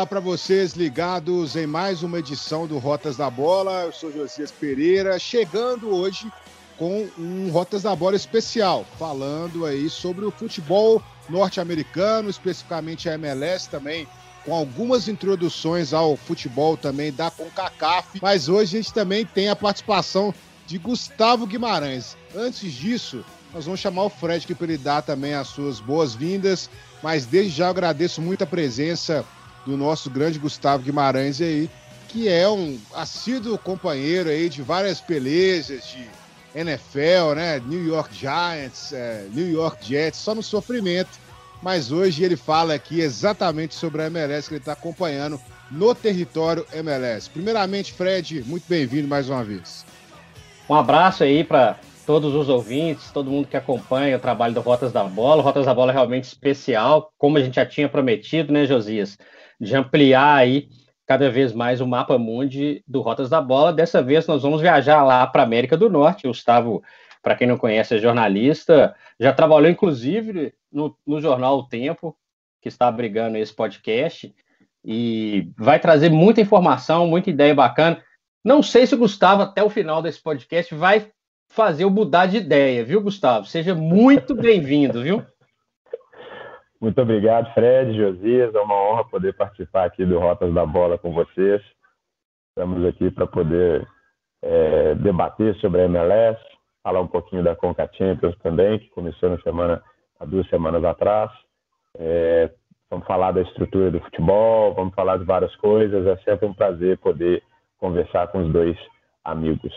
Olá 0.00 0.06
para 0.06 0.18
vocês 0.18 0.72
ligados 0.72 1.56
em 1.56 1.66
mais 1.66 2.02
uma 2.02 2.20
edição 2.20 2.66
do 2.66 2.78
Rotas 2.78 3.18
da 3.18 3.28
Bola. 3.28 3.82
Eu 3.82 3.92
sou 3.92 4.10
Josias 4.10 4.50
Pereira, 4.50 5.18
chegando 5.18 5.90
hoje 5.90 6.32
com 6.78 7.06
um 7.18 7.50
Rotas 7.50 7.82
da 7.82 7.94
Bola 7.94 8.16
especial, 8.16 8.86
falando 8.98 9.66
aí 9.66 9.90
sobre 9.90 10.24
o 10.24 10.30
futebol 10.30 11.02
norte-americano, 11.28 12.30
especificamente 12.30 13.10
a 13.10 13.14
MLS 13.16 13.68
também, 13.68 14.08
com 14.42 14.54
algumas 14.54 15.06
introduções 15.06 15.92
ao 15.92 16.16
futebol 16.16 16.78
também 16.78 17.12
da 17.12 17.30
CONCACAF. 17.30 18.20
Mas 18.22 18.48
hoje 18.48 18.78
a 18.78 18.80
gente 18.80 18.94
também 18.94 19.26
tem 19.26 19.50
a 19.50 19.54
participação 19.54 20.32
de 20.66 20.78
Gustavo 20.78 21.46
Guimarães. 21.46 22.16
Antes 22.34 22.72
disso, 22.72 23.22
nós 23.52 23.66
vamos 23.66 23.80
chamar 23.80 24.04
o 24.04 24.08
Fred 24.08 24.44
aqui 24.44 24.54
para 24.54 24.64
ele 24.64 24.78
dar 24.78 25.02
também 25.02 25.34
as 25.34 25.48
suas 25.48 25.78
boas-vindas. 25.78 26.70
Mas 27.02 27.26
desde 27.26 27.50
já 27.50 27.68
agradeço 27.68 28.22
muito 28.22 28.44
a 28.44 28.46
presença 28.46 29.26
do 29.66 29.76
nosso 29.76 30.10
grande 30.10 30.38
Gustavo 30.38 30.82
Guimarães 30.82 31.40
aí, 31.40 31.68
que 32.08 32.28
é 32.28 32.48
um 32.48 32.78
assíduo 32.94 33.56
companheiro 33.58 34.28
aí 34.28 34.48
de 34.48 34.62
várias 34.62 35.00
pelejas 35.00 35.86
de 35.86 36.08
NFL, 36.54 37.34
né? 37.36 37.60
New 37.64 37.86
York 37.86 38.14
Giants, 38.14 38.92
é, 38.92 39.26
New 39.32 39.50
York 39.50 39.86
Jets, 39.86 40.18
só 40.18 40.34
no 40.34 40.42
sofrimento. 40.42 41.10
Mas 41.62 41.92
hoje 41.92 42.24
ele 42.24 42.36
fala 42.36 42.74
aqui 42.74 43.00
exatamente 43.00 43.74
sobre 43.74 44.02
a 44.02 44.06
MLS 44.06 44.48
que 44.48 44.54
ele 44.54 44.60
está 44.60 44.72
acompanhando 44.72 45.38
no 45.70 45.94
território 45.94 46.66
MLS. 46.72 47.28
Primeiramente, 47.28 47.92
Fred, 47.92 48.42
muito 48.44 48.64
bem-vindo 48.66 49.06
mais 49.06 49.28
uma 49.28 49.44
vez. 49.44 49.84
Um 50.68 50.74
abraço 50.74 51.22
aí 51.22 51.44
para 51.44 51.78
todos 52.06 52.34
os 52.34 52.48
ouvintes, 52.48 53.10
todo 53.12 53.30
mundo 53.30 53.46
que 53.46 53.56
acompanha 53.56 54.16
o 54.16 54.20
trabalho 54.20 54.54
do 54.54 54.60
Rotas 54.60 54.90
da 54.90 55.04
Bola. 55.04 55.42
O 55.42 55.44
Rotas 55.44 55.66
da 55.66 55.74
Bola 55.74 55.92
é 55.92 55.94
realmente 55.94 56.24
especial, 56.24 57.12
como 57.18 57.36
a 57.36 57.42
gente 57.42 57.56
já 57.56 57.66
tinha 57.66 57.88
prometido, 57.88 58.52
né, 58.52 58.66
Josias? 58.66 59.18
De 59.60 59.76
ampliar 59.76 60.36
aí 60.36 60.68
cada 61.06 61.28
vez 61.28 61.52
mais 61.52 61.80
o 61.80 61.86
mapa 61.86 62.16
mundi 62.16 62.82
do 62.86 63.00
Rotas 63.00 63.28
da 63.28 63.40
Bola. 63.40 63.72
Dessa 63.72 64.00
vez 64.00 64.26
nós 64.26 64.42
vamos 64.42 64.60
viajar 64.60 65.02
lá 65.02 65.26
para 65.26 65.42
a 65.42 65.44
América 65.44 65.76
do 65.76 65.90
Norte. 65.90 66.26
O 66.26 66.30
Gustavo, 66.30 66.82
para 67.22 67.34
quem 67.34 67.46
não 67.46 67.58
conhece, 67.58 67.96
é 67.96 67.98
jornalista, 67.98 68.94
já 69.18 69.32
trabalhou 69.32 69.70
inclusive 69.70 70.54
no, 70.72 70.96
no 71.06 71.20
jornal 71.20 71.58
O 71.58 71.68
Tempo, 71.68 72.16
que 72.62 72.68
está 72.68 72.86
abrigando 72.86 73.36
esse 73.36 73.52
podcast, 73.52 74.32
e 74.84 75.50
vai 75.58 75.78
trazer 75.78 76.10
muita 76.10 76.40
informação, 76.40 77.06
muita 77.06 77.28
ideia 77.28 77.54
bacana. 77.54 78.02
Não 78.44 78.62
sei 78.62 78.86
se 78.86 78.94
o 78.94 78.98
Gustavo, 78.98 79.42
até 79.42 79.62
o 79.62 79.68
final 79.68 80.00
desse 80.00 80.22
podcast, 80.22 80.74
vai 80.74 81.10
fazer 81.48 81.84
eu 81.84 81.90
mudar 81.90 82.26
de 82.26 82.36
ideia, 82.36 82.84
viu, 82.84 83.02
Gustavo? 83.02 83.46
Seja 83.46 83.74
muito 83.74 84.32
bem-vindo, 84.36 85.02
viu? 85.02 85.22
Muito 86.80 86.98
obrigado, 87.02 87.52
Fred, 87.52 87.94
Josias. 87.94 88.54
É 88.54 88.60
uma 88.60 88.74
honra 88.74 89.04
poder 89.04 89.34
participar 89.34 89.84
aqui 89.84 90.04
do 90.06 90.18
Rotas 90.18 90.52
da 90.54 90.64
Bola 90.64 90.96
com 90.96 91.12
vocês. 91.12 91.62
Estamos 92.48 92.86
aqui 92.86 93.10
para 93.10 93.26
poder 93.26 93.86
é, 94.42 94.94
debater 94.94 95.54
sobre 95.56 95.82
a 95.82 95.84
MLS, 95.84 96.40
falar 96.82 97.02
um 97.02 97.06
pouquinho 97.06 97.44
da 97.44 97.54
Conca 97.54 97.86
Champions 97.92 98.34
também, 98.38 98.78
que 98.78 98.88
começou 98.90 99.28
na 99.28 99.38
semana, 99.42 99.82
há 100.18 100.24
duas 100.24 100.48
semanas 100.48 100.82
atrás. 100.82 101.30
É, 101.98 102.50
vamos 102.88 103.06
falar 103.06 103.32
da 103.32 103.42
estrutura 103.42 103.90
do 103.90 104.00
futebol, 104.00 104.72
vamos 104.72 104.94
falar 104.94 105.18
de 105.18 105.24
várias 105.24 105.54
coisas. 105.56 106.06
É 106.06 106.16
sempre 106.24 106.46
um 106.46 106.54
prazer 106.54 106.96
poder 106.96 107.42
conversar 107.76 108.28
com 108.28 108.38
os 108.38 108.50
dois 108.50 108.78
amigos. 109.22 109.74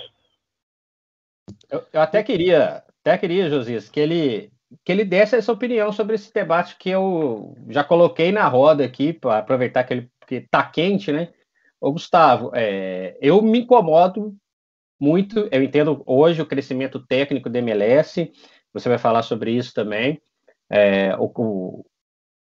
Eu, 1.70 1.84
eu 1.92 2.00
até 2.00 2.24
queria, 2.24 2.82
até 3.02 3.18
queria, 3.18 3.50
Josias, 3.50 3.90
que 3.90 4.00
ele 4.00 4.53
que 4.84 4.92
ele 4.92 5.06
desse 5.06 5.36
essa 5.36 5.52
opinião 5.52 5.92
sobre 5.92 6.16
esse 6.16 6.34
debate 6.34 6.78
que 6.78 6.90
eu 6.90 7.56
já 7.70 7.84
coloquei 7.84 8.32
na 8.32 8.48
roda 8.48 8.84
aqui, 8.84 9.14
para 9.14 9.40
aproveitar 9.40 9.84
que 9.84 9.94
ele 9.94 10.12
está 10.32 10.64
quente, 10.64 11.12
né? 11.12 11.30
Ô, 11.80 11.92
Gustavo, 11.92 12.52
é, 12.54 13.18
eu 13.22 13.42
me 13.42 13.60
incomodo 13.60 14.36
muito, 15.00 15.50
eu 15.52 15.62
entendo 15.62 16.02
hoje 16.06 16.42
o 16.42 16.46
crescimento 16.46 17.06
técnico 17.06 17.50
do 17.50 17.58
MLS, 17.58 18.32
você 18.74 18.90
vai 18.90 18.98
falar 18.98 19.22
sobre 19.24 19.52
isso 19.52 19.74
também, 19.74 20.22
é, 20.70 21.16
o, 21.18 21.32
o, 21.36 21.86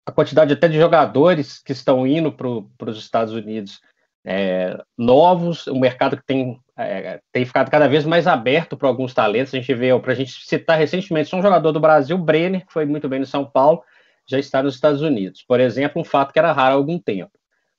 a 0.05 0.11
quantidade 0.11 0.53
até 0.53 0.67
de 0.67 0.77
jogadores 0.77 1.59
que 1.59 1.71
estão 1.71 2.05
indo 2.05 2.31
para 2.31 2.89
os 2.89 2.97
Estados 2.97 3.33
Unidos 3.33 3.81
é, 4.25 4.77
novos, 4.97 5.67
um 5.67 5.79
mercado 5.79 6.17
que 6.17 6.25
tem, 6.25 6.59
é, 6.77 7.19
tem 7.31 7.45
ficado 7.45 7.69
cada 7.69 7.87
vez 7.87 8.05
mais 8.05 8.25
aberto 8.27 8.75
para 8.75 8.87
alguns 8.87 9.13
talentos. 9.13 9.53
A 9.53 9.57
gente 9.57 9.73
vê, 9.73 9.97
para 9.99 10.11
a 10.11 10.15
gente 10.15 10.31
citar 10.45 10.77
recentemente, 10.77 11.29
só 11.29 11.37
um 11.37 11.41
jogador 11.41 11.71
do 11.71 11.79
Brasil, 11.79 12.17
Brenner, 12.17 12.65
que 12.65 12.73
foi 12.73 12.85
muito 12.85 13.07
bem 13.07 13.19
no 13.19 13.25
São 13.25 13.45
Paulo, 13.45 13.83
já 14.27 14.39
está 14.39 14.63
nos 14.63 14.75
Estados 14.75 15.01
Unidos. 15.01 15.43
Por 15.47 15.59
exemplo, 15.59 16.01
um 16.01 16.05
fato 16.05 16.33
que 16.33 16.39
era 16.39 16.51
raro 16.51 16.75
há 16.75 16.77
algum 16.77 16.97
tempo. 16.97 17.31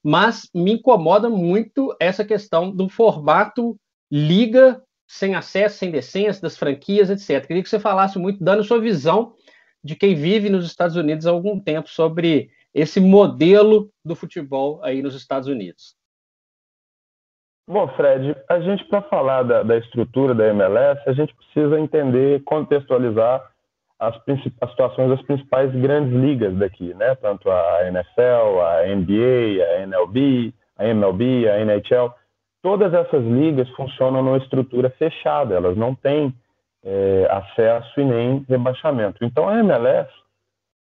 Mas 0.02 0.48
me 0.54 0.72
incomoda 0.72 1.28
muito 1.30 1.96
essa 1.98 2.24
questão 2.24 2.70
do 2.70 2.88
formato 2.88 3.76
liga 4.10 4.82
sem 5.08 5.34
acesso, 5.34 5.78
sem 5.78 5.90
decência, 5.90 6.42
das 6.42 6.56
franquias, 6.56 7.10
etc. 7.10 7.46
Queria 7.46 7.62
que 7.62 7.68
você 7.68 7.78
falasse 7.78 8.18
muito, 8.18 8.42
dando 8.42 8.64
sua 8.64 8.80
visão 8.80 9.34
de 9.82 9.96
quem 9.96 10.14
vive 10.14 10.48
nos 10.48 10.66
Estados 10.66 10.96
Unidos 10.96 11.26
há 11.26 11.30
algum 11.30 11.58
tempo 11.58 11.88
sobre 11.88 12.50
esse 12.72 13.00
modelo 13.00 13.90
do 14.04 14.14
futebol 14.14 14.82
aí 14.82 15.02
nos 15.02 15.14
Estados 15.14 15.48
Unidos. 15.48 15.94
Bom, 17.66 17.88
Fred, 17.96 18.36
a 18.46 18.60
gente, 18.60 18.84
para 18.84 19.00
falar 19.02 19.42
da, 19.42 19.62
da, 19.62 19.78
estrutura 19.78 20.34
da 20.34 20.48
MLS, 20.48 21.00
a 21.06 21.12
gente 21.14 21.34
precisa 21.34 21.80
entender, 21.80 22.42
contextualizar 22.44 23.42
as, 23.98 24.14
as, 24.60 24.70
situações 24.70 25.08
das 25.08 25.22
principais 25.22 25.72
grandes 25.72 26.12
ligas 26.12 26.54
daqui, 26.56 26.92
né? 26.92 27.14
Tanto 27.14 27.50
a 27.50 27.88
NFL, 27.88 28.60
a 28.60 28.94
NBA, 28.94 29.64
a 29.64 29.80
NLB, 29.80 30.52
a 30.76 30.86
MLB, 30.88 31.48
a 31.48 31.60
NHL. 31.60 32.12
Todas 32.62 32.92
essas 32.92 33.24
ligas 33.24 33.68
funcionam 33.70 34.22
numa 34.22 34.36
estrutura 34.36 34.90
fechada, 34.90 35.54
elas 35.54 35.74
não 35.74 35.94
têm 35.94 36.34
é, 36.84 37.26
acesso 37.30 37.98
e 37.98 38.04
nem 38.04 38.44
rebaixamento. 38.46 39.24
Então, 39.24 39.48
a 39.48 39.58
MLS, 39.60 40.10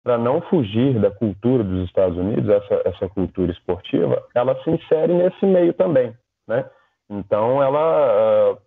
para 0.03 0.17
não 0.17 0.41
fugir 0.41 0.99
da 0.99 1.11
cultura 1.11 1.63
dos 1.63 1.85
Estados 1.85 2.17
Unidos, 2.17 2.49
essa, 2.49 2.81
essa 2.85 3.09
cultura 3.09 3.51
esportiva, 3.51 4.23
ela 4.33 4.59
se 4.63 4.71
insere 4.71 5.13
nesse 5.13 5.45
meio 5.45 5.71
também 5.71 6.11
né? 6.47 6.69
Então, 7.09 7.61
ela 7.61 8.53
uh, 8.53 8.57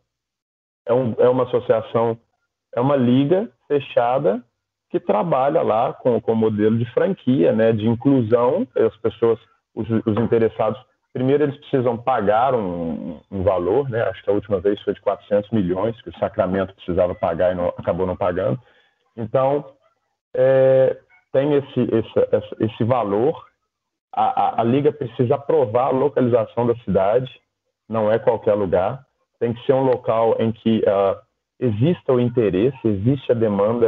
é, 0.87 0.95
um, 0.95 1.15
é, 1.19 1.29
uma 1.29 1.45
associação, 1.45 2.19
é 2.75 2.81
uma 2.81 2.97
liga 2.97 3.49
fechada 3.67 4.43
que 4.91 4.99
trabalha 4.99 5.61
lá 5.61 5.93
com, 5.93 6.21
com 6.21 6.35
modelo 6.35 6.79
de 6.79 6.91
franquia, 6.93 7.53
né, 7.53 7.73
de 7.73 7.87
inclusão. 7.87 8.67
As 8.75 8.97
pessoas, 8.99 9.39
os, 9.75 9.89
os 9.91 10.17
interessados, 10.17 10.81
primeiro 11.13 11.45
eles 11.45 11.59
precisam 11.59 11.97
pagar 11.97 12.55
um, 12.55 13.21
um, 13.31 13.43
valor, 13.43 13.89
né? 13.91 14.03
Acho 14.05 14.23
que 14.23 14.31
a 14.31 14.33
última 14.33 14.61
vez 14.61 14.81
foi 14.83 14.95
de 14.95 15.01
400 15.01 15.51
milhões 15.51 16.01
que 16.01 16.09
o 16.09 16.19
Sacramento 16.19 16.75
precisava 16.75 17.15
pagar 17.15 17.53
e 17.53 17.55
não, 17.55 17.69
acabou 17.77 18.07
não 18.07 18.17
pagando. 18.17 18.59
Então, 19.15 19.73
é, 20.35 20.97
tem 21.33 21.53
esse, 21.55 21.81
esse, 21.81 22.65
esse 22.65 22.85
valor. 22.85 23.47
A, 24.15 24.61
a, 24.61 24.61
a 24.63 24.65
liga 24.65 24.91
precisa 24.91 25.35
aprovar 25.35 25.89
a 25.89 25.91
localização 25.91 26.67
da 26.67 26.75
cidade 26.77 27.31
não 27.89 28.11
é 28.11 28.19
qualquer 28.19 28.55
lugar, 28.55 29.05
tem 29.39 29.53
que 29.53 29.65
ser 29.65 29.73
um 29.73 29.85
local 29.85 30.37
em 30.39 30.53
que 30.53 30.81
uh, 30.81 31.17
exista 31.61 32.13
o 32.13 32.21
interesse, 32.21 32.79
existe 32.85 33.33
a 33.33 33.35
demanda 33.35 33.87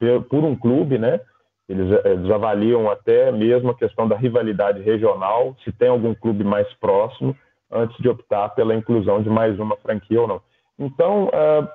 uh, 0.00 0.22
por 0.24 0.44
um 0.44 0.56
clube, 0.56 0.98
né? 0.98 1.20
Eles, 1.68 2.04
eles, 2.04 2.30
avaliam 2.30 2.90
até 2.90 3.30
mesmo 3.30 3.70
a 3.70 3.74
questão 3.74 4.08
da 4.08 4.16
rivalidade 4.16 4.80
regional, 4.80 5.54
se 5.62 5.70
tem 5.70 5.88
algum 5.88 6.14
clube 6.14 6.42
mais 6.42 6.66
próximo, 6.74 7.36
antes 7.70 7.96
de 7.98 8.08
optar 8.08 8.48
pela 8.50 8.74
inclusão 8.74 9.22
de 9.22 9.28
mais 9.28 9.58
uma 9.60 9.76
franquia 9.76 10.22
ou 10.22 10.26
não. 10.26 10.40
Então, 10.78 11.26
uh, 11.26 11.68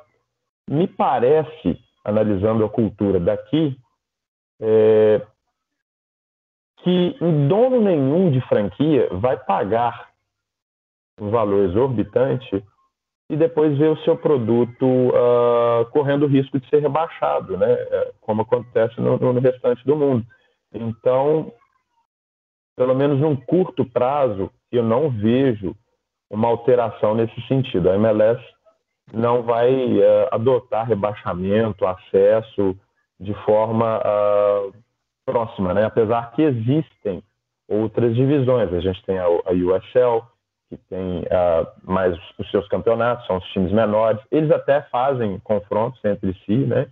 me 0.67 0.87
parece, 0.87 1.77
analisando 2.03 2.65
a 2.65 2.69
cultura 2.69 3.19
daqui, 3.19 3.77
é, 4.61 5.21
que 6.77 7.17
um 7.21 7.47
dono 7.47 7.81
nenhum 7.81 8.31
de 8.31 8.41
franquia 8.47 9.09
vai 9.11 9.37
pagar 9.37 10.12
um 11.23 11.29
valor 11.29 11.69
exorbitante 11.69 12.63
e 13.29 13.37
depois 13.37 13.77
ver 13.77 13.89
o 13.89 13.97
seu 14.03 14.17
produto 14.17 14.85
uh, 14.85 15.85
correndo 15.91 16.27
risco 16.27 16.59
de 16.59 16.69
ser 16.69 16.79
rebaixado, 16.81 17.57
né? 17.57 17.71
É, 17.71 18.11
como 18.21 18.41
acontece 18.41 18.99
no, 18.99 19.17
no, 19.17 19.39
restante 19.39 19.83
do 19.85 19.95
mundo. 19.95 20.25
Então, 20.73 21.51
pelo 22.75 22.93
menos 22.93 23.19
num 23.19 23.35
curto 23.35 23.85
prazo, 23.85 24.51
eu 24.71 24.83
não 24.83 25.09
vejo 25.09 25.75
uma 26.29 26.49
alteração 26.49 27.15
nesse 27.15 27.39
sentido. 27.47 27.89
A 27.89 27.95
MLS 27.95 28.41
não 29.11 29.41
vai 29.43 29.73
uh, 29.73 30.27
adotar 30.31 30.87
rebaixamento, 30.87 31.85
acesso 31.85 32.75
de 33.19 33.33
forma 33.45 33.99
uh, 33.99 34.73
próxima, 35.25 35.73
né? 35.73 35.85
apesar 35.85 36.31
que 36.31 36.41
existem 36.41 37.23
outras 37.69 38.13
divisões. 38.15 38.71
A 38.73 38.79
gente 38.79 39.01
tem 39.05 39.17
a, 39.17 39.25
a 39.25 39.51
USL, 39.51 40.32
que 40.77 40.89
tem 40.89 41.19
uh, 41.19 41.67
mais 41.83 42.17
os 42.37 42.49
seus 42.51 42.67
campeonatos, 42.67 43.25
são 43.27 43.37
os 43.37 43.45
times 43.51 43.71
menores. 43.71 44.21
Eles 44.31 44.51
até 44.51 44.81
fazem 44.83 45.39
confrontos 45.39 46.03
entre 46.03 46.33
si, 46.45 46.57
né? 46.57 46.87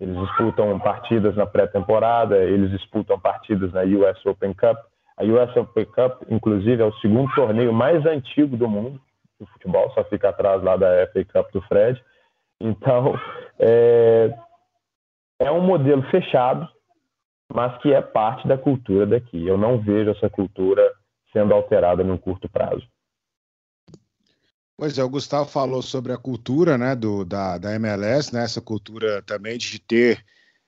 Eles 0.00 0.16
disputam 0.18 0.78
partidas 0.78 1.36
na 1.36 1.46
pré-temporada, 1.46 2.36
eles 2.38 2.70
disputam 2.70 3.18
partidas 3.18 3.72
na 3.72 3.82
US 3.82 4.24
Open 4.26 4.52
Cup. 4.52 4.76
A 5.16 5.24
USFP 5.24 5.86
Cup, 5.86 6.22
inclusive, 6.28 6.82
é 6.82 6.84
o 6.84 6.92
segundo 6.94 7.32
torneio 7.34 7.72
mais 7.72 8.04
antigo 8.04 8.56
do 8.56 8.68
mundo 8.68 9.00
do 9.38 9.46
futebol, 9.46 9.90
só 9.92 10.04
fica 10.04 10.28
atrás 10.28 10.62
lá 10.62 10.76
da 10.76 11.06
FA 11.12 11.24
Cup 11.24 11.52
do 11.52 11.62
Fred. 11.62 12.02
Então, 12.60 13.18
é, 13.58 14.34
é 15.38 15.50
um 15.50 15.60
modelo 15.60 16.02
fechado, 16.10 16.68
mas 17.52 17.76
que 17.78 17.92
é 17.92 18.00
parte 18.02 18.46
da 18.48 18.58
cultura 18.58 19.06
daqui. 19.06 19.46
Eu 19.46 19.56
não 19.56 19.78
vejo 19.78 20.10
essa 20.10 20.28
cultura 20.28 20.92
sendo 21.32 21.54
alterada 21.54 22.02
num 22.02 22.16
curto 22.16 22.48
prazo. 22.48 22.86
Pois 24.76 24.98
é, 24.98 25.04
o 25.04 25.08
Gustavo 25.08 25.48
falou 25.48 25.80
sobre 25.82 26.12
a 26.12 26.18
cultura 26.18 26.76
né, 26.76 26.96
do, 26.96 27.24
da, 27.24 27.58
da 27.58 27.74
MLS, 27.76 28.34
né, 28.34 28.42
essa 28.42 28.60
cultura 28.60 29.22
também 29.22 29.56
de 29.56 29.78
ter 29.78 30.24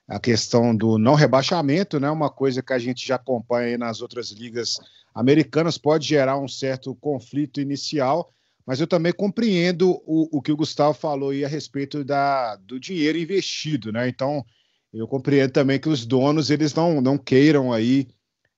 a 0.06 0.20
questão 0.20 0.74
do 0.74 0.96
não 0.96 1.14
rebaixamento, 1.14 1.98
né, 1.98 2.08
uma 2.08 2.30
coisa 2.30 2.62
que 2.62 2.72
a 2.72 2.78
gente 2.78 3.04
já 3.04 3.16
acompanha 3.16 3.76
nas 3.76 4.00
outras 4.00 4.30
ligas 4.30 4.78
americanas, 5.12 5.76
pode 5.76 6.06
gerar 6.06 6.38
um 6.38 6.46
certo 6.46 6.94
conflito 6.94 7.60
inicial, 7.60 8.32
mas 8.64 8.80
eu 8.80 8.86
também 8.86 9.12
compreendo 9.12 10.00
o, 10.06 10.38
o 10.38 10.40
que 10.40 10.52
o 10.52 10.56
Gustavo 10.56 10.94
falou 10.94 11.30
aí 11.30 11.44
a 11.44 11.48
respeito 11.48 12.04
da, 12.04 12.54
do 12.56 12.78
dinheiro 12.78 13.18
investido, 13.18 13.90
né? 13.90 14.08
Então, 14.08 14.44
eu 14.92 15.08
compreendo 15.08 15.52
também 15.52 15.80
que 15.80 15.88
os 15.88 16.06
donos 16.06 16.50
eles 16.50 16.74
não, 16.74 17.00
não 17.00 17.18
queiram 17.18 17.72
aí 17.72 18.08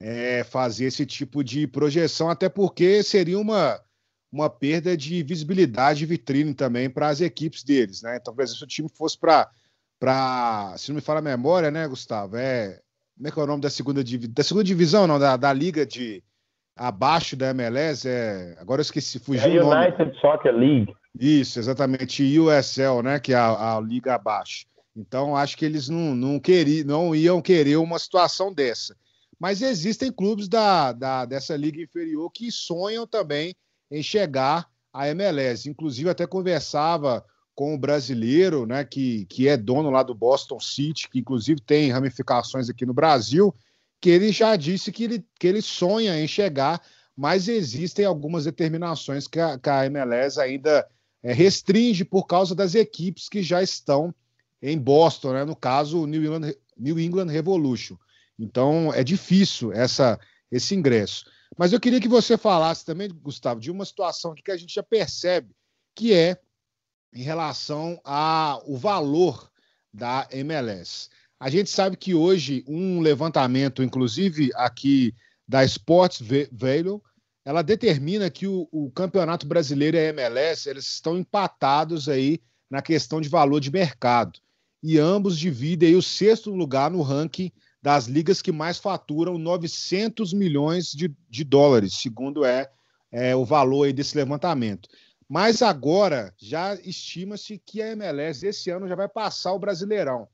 é, 0.01 0.45
fazer 0.45 0.87
esse 0.87 1.07
tipo 1.07 1.43
de 1.43 1.67
projeção, 1.67 2.29
até 2.29 2.49
porque 2.49 3.03
seria 3.03 3.39
uma, 3.39 3.81
uma 4.31 4.51
perda 4.51 4.97
de 4.97 5.23
visibilidade 5.23 6.05
e 6.05 6.07
vitrine 6.07 6.55
também 6.55 6.91
para 6.91 7.09
as 7.09 7.21
equipes 7.21 7.63
deles, 7.63 8.03
né? 8.03 8.19
Então, 8.21 8.35
por 8.35 8.43
exemplo, 8.43 8.59
se 8.59 8.65
o 8.65 8.69
time 8.69 8.89
fosse 8.89 9.19
para, 9.19 10.75
se 10.77 10.91
não 10.91 10.97
me 10.97 11.01
fala 11.01 11.21
a 11.21 11.23
memória, 11.23 11.71
né, 11.71 11.87
Gustavo? 11.89 12.37
É, 12.37 12.81
como 13.17 13.29
é 13.29 13.31
que 13.31 13.41
é 13.41 13.43
o 13.43 13.47
nome 13.47 13.63
da 13.63 13.71
segunda, 13.71 14.03
da 14.03 14.43
segunda 14.45 14.65
divisão, 14.65 15.07
não, 15.07 15.19
da, 15.19 15.37
da 15.37 15.53
liga 15.53 15.87
de 15.87 16.23
abaixo 16.77 17.35
da 17.35 17.51
MLS? 17.51 18.07
É, 18.07 18.57
agora 18.61 18.81
eu 18.81 18.83
esqueci, 18.83 19.19
fugiu 19.19 19.63
é 19.63 19.65
o 19.65 19.71
United 19.71 19.99
nome. 19.99 20.21
Soccer 20.21 20.55
League. 20.55 20.95
Isso, 21.19 21.59
exatamente, 21.59 22.39
USL, 22.39 23.03
né, 23.03 23.19
que 23.19 23.33
é 23.33 23.37
a, 23.37 23.77
a 23.77 23.81
liga 23.81 24.15
abaixo. 24.15 24.67
Então, 24.95 25.35
acho 25.37 25.57
que 25.57 25.65
eles 25.65 25.89
não, 25.89 26.15
não, 26.15 26.39
queriam, 26.39 26.87
não 26.87 27.15
iam 27.15 27.41
querer 27.41 27.77
uma 27.77 27.99
situação 27.99 28.53
dessa. 28.53 28.97
Mas 29.39 29.63
existem 29.63 30.13
clubes 30.13 30.49
da, 30.49 30.93
da, 30.93 31.25
dessa 31.25 31.57
liga 31.57 31.81
inferior 31.81 32.31
que 32.31 32.51
sonham 32.51 33.07
também 33.07 33.55
em 33.91 34.03
chegar 34.03 34.69
à 34.93 35.09
MLS. 35.09 35.69
Inclusive, 35.69 36.11
até 36.11 36.27
conversava 36.27 37.25
com 37.55 37.75
o 37.75 37.79
brasileiro, 37.79 38.67
né, 38.67 38.85
que, 38.85 39.25
que 39.27 39.49
é 39.49 39.57
dono 39.57 39.91
lá 39.91 40.05
do 40.05 40.15
Boston 40.15 40.61
City, 40.61 41.09
que 41.11 41.19
inclusive 41.19 41.61
tem 41.61 41.91
ramificações 41.91 42.71
aqui 42.71 42.87
no 42.87 42.95
Brasil, 42.95 43.53
que 44.01 44.11
ele 44.11 44.31
já 44.31 44.55
disse 44.55 44.93
que 44.93 45.05
ele, 45.05 45.25
que 45.41 45.47
ele 45.47 45.61
sonha 45.61 46.23
em 46.23 46.29
chegar, 46.29 46.81
mas 47.17 47.49
existem 47.49 48.05
algumas 48.05 48.45
determinações 48.45 49.27
que 49.27 49.41
a, 49.41 49.59
que 49.59 49.69
a 49.69 49.87
MLS 49.87 50.41
ainda 50.41 50.87
é, 51.21 51.33
restringe 51.33 52.05
por 52.05 52.27
causa 52.27 52.55
das 52.55 52.77
equipes 52.77 53.29
que 53.29 53.43
já 53.43 53.61
estão 53.61 54.15
em 54.63 54.79
Boston, 54.79 55.33
né, 55.33 55.45
no 55.45 55.57
caso, 55.57 56.03
o 56.03 56.07
New 56.07 56.23
England, 56.23 56.55
New 56.77 56.99
England 56.99 57.27
Revolution. 57.27 57.97
Então, 58.39 58.93
é 58.95 59.03
difícil 59.03 59.73
essa, 59.73 60.19
esse 60.49 60.77
ingresso. 60.77 61.27
Mas 61.59 61.73
eu 61.73 61.81
queria 61.81 62.01
que 62.01 62.07
você 62.07 62.39
falasse 62.39 62.85
também, 62.85 63.09
Gustavo, 63.09 63.61
de 63.61 63.69
uma 63.69 63.85
situação 63.85 64.33
que 64.33 64.49
a 64.53 64.57
gente 64.57 64.73
já 64.73 64.83
percebe, 64.83 65.51
que 65.93 66.15
é 66.15 66.41
em 67.13 67.23
relação 67.23 68.01
ao 68.05 68.77
valor 68.77 69.51
da 69.93 70.29
MLS. 70.31 71.09
A 71.41 71.51
gente 71.51 71.69
sabe 71.69 71.97
que 71.97 72.15
hoje 72.15 72.65
um 72.69 73.01
levantamento, 73.01 73.83
inclusive 73.83 74.51
aqui 74.55 75.13
da 75.49 75.65
Sports 75.65 76.23
Value, 76.53 77.03
ela 77.45 77.63
determina 77.63 78.31
que 78.31 78.47
o, 78.47 78.69
o, 78.71 78.91
Campeonato 78.93 79.45
Brasileiro 79.45 79.97
e 79.97 80.01
a 80.01 80.09
MLS 80.11 80.69
eles 80.69 80.87
estão 80.87 81.19
empatados 81.19 82.09
aí 82.09 82.41
na 82.71 82.83
questão 82.83 83.21
de 83.21 83.29
valor 83.29 83.59
de 83.59 83.73
mercado. 83.73 84.39
E 84.81 84.97
ambos 84.97 85.37
dividem 85.37 85.97
o 85.97 86.03
sexto 86.03 86.55
lugar 86.55 86.89
no 86.89 87.03
ranking 87.03 87.51
das 87.81 88.07
ligas 88.07 88.43
que 88.43 88.53
mais 88.53 88.79
faturam 88.79 89.39
900 89.39 90.33
milhões 90.33 90.93
de, 90.93 91.15
de 91.29 91.45
dólares, 91.45 91.95
segundo 91.95 92.45
é, 92.45 92.71
é 93.11 93.35
o 93.37 93.45
valor 93.45 93.93
desse 93.93 94.17
levantamento. 94.17 94.89
Mas 95.29 95.63
agora 95.63 96.35
já 96.39 96.75
estima-se 96.77 97.59
que 97.59 97.83
a 97.83 97.93
MLS 97.93 98.47
esse 98.47 98.71
ano 98.71 98.89
já 98.89 98.95
vai 98.95 99.09
passar 99.09 99.53
o 99.53 99.59
Brasileirão 99.59 100.27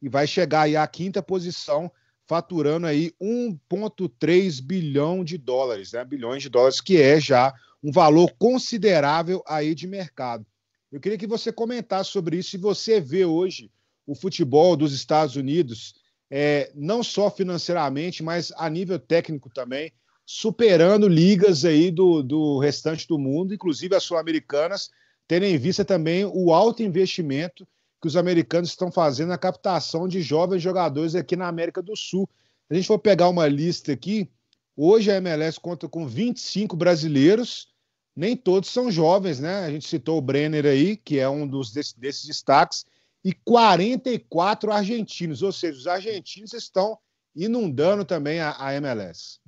e 0.00 0.08
vai 0.08 0.26
chegar 0.26 0.62
aí 0.62 0.76
à 0.76 0.86
quinta 0.86 1.22
posição, 1.22 1.90
faturando 2.26 2.86
aí 2.86 3.12
1,3 3.20 4.62
bilhão 4.62 5.24
de 5.24 5.36
dólares, 5.36 5.92
né? 5.92 6.04
Bilhões 6.04 6.42
de 6.42 6.48
dólares, 6.48 6.80
que 6.80 7.00
é 7.00 7.20
já 7.20 7.52
um 7.82 7.90
valor 7.90 8.32
considerável 8.38 9.42
aí 9.46 9.74
de 9.74 9.86
mercado. 9.86 10.46
Eu 10.90 11.00
queria 11.00 11.18
que 11.18 11.26
você 11.26 11.52
comentasse 11.52 12.10
sobre 12.10 12.38
isso. 12.38 12.50
Se 12.50 12.56
você 12.56 13.00
vê 13.00 13.24
hoje 13.24 13.70
o 14.06 14.14
futebol 14.14 14.76
dos 14.76 14.92
Estados 14.92 15.36
Unidos 15.36 15.94
é, 16.30 16.70
não 16.74 17.02
só 17.02 17.30
financeiramente, 17.30 18.22
mas 18.22 18.52
a 18.56 18.68
nível 18.68 18.98
técnico 18.98 19.48
também, 19.48 19.92
superando 20.24 21.08
ligas 21.08 21.64
aí 21.64 21.90
do, 21.90 22.22
do 22.22 22.58
restante 22.58 23.06
do 23.06 23.18
mundo, 23.18 23.54
inclusive 23.54 23.94
as 23.94 24.02
sul-americanas, 24.02 24.90
tendo 25.28 25.44
em 25.44 25.56
vista 25.56 25.84
também 25.84 26.24
o 26.24 26.52
alto 26.52 26.82
investimento 26.82 27.66
que 28.00 28.08
os 28.08 28.16
americanos 28.16 28.70
estão 28.70 28.90
fazendo 28.90 29.28
na 29.28 29.38
captação 29.38 30.06
de 30.06 30.20
jovens 30.20 30.62
jogadores 30.62 31.14
aqui 31.14 31.36
na 31.36 31.48
América 31.48 31.80
do 31.80 31.96
Sul. 31.96 32.28
Se 32.66 32.72
a 32.72 32.74
gente 32.74 32.86
for 32.86 32.98
pegar 32.98 33.28
uma 33.28 33.46
lista 33.46 33.92
aqui, 33.92 34.30
hoje 34.76 35.10
a 35.10 35.16
MLS 35.16 35.58
conta 35.60 35.88
com 35.88 36.06
25 36.06 36.76
brasileiros, 36.76 37.68
nem 38.14 38.36
todos 38.36 38.70
são 38.70 38.90
jovens, 38.90 39.40
né? 39.40 39.64
A 39.64 39.70
gente 39.70 39.86
citou 39.86 40.18
o 40.18 40.22
Brenner 40.22 40.66
aí, 40.66 40.96
que 40.96 41.18
é 41.18 41.28
um 41.28 41.46
dos 41.46 41.72
desses, 41.72 41.92
desses 41.92 42.24
destaques, 42.24 42.84
e 43.26 43.32
44 43.44 44.70
argentinos, 44.70 45.42
ou 45.42 45.50
seja, 45.50 45.76
os 45.76 45.86
argentinos 45.88 46.52
estão 46.52 46.96
inundando 47.34 48.04
também 48.04 48.40
a, 48.40 48.54
a 48.56 48.72
MLS. 48.74 49.40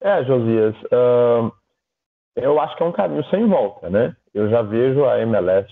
É, 0.00 0.24
Josias, 0.24 0.74
uh, 0.84 1.52
eu 2.34 2.58
acho 2.58 2.74
que 2.78 2.82
é 2.82 2.86
um 2.86 2.92
caminho 2.92 3.22
sem 3.26 3.46
volta, 3.46 3.90
né? 3.90 4.16
Eu 4.32 4.48
já 4.48 4.62
vejo 4.62 5.04
a 5.04 5.20
MLS 5.20 5.70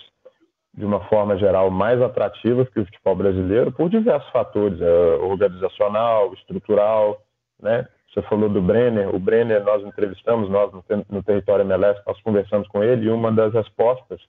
de 0.75 0.85
uma 0.85 1.01
forma 1.09 1.39
geral 1.39 1.71
mais 1.71 2.03
atrativa 2.03 2.67
que 2.67 2.81
o 2.81 2.85
futebol 2.85 3.17
brasileiro 3.17 3.73
por 3.73 3.89
diversos 3.89 4.31
fatores, 4.31 4.79
uh, 4.79 5.25
organizacional, 5.25 6.35
estrutural, 6.35 7.23
né? 7.63 7.89
Você 8.13 8.21
falou 8.29 8.51
do 8.51 8.61
Brenner, 8.61 9.15
o 9.15 9.19
Brenner 9.19 9.65
nós 9.65 9.83
entrevistamos, 9.87 10.51
nós 10.51 10.71
no, 10.71 10.85
no 11.09 11.23
território 11.23 11.65
MLS, 11.65 11.99
nós 12.07 12.21
conversamos 12.21 12.69
com 12.69 12.85
ele 12.85 13.07
e 13.07 13.11
uma 13.11 13.33
das 13.33 13.55
respostas 13.55 14.21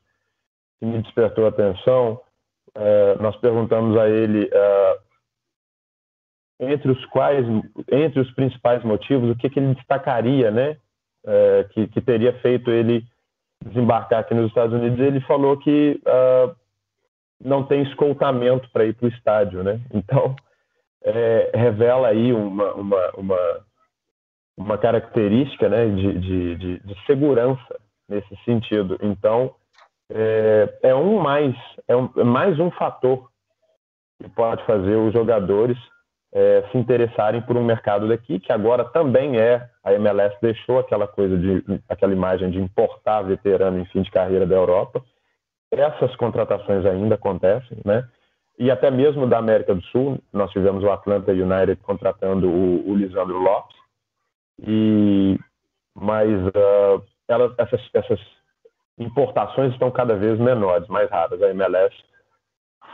que 0.81 0.85
me 0.87 0.99
despertou 1.03 1.45
a 1.45 1.49
atenção, 1.49 2.19
é, 2.73 3.15
nós 3.21 3.35
perguntamos 3.37 3.95
a 3.99 4.09
ele 4.09 4.49
é, 4.51 4.99
entre 6.59 6.91
os 6.91 7.05
quais, 7.05 7.45
entre 7.91 8.19
os 8.19 8.31
principais 8.31 8.83
motivos, 8.83 9.29
o 9.29 9.35
que, 9.35 9.47
que 9.47 9.59
ele 9.59 9.75
destacaria, 9.75 10.49
né, 10.49 10.77
é, 11.23 11.67
que, 11.71 11.87
que, 11.87 12.01
teria 12.01 12.33
feito 12.39 12.71
ele 12.71 13.05
desembarcar 13.63 14.21
aqui 14.21 14.33
nos 14.33 14.47
Estados 14.47 14.73
Unidos. 14.73 14.99
Ele 14.99 15.21
falou 15.21 15.55
que 15.57 16.01
é, 16.03 16.55
não 17.39 17.63
tem 17.63 17.83
escoltamento 17.83 18.67
para 18.71 18.85
ir 18.85 18.95
para 18.95 19.05
o 19.05 19.09
estádio, 19.09 19.63
né? 19.63 19.79
Então 19.93 20.35
é, 21.03 21.51
revela 21.53 22.07
aí 22.07 22.33
uma, 22.33 22.73
uma, 22.73 23.09
uma, 23.11 23.65
uma 24.57 24.77
característica, 24.79 25.69
né, 25.69 25.87
de, 25.89 26.19
de, 26.19 26.55
de, 26.55 26.79
de 26.79 27.05
segurança 27.05 27.79
nesse 28.09 28.35
sentido. 28.45 28.97
Então 28.99 29.53
é, 30.13 30.89
é 30.89 30.95
um 30.95 31.19
mais, 31.19 31.55
é, 31.87 31.95
um, 31.95 32.09
é 32.17 32.23
mais 32.23 32.59
um 32.59 32.69
fator 32.71 33.29
que 34.21 34.29
pode 34.29 34.63
fazer 34.65 34.95
os 34.95 35.13
jogadores 35.13 35.77
é, 36.33 36.63
se 36.71 36.77
interessarem 36.77 37.41
por 37.41 37.57
um 37.57 37.63
mercado 37.63 38.07
daqui, 38.07 38.39
que 38.39 38.51
agora 38.51 38.85
também 38.85 39.37
é, 39.37 39.67
a 39.83 39.93
MLS 39.93 40.35
deixou 40.41 40.79
aquela 40.79 41.07
coisa 41.07 41.37
de, 41.37 41.63
aquela 41.89 42.13
imagem 42.13 42.49
de 42.51 42.59
importar 42.59 43.23
veterano 43.23 43.79
em 43.79 43.85
fim 43.85 44.01
de 44.01 44.11
carreira 44.11 44.45
da 44.45 44.55
Europa. 44.55 45.03
Essas 45.71 46.15
contratações 46.15 46.85
ainda 46.85 47.15
acontecem, 47.15 47.77
né? 47.85 48.07
E 48.59 48.69
até 48.69 48.91
mesmo 48.91 49.25
da 49.27 49.39
América 49.39 49.73
do 49.73 49.81
Sul, 49.85 50.19
nós 50.31 50.51
tivemos 50.51 50.83
o 50.83 50.91
Atlanta 50.91 51.31
United 51.31 51.77
contratando 51.83 52.49
o, 52.49 52.89
o 52.89 52.95
Lisandro 52.95 53.39
Lopes, 53.39 53.75
e 54.61 55.39
mas 55.95 56.29
uh, 56.29 57.03
essas, 57.57 57.81
essas 57.93 58.19
importações 59.01 59.73
estão 59.73 59.89
cada 59.91 60.15
vez 60.15 60.39
menores, 60.39 60.87
mais 60.87 61.09
raras. 61.09 61.41
A 61.41 61.49
MLS 61.49 61.95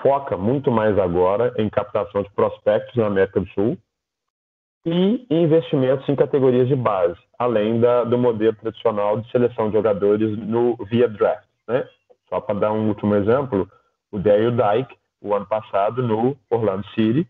foca 0.02 0.38
muito 0.38 0.72
mais 0.72 0.98
agora 0.98 1.54
em 1.58 1.70
captação 1.70 2.24
de 2.24 2.30
prospectos 2.32 2.96
na 2.96 3.08
América 3.08 3.40
do 3.40 3.48
Sul 3.50 3.78
e 4.86 5.26
investimentos 5.30 6.08
em 6.08 6.16
categorias 6.16 6.68
de 6.68 6.76
base, 6.76 7.18
além 7.38 7.80
da, 7.80 8.04
do 8.04 8.18
modelo 8.18 8.56
tradicional 8.56 9.20
de 9.20 9.30
seleção 9.32 9.68
de 9.68 9.76
jogadores 9.76 10.38
no 10.38 10.78
via 10.90 11.10
draft. 11.10 11.48
Né? 11.68 11.86
Só 12.30 12.40
para 12.40 12.60
dar 12.60 12.72
um 12.72 12.88
último 12.88 13.16
exemplo, 13.16 13.70
o 14.12 14.18
Dale 14.18 14.52
Dyke, 14.52 14.96
o 15.22 15.34
ano 15.34 15.46
passado 15.46 16.02
no 16.02 16.38
Orlando 16.50 16.88
City, 16.90 17.28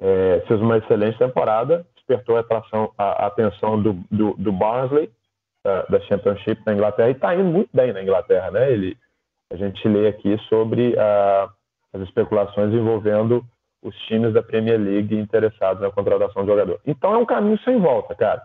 é, 0.00 0.42
fez 0.48 0.60
uma 0.60 0.78
excelente 0.78 1.18
temporada, 1.18 1.86
despertou 1.94 2.36
a, 2.36 2.40
atração, 2.40 2.92
a 2.96 3.26
atenção 3.26 3.80
do, 3.80 3.92
do, 4.10 4.34
do 4.34 4.52
Barnsley, 4.52 5.10
da, 5.68 5.82
da, 5.82 6.00
Championship 6.00 6.64
da 6.64 6.72
Inglaterra, 6.72 7.08
e 7.10 7.12
está 7.12 7.34
indo 7.34 7.44
muito 7.44 7.68
bem 7.74 7.92
na 7.92 8.02
Inglaterra. 8.02 8.50
Né? 8.50 8.72
Ele, 8.72 8.96
a 9.52 9.56
gente 9.56 9.86
lê 9.86 10.08
aqui 10.08 10.38
sobre 10.48 10.94
uh, 10.94 11.50
as 11.92 12.00
especulações 12.02 12.72
envolvendo 12.72 13.44
os 13.82 13.94
times 14.06 14.32
da 14.32 14.42
Premier 14.42 14.80
League 14.80 15.14
interessados 15.14 15.82
na 15.82 15.90
contratação 15.90 16.42
de 16.42 16.48
jogador. 16.48 16.80
Então 16.86 17.14
é 17.14 17.18
um 17.18 17.26
caminho 17.26 17.58
sem 17.60 17.78
volta, 17.78 18.14
cara. 18.14 18.42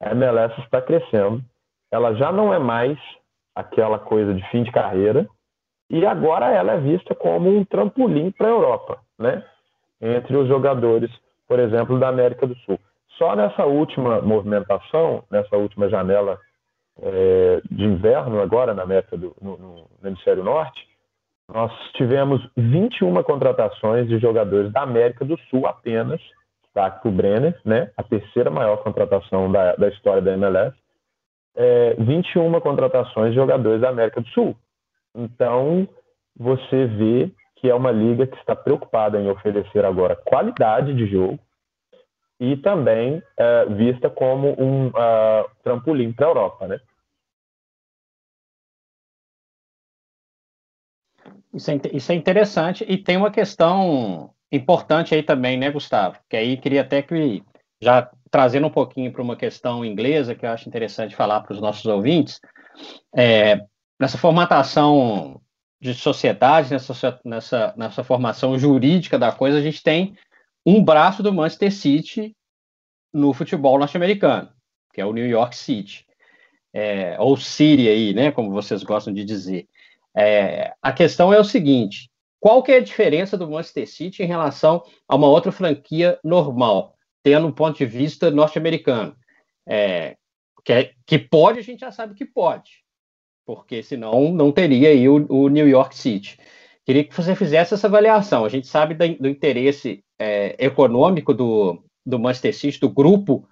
A 0.00 0.10
MLS 0.10 0.58
está 0.60 0.82
crescendo, 0.82 1.42
ela 1.90 2.14
já 2.14 2.32
não 2.32 2.52
é 2.52 2.58
mais 2.58 2.98
aquela 3.54 3.98
coisa 3.98 4.34
de 4.34 4.42
fim 4.50 4.62
de 4.62 4.72
carreira, 4.72 5.28
e 5.88 6.04
agora 6.06 6.50
ela 6.50 6.72
é 6.72 6.80
vista 6.80 7.14
como 7.14 7.50
um 7.50 7.64
trampolim 7.64 8.30
para 8.30 8.46
a 8.46 8.50
Europa, 8.50 9.00
né? 9.18 9.44
Entre 10.00 10.36
os 10.36 10.48
jogadores, 10.48 11.10
por 11.48 11.58
exemplo, 11.58 11.98
da 11.98 12.08
América 12.08 12.46
do 12.46 12.54
Sul. 12.58 12.78
Só 13.20 13.36
nessa 13.36 13.66
última 13.66 14.22
movimentação, 14.22 15.22
nessa 15.30 15.54
última 15.54 15.90
janela 15.90 16.38
é, 17.02 17.60
de 17.70 17.84
inverno 17.84 18.40
agora 18.40 18.72
na 18.72 18.82
América 18.82 19.14
do 19.14 19.36
no, 19.42 19.58
no, 19.58 19.86
hemisfério 20.02 20.42
norte, 20.42 20.80
nós 21.46 21.70
tivemos 21.92 22.40
21 22.56 23.22
contratações 23.22 24.08
de 24.08 24.18
jogadores 24.18 24.72
da 24.72 24.80
América 24.80 25.22
do 25.22 25.38
Sul 25.50 25.66
apenas, 25.66 26.18
destaque 26.62 27.02
para 27.02 27.10
o 27.10 27.12
Brenner, 27.12 27.60
né? 27.62 27.90
A 27.94 28.02
terceira 28.02 28.50
maior 28.50 28.78
contratação 28.78 29.52
da, 29.52 29.76
da 29.76 29.88
história 29.88 30.22
da 30.22 30.32
MLS. 30.32 30.74
É, 31.54 31.96
21 31.98 32.58
contratações 32.60 33.30
de 33.30 33.34
jogadores 33.34 33.82
da 33.82 33.90
América 33.90 34.22
do 34.22 34.28
Sul. 34.28 34.56
Então, 35.14 35.86
você 36.38 36.86
vê 36.86 37.30
que 37.56 37.68
é 37.68 37.74
uma 37.74 37.90
liga 37.90 38.26
que 38.26 38.38
está 38.38 38.56
preocupada 38.56 39.20
em 39.20 39.28
oferecer 39.28 39.84
agora 39.84 40.16
qualidade 40.16 40.94
de 40.94 41.06
jogo 41.06 41.38
e 42.40 42.56
também 42.56 43.22
é, 43.36 43.66
vista 43.66 44.08
como 44.08 44.58
um 44.58 44.88
uh, 44.88 45.48
trampolim 45.62 46.10
para 46.10 46.26
a 46.26 46.30
Europa, 46.30 46.66
né? 46.66 46.80
Isso 51.52 51.70
é, 51.70 51.80
isso 51.92 52.10
é 52.10 52.14
interessante 52.14 52.84
e 52.88 52.96
tem 52.96 53.18
uma 53.18 53.30
questão 53.30 54.32
importante 54.50 55.14
aí 55.14 55.22
também, 55.22 55.58
né, 55.58 55.70
Gustavo? 55.70 56.18
Que 56.30 56.36
aí 56.36 56.56
queria 56.56 56.80
até 56.80 57.02
que 57.02 57.42
já 57.82 58.10
trazendo 58.30 58.68
um 58.68 58.70
pouquinho 58.70 59.12
para 59.12 59.22
uma 59.22 59.36
questão 59.36 59.84
inglesa 59.84 60.34
que 60.34 60.46
eu 60.46 60.50
acho 60.50 60.68
interessante 60.68 61.16
falar 61.16 61.40
para 61.40 61.52
os 61.52 61.60
nossos 61.60 61.84
ouvintes. 61.84 62.40
É, 63.14 63.60
nessa 63.98 64.16
formatação 64.16 65.40
de 65.80 65.92
sociedade, 65.92 66.70
nessa, 66.70 67.20
nessa, 67.24 67.74
nessa 67.76 68.04
formação 68.04 68.58
jurídica 68.58 69.18
da 69.18 69.32
coisa, 69.32 69.58
a 69.58 69.62
gente 69.62 69.82
tem 69.82 70.14
um 70.64 70.82
braço 70.82 71.22
do 71.22 71.32
Manchester 71.32 71.72
City 71.72 72.36
no 73.12 73.32
futebol 73.32 73.78
norte-americano, 73.78 74.50
que 74.92 75.00
é 75.00 75.06
o 75.06 75.12
New 75.12 75.26
York 75.26 75.56
City, 75.56 76.06
é, 76.72 77.16
ou 77.18 77.36
City 77.36 77.88
aí, 77.88 78.14
né, 78.14 78.30
como 78.30 78.50
vocês 78.50 78.82
gostam 78.82 79.12
de 79.12 79.24
dizer. 79.24 79.68
É, 80.16 80.72
a 80.80 80.92
questão 80.92 81.32
é 81.32 81.38
o 81.38 81.44
seguinte: 81.44 82.10
qual 82.38 82.62
que 82.62 82.72
é 82.72 82.76
a 82.76 82.82
diferença 82.82 83.36
do 83.36 83.48
Manchester 83.48 83.88
City 83.88 84.22
em 84.22 84.26
relação 84.26 84.82
a 85.08 85.16
uma 85.16 85.28
outra 85.28 85.52
franquia 85.52 86.18
normal, 86.22 86.94
tendo 87.22 87.46
um 87.46 87.52
ponto 87.52 87.78
de 87.78 87.86
vista 87.86 88.30
norte-americano? 88.30 89.16
É, 89.66 90.16
que, 90.64 90.72
é, 90.72 90.92
que 91.06 91.18
pode, 91.18 91.58
a 91.58 91.62
gente 91.62 91.80
já 91.80 91.90
sabe 91.90 92.14
que 92.14 92.24
pode, 92.24 92.84
porque 93.46 93.82
senão 93.82 94.32
não 94.32 94.52
teria 94.52 94.90
aí 94.90 95.08
o, 95.08 95.26
o 95.28 95.48
New 95.48 95.68
York 95.68 95.96
City. 95.96 96.38
Queria 96.84 97.04
que 97.04 97.14
você 97.14 97.36
fizesse 97.36 97.74
essa 97.74 97.86
avaliação. 97.86 98.44
A 98.44 98.48
gente 98.48 98.66
sabe 98.66 98.94
do, 98.94 99.22
do 99.22 99.28
interesse 99.28 100.02
é, 100.20 100.54
econômico 100.58 101.32
do, 101.32 101.82
do 102.04 102.18
Manchester 102.18 102.54
City, 102.54 102.78
do 102.78 102.90
grupo 102.90 103.48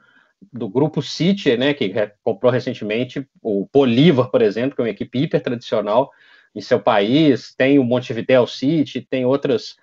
do 0.53 0.69
grupo 0.69 1.03
City, 1.03 1.57
né, 1.57 1.75
que 1.75 1.93
comprou 2.23 2.53
recentemente 2.53 3.27
o 3.43 3.69
Bolívar, 3.73 4.31
por 4.31 4.41
exemplo, 4.41 4.77
que 4.77 4.81
é 4.81 4.85
uma 4.85 4.91
equipe 4.91 5.19
hiper 5.19 5.43
tradicional 5.43 6.13
em 6.55 6.61
seu 6.61 6.81
país, 6.81 7.55
tem 7.57 7.79
o 7.79 7.85
Montevideo 7.85 8.47
City, 8.47 9.01
tem 9.01 9.25
outras 9.25 9.77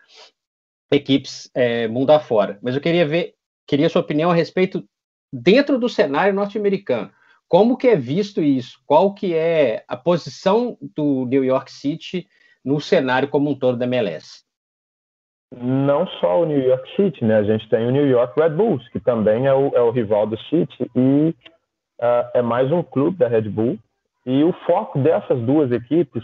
equipes 0.92 1.50
é, 1.54 1.88
mundo 1.88 2.12
afora. 2.12 2.58
Mas 2.62 2.74
eu 2.74 2.82
queria 2.82 3.06
ver, 3.06 3.34
queria 3.68 3.90
sua 3.90 4.02
opinião 4.02 4.32
a 4.32 4.34
respeito 4.34 4.88
dentro 5.32 5.78
do 5.78 5.90
cenário 5.90 6.34
norte-americano. 6.34 7.12
Como 7.48 7.78
que 7.78 7.90
é 7.90 7.96
visto 7.96 8.42
isso? 8.42 8.80
Qual 8.86 9.14
que 9.14 9.34
é 9.34 9.84
a 9.88 9.98
posição 9.98 10.78
do 10.96 11.26
New 11.26 11.44
York 11.44 11.72
City 11.72 12.28
no 12.64 12.80
cenário 12.80 13.28
como 13.28 13.50
um 13.50 13.60
todo 13.60 13.78
da 13.78 13.86
MLS? 13.86 14.46
Não 15.56 16.06
só 16.20 16.42
o 16.42 16.46
New 16.46 16.60
York 16.60 16.96
City, 16.96 17.24
né? 17.24 17.38
A 17.38 17.44
gente 17.44 17.70
tem 17.70 17.88
o 17.88 17.92
New 17.92 18.06
York 18.06 18.40
Red 18.40 18.50
Bulls, 18.50 18.88
que 18.90 19.00
também 19.00 19.48
é 19.48 19.54
o, 19.54 19.72
é 19.74 19.82
o 19.82 19.92
rival 19.92 20.28
do 20.28 20.38
City 20.38 20.92
e 20.96 21.34
uh, 22.02 22.30
é 22.34 22.42
mais 22.42 22.72
um 22.72 22.84
clube 22.84 23.18
da 23.18 23.28
Red 23.28 23.50
Bull. 23.50 23.78
E 24.26 24.44
o 24.44 24.52
foco 24.66 25.00
dessas 25.00 25.40
duas 25.42 25.72
equipes, 25.72 26.24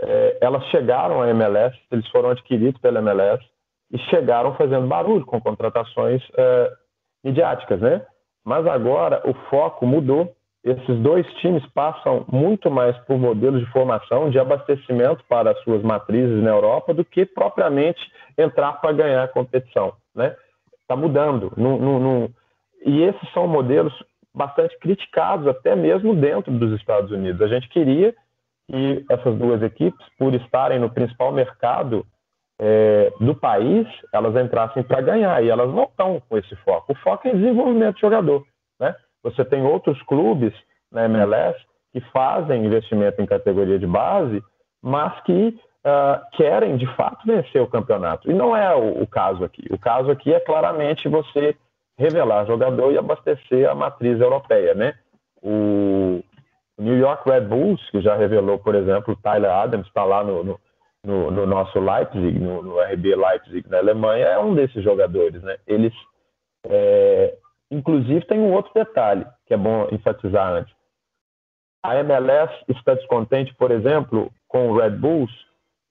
é, 0.00 0.38
elas 0.40 0.64
chegaram 0.66 1.20
à 1.20 1.28
MLS, 1.28 1.78
eles 1.90 2.08
foram 2.08 2.30
adquiridos 2.30 2.80
pela 2.80 3.00
MLS 3.00 3.44
e 3.92 3.98
chegaram 3.98 4.54
fazendo 4.54 4.86
barulho 4.86 5.26
com 5.26 5.40
contratações 5.40 6.22
é, 6.36 6.72
midiáticas, 7.22 7.80
né? 7.80 8.04
Mas 8.44 8.66
agora 8.66 9.20
o 9.28 9.34
foco 9.50 9.86
mudou. 9.86 10.34
Esses 10.62 10.98
dois 10.98 11.26
times 11.34 11.64
passam 11.72 12.26
muito 12.30 12.70
mais 12.70 12.96
por 13.06 13.18
modelos 13.18 13.60
de 13.60 13.72
formação, 13.72 14.28
de 14.28 14.38
abastecimento 14.38 15.24
para 15.26 15.52
as 15.52 15.60
suas 15.62 15.82
matrizes 15.82 16.42
na 16.42 16.50
Europa, 16.50 16.92
do 16.92 17.04
que 17.04 17.24
propriamente 17.24 18.00
entrar 18.36 18.74
para 18.74 18.92
ganhar 18.92 19.24
a 19.24 19.28
competição. 19.28 19.94
Né? 20.14 20.36
Está 20.82 20.94
mudando. 20.94 21.50
E 22.84 23.02
esses 23.02 23.32
são 23.32 23.46
modelos 23.46 23.92
bastante 24.34 24.78
criticados, 24.78 25.46
até 25.46 25.74
mesmo 25.74 26.14
dentro 26.14 26.52
dos 26.52 26.78
Estados 26.78 27.10
Unidos. 27.10 27.40
A 27.40 27.48
gente 27.48 27.68
queria 27.68 28.14
que 28.70 29.04
essas 29.10 29.36
duas 29.36 29.62
equipes, 29.62 30.06
por 30.18 30.34
estarem 30.34 30.78
no 30.78 30.90
principal 30.90 31.32
mercado 31.32 32.06
é, 32.60 33.10
do 33.18 33.34
país, 33.34 33.88
elas 34.12 34.36
entrassem 34.36 34.82
para 34.82 35.00
ganhar, 35.00 35.42
e 35.42 35.48
elas 35.48 35.72
não 35.74 35.84
estão 35.84 36.22
com 36.28 36.36
esse 36.36 36.54
foco. 36.56 36.92
O 36.92 36.96
foco 36.96 37.26
é 37.26 37.34
desenvolvimento 37.34 37.94
de 37.94 38.02
jogador. 38.02 38.44
Né? 39.24 39.30
Você 39.30 39.44
tem 39.44 39.62
outros 39.62 40.00
clubes 40.02 40.52
na 40.90 41.04
MLS 41.04 41.58
que 41.92 42.00
fazem 42.12 42.64
investimento 42.64 43.20
em 43.20 43.26
categoria 43.26 43.78
de 43.78 43.86
base, 43.86 44.42
mas 44.82 45.20
que 45.22 45.48
uh, 45.84 46.36
querem 46.36 46.76
de 46.76 46.86
fato 46.94 47.26
vencer 47.26 47.60
o 47.60 47.66
campeonato. 47.66 48.30
E 48.30 48.34
não 48.34 48.56
é 48.56 48.74
o, 48.74 49.02
o, 49.02 49.06
caso 49.06 49.44
aqui. 49.44 49.64
O 49.70 49.78
caso 49.78 50.10
aqui 50.10 50.32
é 50.32 50.40
claramente 50.40 51.08
você 51.08 51.56
revelar 51.98 52.46
jogador 52.46 52.92
e 52.92 52.98
abastecer 52.98 53.68
a 53.68 53.74
matriz 53.74 54.20
europeia. 54.20 54.74
Né? 54.74 54.94
O 55.42 56.22
New 56.78 56.96
York 56.96 57.28
Red 57.28 57.42
Bulls, 57.42 57.90
que 57.90 58.00
já 58.00 58.16
revelou, 58.16 58.58
por 58.58 58.74
exemplo, 58.74 59.14
o 59.14 59.16
Tyler 59.16 59.50
Adams, 59.50 59.86
está 59.86 60.04
lá 60.04 60.24
no, 60.24 60.44
no 60.44 60.60
no, 61.04 61.30
no 61.30 61.46
nosso 61.46 61.78
Leipzig, 61.80 62.38
no, 62.38 62.62
no, 62.62 62.80
RB 62.80 63.14
Leipzig 63.14 63.68
na 63.68 63.78
Alemanha, 63.78 64.26
é 64.26 64.38
um 64.38 64.54
desses 64.54 64.82
jogadores. 64.82 65.42
Né? 65.42 65.56
Eles, 65.66 65.94
é, 66.66 67.34
inclusive, 67.70 68.26
tem 68.26 68.38
um 68.38 68.52
outro 68.52 68.72
detalhe 68.74 69.26
que 69.46 69.54
é 69.54 69.56
bom 69.56 69.88
enfatizar 69.92 70.52
antes. 70.52 70.74
A 71.82 71.96
MLS 72.00 72.52
está 72.68 72.94
descontente, 72.94 73.54
por 73.54 73.70
exemplo, 73.70 74.30
com 74.48 74.68
o 74.68 74.76
Red 74.76 74.90
Bulls 74.90 75.30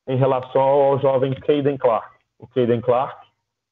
em 0.08 0.18
relação 0.18 0.62
ao 0.62 1.00
jovem 1.00 1.34
Caden 1.34 1.78
Clark. 1.78 2.16
O 2.38 2.48
Caden 2.48 2.82
Clark, 2.82 3.28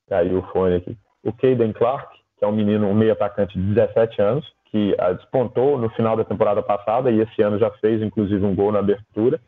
caiu 0.10 0.40
o 0.40 0.44
fone 0.52 0.76
aqui, 0.76 0.98
o 1.24 1.34
Caden 1.34 1.74
Clark, 1.74 2.16
que 2.38 2.46
é 2.46 2.48
um 2.48 2.52
menino, 2.52 2.88
um 2.88 2.94
meio 2.94 3.14
atacante 3.14 3.58
de 3.58 3.74
17 3.74 4.22
anos, 4.22 4.54
que 4.66 4.96
ah, 5.00 5.14
despontou 5.14 5.78
no 5.78 5.90
final 5.92 6.16
da 6.16 6.24
temporada 6.24 6.62
passada 6.62 7.12
e 7.12 7.20
esse 7.20 7.42
ano 7.42 7.58
já 7.58 7.70
fez, 7.72 8.02
inclusive, 8.02 8.46
um 8.46 8.56
gol 8.56 8.72
na 8.72 8.80
abertura 8.80 9.40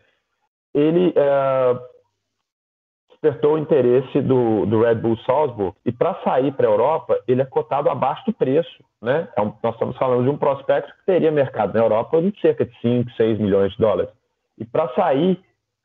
ele 0.73 1.13
é, 1.15 1.79
despertou 3.21 3.55
o 3.55 3.57
interesse 3.57 4.21
do, 4.21 4.65
do 4.65 4.81
Red 4.81 4.95
Bull 4.95 5.17
Salzburg 5.25 5.75
e 5.85 5.91
para 5.91 6.15
sair 6.23 6.53
para 6.53 6.67
a 6.67 6.71
Europa 6.71 7.19
ele 7.27 7.41
é 7.41 7.45
cotado 7.45 7.89
abaixo 7.89 8.25
do 8.25 8.33
preço, 8.33 8.83
né? 9.01 9.27
É 9.35 9.41
um, 9.41 9.53
nós 9.61 9.73
estamos 9.73 9.97
falando 9.97 10.23
de 10.23 10.29
um 10.29 10.37
prospecto 10.37 10.91
que 10.91 11.05
teria 11.05 11.31
mercado 11.31 11.73
na 11.73 11.83
Europa 11.83 12.21
de 12.21 12.39
cerca 12.39 12.65
de 12.65 12.79
5, 12.81 13.11
6 13.11 13.39
milhões 13.39 13.71
de 13.73 13.77
dólares. 13.77 14.11
E 14.57 14.65
para 14.65 14.87
sair 14.93 15.39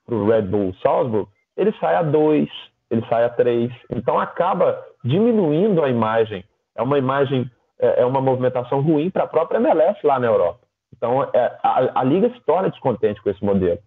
para 0.06 0.14
o 0.14 0.28
Red 0.28 0.42
Bull 0.42 0.74
Salzburg 0.82 1.28
ele 1.56 1.72
sai 1.80 1.96
a 1.96 2.02
2, 2.02 2.48
ele 2.90 3.04
sai 3.08 3.24
a 3.24 3.28
3. 3.28 3.72
Então 3.90 4.18
acaba 4.18 4.80
diminuindo 5.04 5.82
a 5.82 5.88
imagem. 5.88 6.44
É 6.76 6.82
uma 6.82 6.98
imagem, 6.98 7.50
é, 7.80 8.02
é 8.02 8.06
uma 8.06 8.20
movimentação 8.20 8.80
ruim 8.80 9.10
para 9.10 9.24
a 9.24 9.28
própria 9.28 9.58
MLS 9.58 9.98
lá 10.04 10.18
na 10.18 10.26
Europa. 10.26 10.60
Então 10.96 11.24
é, 11.32 11.58
a, 11.62 12.00
a 12.00 12.04
liga 12.04 12.28
se 12.30 12.40
torna 12.40 12.70
descontente 12.70 13.20
com 13.22 13.30
esse 13.30 13.44
modelo. 13.44 13.78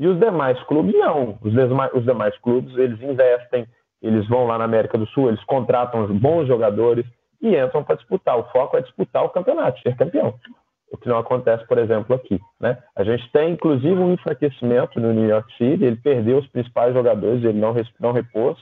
E 0.00 0.06
os 0.06 0.18
demais 0.18 0.58
clubes 0.62 0.94
não. 0.94 1.38
Os 1.42 1.52
demais, 1.52 1.92
os 1.92 2.02
demais 2.04 2.36
clubes 2.38 2.74
eles 2.78 2.98
investem, 3.02 3.66
eles 4.00 4.26
vão 4.26 4.46
lá 4.46 4.56
na 4.56 4.64
América 4.64 4.96
do 4.96 5.06
Sul, 5.08 5.28
eles 5.28 5.44
contratam 5.44 6.06
bons 6.14 6.48
jogadores 6.48 7.04
e 7.42 7.54
entram 7.54 7.84
para 7.84 7.96
disputar. 7.96 8.38
O 8.38 8.44
foco 8.44 8.78
é 8.78 8.80
disputar 8.80 9.22
o 9.22 9.28
campeonato, 9.28 9.78
ser 9.82 9.94
campeão. 9.96 10.34
O 10.90 10.96
que 10.96 11.06
não 11.06 11.18
acontece, 11.18 11.66
por 11.66 11.76
exemplo, 11.76 12.16
aqui. 12.16 12.40
Né? 12.58 12.78
A 12.96 13.04
gente 13.04 13.30
tem, 13.30 13.52
inclusive, 13.52 13.94
um 13.94 14.14
enfraquecimento 14.14 14.98
no 14.98 15.12
New 15.12 15.28
York 15.28 15.52
City. 15.58 15.84
Ele 15.84 15.96
perdeu 15.96 16.38
os 16.38 16.46
principais 16.48 16.94
jogadores, 16.94 17.44
ele 17.44 17.60
não, 17.60 17.74
não 18.00 18.12
repôs. 18.12 18.58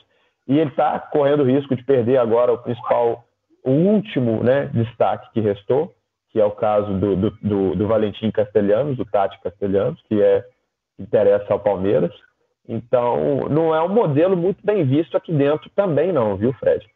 E 0.48 0.58
ele 0.58 0.70
está 0.70 0.98
correndo 0.98 1.44
o 1.44 1.46
risco 1.46 1.76
de 1.76 1.84
perder 1.84 2.18
agora 2.18 2.52
o 2.52 2.58
principal 2.58 3.24
o 3.64 3.70
último 3.70 4.42
né, 4.42 4.66
destaque 4.72 5.32
que 5.32 5.40
restou, 5.40 5.92
que 6.30 6.40
é 6.40 6.44
o 6.44 6.50
caso 6.50 6.92
do, 6.94 7.16
do, 7.16 7.30
do, 7.42 7.76
do 7.76 7.86
Valentim 7.86 8.30
Castelhanos, 8.30 8.96
do 8.96 9.04
Tati 9.04 9.38
Castelhanos, 9.40 10.02
que 10.08 10.20
é 10.20 10.44
interessa 10.98 11.52
ao 11.52 11.60
Palmeiras. 11.60 12.12
Então, 12.68 13.48
não 13.48 13.74
é 13.74 13.82
um 13.82 13.88
modelo 13.88 14.36
muito 14.36 14.64
bem 14.64 14.84
visto 14.84 15.16
aqui 15.16 15.32
dentro 15.32 15.70
também, 15.70 16.12
não, 16.12 16.36
viu, 16.36 16.52
Fred? 16.54 16.86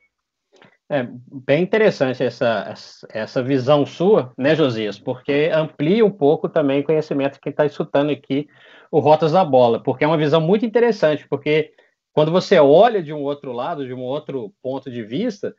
É 0.91 1.09
bem 1.47 1.63
interessante 1.63 2.23
essa, 2.23 2.75
essa 3.09 3.43
visão 3.43 3.87
sua, 3.87 4.33
né, 4.37 4.55
Josias? 4.55 4.99
Porque 4.99 5.51
amplia 5.55 6.05
um 6.05 6.11
pouco 6.11 6.49
também 6.49 6.81
o 6.81 6.85
conhecimento 6.85 7.41
que 7.41 7.49
está 7.49 7.65
escutando 7.65 8.11
aqui 8.11 8.47
o 8.91 9.01
Rotas 9.01 9.33
da 9.33 9.43
Bola, 9.43 9.83
porque 9.83 10.05
é 10.05 10.07
uma 10.07 10.19
visão 10.19 10.39
muito 10.39 10.67
interessante, 10.67 11.27
porque 11.27 11.73
quando 12.13 12.31
você 12.31 12.59
olha 12.59 13.03
de 13.03 13.11
um 13.11 13.23
outro 13.23 13.53
lado, 13.53 13.87
de 13.87 13.95
um 13.95 14.03
outro 14.03 14.53
ponto 14.63 14.91
de 14.91 15.03
vista, 15.03 15.55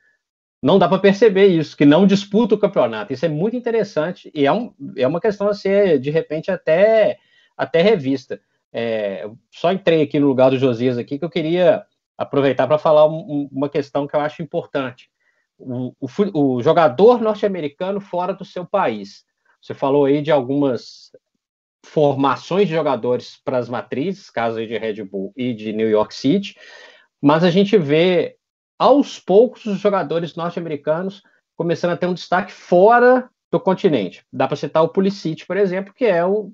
não 0.62 0.77
dá 0.77 0.88
para 0.88 1.00
perceber 1.00 1.47
isso, 1.47 1.75
que 1.75 1.83
não 1.83 2.05
disputa 2.05 2.53
o 2.53 2.59
campeonato. 2.59 3.12
Isso 3.12 3.25
é 3.25 3.29
muito 3.29 3.57
interessante 3.57 4.31
e 4.35 4.45
é, 4.45 4.51
um, 4.51 4.71
é 4.95 5.07
uma 5.07 5.19
questão 5.19 5.47
a 5.47 5.53
ser, 5.53 6.00
de 6.00 6.12
repente, 6.12 6.51
até, 6.51 7.17
até 7.63 7.82
revista. 7.82 8.39
É, 8.72 9.29
só 9.51 9.72
entrei 9.72 10.01
aqui 10.01 10.20
no 10.20 10.27
lugar 10.27 10.50
do 10.50 10.58
Josias 10.58 10.98
aqui, 10.98 11.20
que 11.20 11.25
eu 11.25 11.29
queria 11.29 11.86
aproveitar 12.17 12.67
para 12.67 12.77
falar 12.77 13.08
um, 13.08 13.50
uma 13.51 13.70
questão 13.70 14.08
que 14.08 14.15
eu 14.15 14.20
acho 14.20 14.41
importante. 14.41 15.10
O, 15.58 15.93
o, 16.00 16.55
o 16.55 16.63
jogador 16.63 17.22
norte-americano 17.22 18.00
fora 18.00 18.34
do 18.34 18.43
seu 18.43 18.65
país. 18.65 19.24
Você 19.62 19.74
falou 19.74 20.05
aí 20.05 20.22
de 20.22 20.32
algumas 20.32 21.12
formações 21.86 22.67
de 22.67 22.74
jogadores 22.74 23.39
para 23.43 23.58
as 23.58 23.70
matrizes, 23.70 24.29
caso 24.29 24.65
de 24.65 24.77
Red 24.77 25.03
Bull 25.03 25.34
e 25.36 25.53
de 25.53 25.74
New 25.74 25.89
York 25.89 26.13
City, 26.13 26.55
mas 27.22 27.43
a 27.43 27.50
gente 27.50 27.77
vê 27.77 28.38
aos 28.79 29.20
poucos 29.20 29.65
os 29.65 29.79
jogadores 29.79 30.36
norte-americanos 30.36 31.22
começando 31.55 31.91
a 31.91 31.98
ter 31.98 32.08
um 32.08 32.13
destaque 32.13 32.51
fora 32.51 33.29
do 33.53 33.60
continente. 33.60 34.25
Dá 34.33 34.48
para 34.48 34.57
citar 34.57 34.81
o 34.81 34.89
Pulisic, 34.89 35.45
por 35.45 35.57
exemplo, 35.57 35.93
que 35.93 36.05
é 36.05 36.25
o, 36.25 36.51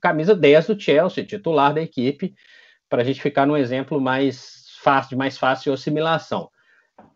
camisa 0.00 0.32
10 0.32 0.68
do 0.68 0.80
Chelsea, 0.80 1.24
titular 1.24 1.74
da 1.74 1.82
equipe, 1.82 2.36
para 2.88 3.02
a 3.02 3.04
gente 3.04 3.20
ficar 3.20 3.44
num 3.44 3.56
exemplo 3.56 4.00
mais 4.00 4.64
fácil, 4.80 5.10
de 5.10 5.16
mais 5.16 5.36
fácil 5.36 5.72
assimilação. 5.72 6.48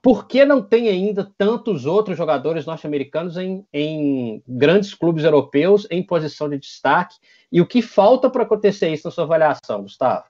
Por 0.02 0.26
que 0.26 0.44
não 0.44 0.60
tem 0.60 0.88
ainda 0.88 1.32
tantos 1.38 1.86
outros 1.86 2.18
jogadores 2.18 2.66
norte-americanos 2.66 3.36
em, 3.36 3.64
em, 3.72 4.42
grandes 4.48 4.94
clubes 4.94 5.22
europeus 5.22 5.86
em 5.92 6.02
posição 6.02 6.50
de 6.50 6.58
destaque? 6.58 7.14
E 7.52 7.60
o 7.60 7.66
que 7.66 7.80
falta 7.80 8.28
para 8.28 8.42
acontecer 8.42 8.88
isso 8.88 9.06
na 9.06 9.12
sua 9.12 9.22
avaliação, 9.22 9.82
Gustavo? 9.82 10.24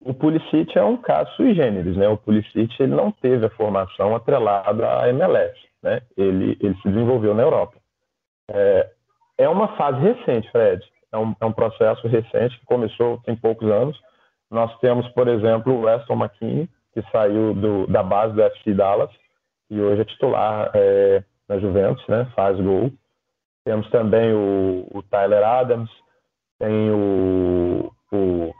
O 0.00 0.14
Pulisic 0.14 0.78
é 0.78 0.84
um 0.84 0.96
caso 0.96 1.30
sui 1.32 1.54
generis, 1.54 1.96
né? 1.96 2.08
O 2.08 2.16
Pulisic 2.16 2.74
ele 2.80 2.94
não 2.94 3.10
teve 3.10 3.44
a 3.44 3.50
formação 3.50 4.14
atrelada 4.14 5.00
à 5.00 5.08
MLS, 5.08 5.58
né? 5.82 6.00
Ele, 6.16 6.56
ele 6.60 6.74
se 6.76 6.88
desenvolveu 6.88 7.34
na 7.34 7.42
Europa. 7.42 7.76
É, 8.50 8.90
é 9.38 9.48
uma 9.48 9.76
fase 9.76 9.98
recente, 10.00 10.50
Fred. 10.50 10.84
É 11.12 11.18
um, 11.18 11.34
é 11.40 11.44
um 11.44 11.52
processo 11.52 12.06
recente 12.06 12.58
que 12.58 12.66
começou 12.66 13.18
tem 13.24 13.34
poucos 13.34 13.68
anos. 13.70 13.98
Nós 14.50 14.76
temos, 14.80 15.06
por 15.08 15.26
exemplo, 15.28 15.74
o 15.74 15.82
Weston 15.82 16.14
McKinney, 16.14 16.68
que 16.94 17.02
saiu 17.10 17.54
do, 17.54 17.86
da 17.86 18.02
base 18.02 18.34
do 18.34 18.42
FC 18.42 18.74
Dallas 18.74 19.10
e 19.70 19.80
hoje 19.80 20.02
é 20.02 20.04
titular 20.04 20.70
é, 20.74 21.22
na 21.48 21.58
Juventus, 21.58 22.06
né? 22.08 22.26
Faz 22.34 22.58
gol. 22.60 22.90
Temos 23.64 23.88
também 23.90 24.32
o, 24.32 24.86
o 24.90 25.02
Tyler 25.02 25.44
Adams, 25.44 25.90
tem 26.58 26.90
o, 26.90 27.92
o 28.12 28.54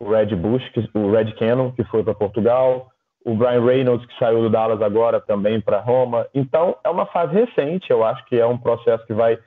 o 0.00 0.10
Red 0.10 0.34
Bush, 0.36 0.66
que, 0.70 0.88
o 0.94 1.10
Red 1.10 1.32
Cannon, 1.32 1.72
que 1.72 1.84
foi 1.84 2.02
para 2.04 2.14
Portugal, 2.14 2.88
o 3.24 3.34
Brian 3.34 3.64
Reynolds, 3.64 4.06
que 4.06 4.18
saiu 4.18 4.42
do 4.42 4.50
Dallas 4.50 4.80
agora 4.80 5.20
também 5.20 5.60
para 5.60 5.80
Roma. 5.80 6.26
Então, 6.34 6.76
é 6.84 6.88
uma 6.88 7.06
fase 7.06 7.34
recente, 7.34 7.90
eu 7.90 8.04
acho 8.04 8.24
que 8.26 8.38
é 8.38 8.46
um 8.46 8.58
processo 8.58 9.04
que 9.06 9.12
vai 9.12 9.38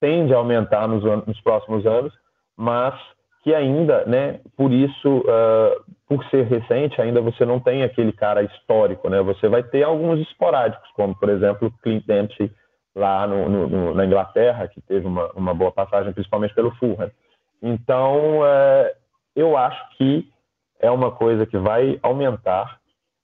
tende 0.00 0.34
a 0.34 0.36
aumentar 0.36 0.86
nos, 0.86 1.02
nos 1.26 1.40
próximos 1.40 1.86
anos, 1.86 2.12
mas 2.56 2.94
que 3.42 3.54
ainda, 3.54 4.04
né, 4.04 4.40
por 4.56 4.70
isso, 4.70 5.18
uh, 5.18 5.84
por 6.06 6.24
ser 6.26 6.44
recente, 6.44 7.00
ainda 7.00 7.20
você 7.20 7.44
não 7.44 7.58
tem 7.58 7.82
aquele 7.82 8.12
cara 8.12 8.42
histórico, 8.42 9.08
né? 9.08 9.20
Você 9.22 9.48
vai 9.48 9.62
ter 9.62 9.82
alguns 9.82 10.20
esporádicos, 10.20 10.88
como, 10.94 11.14
por 11.18 11.28
exemplo, 11.28 11.72
Clint 11.82 12.04
Dempsey 12.06 12.50
lá 12.94 13.26
no, 13.26 13.48
no, 13.68 13.94
na 13.94 14.06
Inglaterra, 14.06 14.68
que 14.68 14.80
teve 14.80 15.06
uma, 15.06 15.30
uma 15.32 15.54
boa 15.54 15.72
passagem, 15.72 16.12
principalmente 16.12 16.54
pelo 16.54 16.74
Fulham. 16.76 17.10
Então, 17.62 18.40
uh, 18.40 18.90
eu 19.34 19.56
acho 19.56 19.96
que 19.96 20.28
é 20.80 20.90
uma 20.90 21.10
coisa 21.10 21.46
que 21.46 21.58
vai 21.58 21.98
aumentar. 22.02 22.78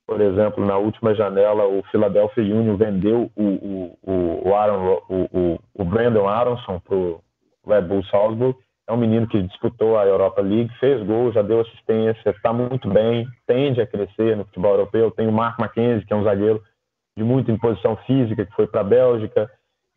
Por 0.07 0.21
exemplo, 0.21 0.65
na 0.65 0.77
última 0.77 1.15
janela, 1.15 1.67
o 1.67 1.83
Philadelphia 1.91 2.43
Union 2.43 2.77
vendeu 2.77 3.31
o, 3.37 3.97
o, 4.03 4.49
o, 4.49 4.55
Aaron, 4.55 5.03
o, 5.09 5.59
o 5.75 5.85
Brandon 5.85 6.29
Aronson 6.29 6.81
para 6.81 6.97
o 6.97 7.23
Red 7.67 7.83
Bull 7.83 8.05
Salzburg. 8.05 8.59
É 8.89 8.93
um 8.93 8.97
menino 8.97 9.29
que 9.29 9.41
disputou 9.41 9.97
a 9.97 10.05
Europa 10.05 10.41
League, 10.43 10.73
fez 10.81 11.01
gol, 11.07 11.31
já 11.31 11.43
deu 11.43 11.61
assistência, 11.61 12.31
está 12.31 12.53
muito 12.53 12.89
bem, 12.89 13.25
tende 13.47 13.81
a 13.81 13.87
crescer 13.87 14.37
no 14.37 14.45
futebol 14.47 14.73
europeu. 14.73 15.13
Tem 15.13 15.29
o 15.29 15.33
Mark 15.33 15.61
McKenzie, 15.61 16.05
que 16.05 16.13
é 16.13 16.17
um 16.17 16.25
zagueiro 16.25 16.61
de 17.17 17.23
muita 17.23 17.53
imposição 17.53 17.95
física, 17.99 18.45
que 18.45 18.55
foi 18.55 18.67
para 18.67 18.81
a 18.81 18.85
Bélgica. 18.85 19.49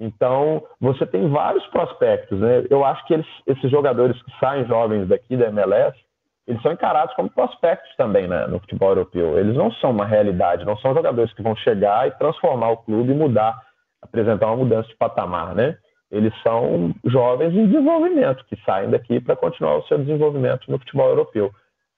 Então, 0.04 0.62
você 0.82 1.06
tem 1.06 1.30
vários 1.30 1.66
prospectos, 1.68 2.38
né? 2.38 2.66
Eu 2.70 2.84
acho 2.84 3.06
que 3.06 3.14
eles, 3.14 3.28
esses 3.48 3.72
jogadores 3.72 4.22
que 4.22 4.38
saem 4.38 4.66
jovens 4.66 5.08
daqui 5.08 5.38
da 5.38 5.48
MLS, 5.48 5.98
eles 6.46 6.62
são 6.62 6.74
encarados 6.74 7.16
como 7.16 7.30
prospectos 7.30 7.96
também 7.96 8.28
né, 8.28 8.46
no 8.48 8.60
futebol 8.60 8.90
europeu. 8.90 9.40
Eles 9.40 9.56
não 9.56 9.72
são 9.72 9.92
uma 9.92 10.06
realidade, 10.06 10.66
não 10.66 10.76
são 10.78 10.94
jogadores 10.94 11.34
que 11.34 11.42
vão 11.42 11.56
chegar 11.56 12.06
e 12.06 12.12
transformar 12.18 12.72
o 12.72 12.78
clube 12.78 13.14
e 13.14 13.16
mudar, 13.16 13.58
apresentar 14.02 14.48
uma 14.48 14.58
mudança 14.58 14.90
de 14.90 14.96
patamar, 14.98 15.56
né? 15.56 15.78
Eles 16.12 16.34
são 16.44 16.94
jovens 17.06 17.54
em 17.56 17.68
desenvolvimento, 17.68 18.44
que 18.46 18.58
saem 18.66 18.90
daqui 18.90 19.22
para 19.22 19.38
continuar 19.38 19.78
o 19.78 19.84
seu 19.84 19.98
desenvolvimento 19.98 20.70
no 20.70 20.78
futebol 20.80 21.08
europeu. 21.08 21.50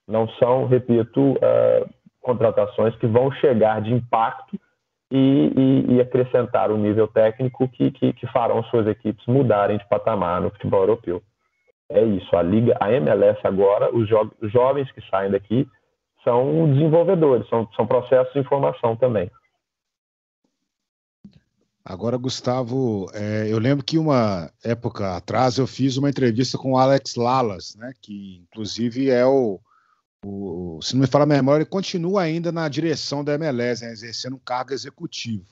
Não 0.07 0.27
são, 0.37 0.67
repito, 0.67 1.21
uh, 1.21 1.89
contratações 2.21 2.95
que 2.97 3.07
vão 3.07 3.31
chegar 3.31 3.81
de 3.81 3.91
impacto 3.91 4.59
e, 5.15 5.53
e, 5.55 5.95
e 5.95 6.01
acrescentar 6.01 6.71
um 6.71 6.77
nível 6.77 7.07
técnico 7.07 7.67
que, 7.69 7.91
que, 7.91 8.13
que 8.13 8.27
farão 8.27 8.63
suas 8.65 8.87
equipes 8.87 9.25
mudarem 9.27 9.77
de 9.77 9.87
patamar 9.87 10.41
no 10.41 10.51
futebol 10.51 10.81
europeu 10.81 11.21
é 11.89 12.03
isso. 12.03 12.35
A 12.35 12.41
liga, 12.41 12.75
a 12.79 12.91
MLS 12.91 13.39
agora, 13.43 13.95
os, 13.95 14.07
jo 14.07 14.31
os 14.41 14.51
jovens 14.51 14.91
que 14.91 15.01
saem 15.09 15.31
daqui 15.31 15.67
são 16.23 16.71
desenvolvedores, 16.73 17.47
são, 17.49 17.69
são 17.75 17.85
processos 17.85 18.33
de 18.33 18.39
informação 18.39 18.95
também. 18.95 19.29
Agora, 21.83 22.17
Gustavo, 22.17 23.05
é, 23.13 23.45
eu 23.47 23.59
lembro 23.59 23.85
que 23.85 23.99
uma 23.99 24.49
época 24.63 25.15
atrás 25.15 25.59
eu 25.59 25.67
fiz 25.67 25.97
uma 25.97 26.09
entrevista 26.09 26.57
com 26.57 26.73
o 26.73 26.77
Alex 26.77 27.15
Lalas, 27.15 27.75
né, 27.75 27.93
que 28.01 28.41
inclusive 28.41 29.11
é 29.11 29.23
o, 29.23 29.59
o 30.25 30.81
se 30.81 30.95
não 30.95 31.01
me 31.01 31.07
fala 31.07 31.23
a 31.23 31.27
memória, 31.27 31.61
ele 31.61 31.69
continua 31.69 32.23
ainda 32.23 32.51
na 32.51 32.67
direção 32.67 33.23
da 33.23 33.35
MLS, 33.35 33.83
né, 33.83 33.91
exercendo 33.91 34.35
um 34.35 34.39
cargo 34.39 34.73
executivo. 34.73 35.45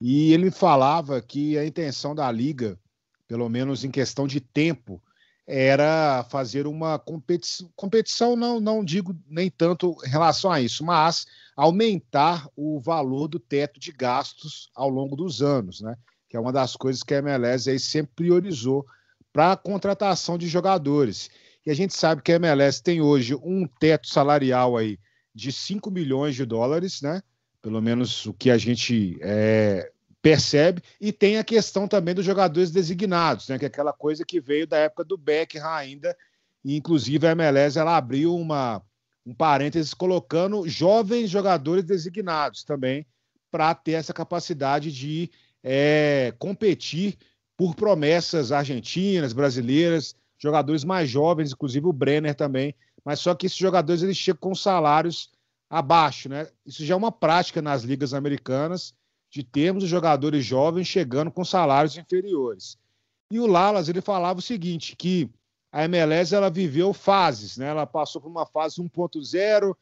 E 0.00 0.32
ele 0.32 0.50
falava 0.50 1.20
que 1.20 1.58
a 1.58 1.66
intenção 1.66 2.14
da 2.14 2.30
liga, 2.30 2.78
pelo 3.26 3.48
menos 3.48 3.84
em 3.84 3.90
questão 3.90 4.26
de 4.26 4.40
tempo, 4.40 5.02
era 5.46 6.24
fazer 6.30 6.66
uma 6.66 6.98
competição, 6.98 7.70
competição 7.76 8.34
não, 8.36 8.60
não 8.60 8.84
digo 8.84 9.14
nem 9.28 9.50
tanto 9.50 9.96
em 10.04 10.08
relação 10.08 10.50
a 10.50 10.60
isso, 10.60 10.84
mas 10.84 11.26
aumentar 11.56 12.48
o 12.56 12.80
valor 12.80 13.28
do 13.28 13.38
teto 13.38 13.78
de 13.78 13.92
gastos 13.92 14.70
ao 14.74 14.88
longo 14.88 15.14
dos 15.14 15.42
anos, 15.42 15.80
né? 15.80 15.96
Que 16.28 16.36
é 16.36 16.40
uma 16.40 16.52
das 16.52 16.76
coisas 16.76 17.02
que 17.02 17.14
a 17.14 17.18
MLS 17.18 17.68
aí 17.68 17.78
sempre 17.78 18.12
priorizou 18.16 18.86
para 19.32 19.52
a 19.52 19.56
contratação 19.56 20.38
de 20.38 20.48
jogadores. 20.48 21.30
E 21.66 21.70
a 21.70 21.74
gente 21.74 21.94
sabe 21.94 22.22
que 22.22 22.32
a 22.32 22.36
MLS 22.36 22.82
tem 22.82 23.00
hoje 23.00 23.34
um 23.34 23.66
teto 23.66 24.08
salarial 24.08 24.76
aí 24.76 24.98
de 25.34 25.50
5 25.50 25.90
milhões 25.90 26.34
de 26.34 26.44
dólares, 26.44 27.00
né? 27.00 27.22
Pelo 27.62 27.80
menos 27.80 28.26
o 28.26 28.34
que 28.34 28.50
a 28.50 28.58
gente 28.58 29.18
é, 29.22 29.90
percebe. 30.20 30.82
E 31.00 31.12
tem 31.12 31.38
a 31.38 31.44
questão 31.44 31.88
também 31.88 32.14
dos 32.14 32.24
jogadores 32.24 32.70
designados, 32.70 33.48
né? 33.48 33.58
Que 33.58 33.64
é 33.64 33.68
aquela 33.68 33.92
coisa 33.92 34.24
que 34.24 34.40
veio 34.40 34.66
da 34.66 34.76
época 34.76 35.04
do 35.04 35.16
Beckham 35.16 35.66
ainda. 35.66 36.16
E, 36.64 36.76
inclusive, 36.76 37.26
a 37.26 37.32
MLS 37.32 37.78
ela 37.78 37.96
abriu 37.96 38.36
uma, 38.36 38.82
um 39.24 39.34
parênteses 39.34 39.94
colocando 39.94 40.68
jovens 40.68 41.30
jogadores 41.30 41.84
designados 41.84 42.62
também 42.62 43.06
para 43.50 43.74
ter 43.74 43.92
essa 43.92 44.12
capacidade 44.12 44.92
de 44.92 45.30
é, 45.62 46.34
competir 46.38 47.16
por 47.56 47.74
promessas 47.74 48.52
argentinas, 48.52 49.32
brasileiras, 49.32 50.14
jogadores 50.44 50.84
mais 50.84 51.08
jovens, 51.08 51.52
inclusive 51.52 51.86
o 51.86 51.92
Brenner 51.92 52.34
também. 52.34 52.74
Mas 53.04 53.20
só 53.20 53.34
que 53.34 53.46
esses 53.46 53.58
jogadores 53.58 54.02
eles 54.02 54.16
chegam 54.16 54.40
com 54.40 54.54
salários 54.54 55.30
abaixo, 55.68 56.28
né? 56.28 56.48
Isso 56.64 56.84
já 56.84 56.94
é 56.94 56.96
uma 56.96 57.10
prática 57.10 57.60
nas 57.60 57.82
ligas 57.82 58.14
americanas 58.14 58.94
de 59.30 59.42
termos 59.42 59.82
os 59.82 59.90
jogadores 59.90 60.44
jovens 60.44 60.86
chegando 60.86 61.30
com 61.30 61.44
salários 61.44 61.96
inferiores. 61.96 62.78
E 63.30 63.40
o 63.40 63.46
Lalas 63.46 63.88
ele 63.88 64.00
falava 64.00 64.38
o 64.38 64.42
seguinte, 64.42 64.94
que 64.94 65.28
a 65.72 65.84
MLS 65.84 66.32
ela 66.32 66.48
viveu 66.48 66.92
fases, 66.92 67.56
né? 67.56 67.66
Ela 67.66 67.86
passou 67.86 68.20
por 68.20 68.28
uma 68.28 68.46
fase 68.46 68.80
1.0, 68.80 69.74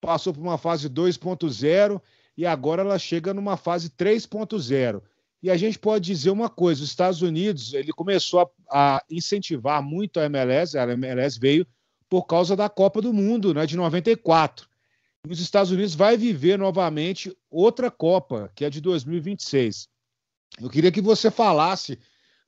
passou 0.00 0.32
por 0.32 0.40
uma 0.40 0.56
fase 0.56 0.88
2.0 0.88 2.00
e 2.36 2.46
agora 2.46 2.82
ela 2.82 2.98
chega 2.98 3.34
numa 3.34 3.56
fase 3.56 3.90
3.0. 3.90 5.02
E 5.42 5.50
a 5.50 5.56
gente 5.56 5.78
pode 5.78 6.04
dizer 6.06 6.30
uma 6.30 6.48
coisa: 6.48 6.82
os 6.82 6.88
Estados 6.88 7.20
Unidos 7.20 7.74
ele 7.74 7.92
começou 7.92 8.40
a, 8.40 8.96
a, 8.96 9.04
incentivar 9.10 9.82
muito 9.82 10.20
a 10.20 10.24
MLS, 10.26 10.78
a 10.78 10.84
MLS 10.84 11.38
veio 11.38 11.66
por 12.08 12.26
causa 12.26 12.54
da 12.54 12.68
Copa 12.68 13.00
do 13.00 13.12
Mundo 13.12 13.52
né, 13.52 13.66
de 13.66 13.76
94. 13.76 14.68
E 15.26 15.32
os 15.32 15.40
Estados 15.40 15.70
Unidos 15.70 15.94
vai 15.94 16.16
viver 16.16 16.58
novamente 16.58 17.36
outra 17.50 17.90
Copa, 17.90 18.50
que 18.54 18.64
é 18.64 18.70
de 18.70 18.80
2026. 18.80 19.88
Eu 20.60 20.68
queria 20.68 20.92
que 20.92 21.00
você 21.00 21.30
falasse 21.30 21.98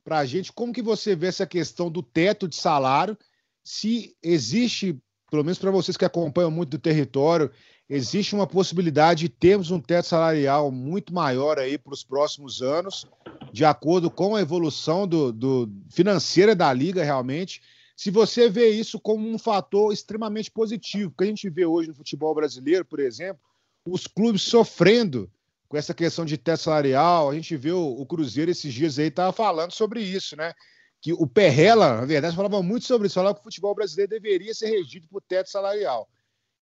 para 0.05 0.19
a 0.19 0.27
gente 0.27 0.53
como 0.53 0.73
que 0.73 0.83
você 0.83 1.17
vê 1.17 1.29
essa 1.29 1.47
questão 1.47 1.91
do 1.91 2.03
teto 2.03 2.47
de 2.47 2.57
salário, 2.57 3.17
se 3.65 4.15
existe, 4.23 5.01
pelo 5.31 5.43
menos 5.43 5.59
para 5.59 5.71
vocês 5.71 5.97
que 5.97 6.05
acompanham 6.05 6.51
muito 6.51 6.71
do 6.71 6.79
território, 6.79 7.51
existe 7.89 8.35
uma 8.35 8.47
possibilidade 8.47 9.21
de 9.21 9.29
termos 9.29 9.71
um 9.71 9.81
teto 9.81 10.09
salarial 10.09 10.71
muito 10.71 11.13
maior 11.13 11.59
aí 11.59 11.77
para 11.77 11.93
os 11.93 12.03
próximos 12.03 12.63
anos, 12.63 13.07
de 13.53 13.65
acordo 13.65 14.11
com 14.11 14.35
a 14.35 14.41
evolução 14.41 15.07
do, 15.07 15.33
do, 15.33 15.71
financeira 15.91 16.55
da 16.55 16.73
liga 16.73 17.05
realmente. 17.05 17.63
Se 17.97 18.11
você 18.11 18.49
vê 18.49 18.71
isso 18.71 18.99
como 18.99 19.29
um 19.29 19.39
fator 19.39 19.93
extremamente 19.93 20.51
positivo, 20.51 21.11
porque 21.11 21.25
a 21.25 21.29
gente 21.29 21.49
vê 21.49 21.65
hoje 21.65 21.89
no 21.89 21.95
futebol 21.95 22.35
brasileiro, 22.35 22.85
por 22.85 22.99
exemplo, 22.99 23.43
os 23.87 24.07
clubes 24.07 24.43
sofrendo 24.43 25.31
com 25.69 25.77
essa 25.77 25.95
questão 25.95 26.25
de 26.25 26.39
teto 26.39 26.63
salarial, 26.63 27.31
a 27.31 27.35
gente 27.35 27.57
vê 27.57 27.71
o, 27.71 27.87
o 27.87 28.07
Cruzeiro 28.07 28.51
esses 28.51 28.73
dias 28.73 28.99
aí 28.99 29.09
estava 29.09 29.33
falando 29.33 29.73
sobre 29.73 30.01
isso, 30.01 30.37
né? 30.37 30.53
Que 31.01 31.13
o 31.13 31.27
Perrela, 31.27 32.01
na 32.01 32.07
verdade, 32.07 32.35
falava 32.35 32.63
muito 32.63 32.87
sobre 32.87 33.07
isso, 33.07 33.15
falava 33.15 33.35
que 33.35 33.41
o 33.41 33.45
futebol 33.45 33.75
brasileiro 33.75 34.11
deveria 34.11 34.55
ser 34.55 34.71
regido 34.71 35.07
por 35.09 35.21
teto 35.23 35.51
salarial 35.51 36.09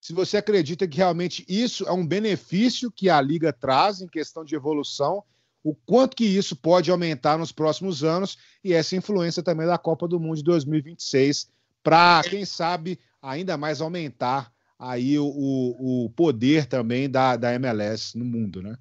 se 0.06 0.14
você 0.14 0.36
acredita 0.36 0.86
que 0.86 0.98
realmente 0.98 1.44
isso 1.48 1.84
é 1.88 1.90
um 1.90 2.06
benefício 2.06 2.92
que 2.92 3.10
a 3.10 3.20
Liga 3.20 3.52
traz 3.52 4.00
em 4.00 4.06
questão 4.06 4.44
de 4.44 4.54
evolução, 4.54 5.24
o 5.64 5.74
quanto 5.74 6.16
que 6.16 6.24
isso 6.24 6.54
pode 6.54 6.92
aumentar 6.92 7.36
nos 7.36 7.50
próximos 7.50 8.04
anos 8.04 8.38
e 8.62 8.72
essa 8.72 8.94
influência 8.94 9.42
também 9.42 9.66
da 9.66 9.76
Copa 9.76 10.06
do 10.06 10.20
Mundo 10.20 10.36
de 10.36 10.44
2026 10.44 11.52
para, 11.82 12.22
quem 12.22 12.44
sabe, 12.44 13.00
ainda 13.20 13.56
mais 13.56 13.80
aumentar 13.80 14.48
aí 14.78 15.18
o, 15.18 15.26
o 15.26 16.08
poder 16.10 16.66
também 16.66 17.10
da, 17.10 17.36
da 17.36 17.52
MLS 17.54 18.16
no 18.16 18.24
mundo, 18.24 18.62
né? 18.62 18.76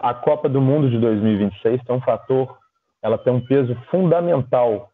A 0.00 0.12
Copa 0.12 0.48
do 0.48 0.60
Mundo 0.60 0.90
de 0.90 0.98
2026 0.98 1.84
tem 1.84 1.94
um 1.94 2.00
fator, 2.00 2.58
ela 3.00 3.18
tem 3.18 3.32
um 3.32 3.46
peso 3.46 3.72
fundamental 3.88 4.90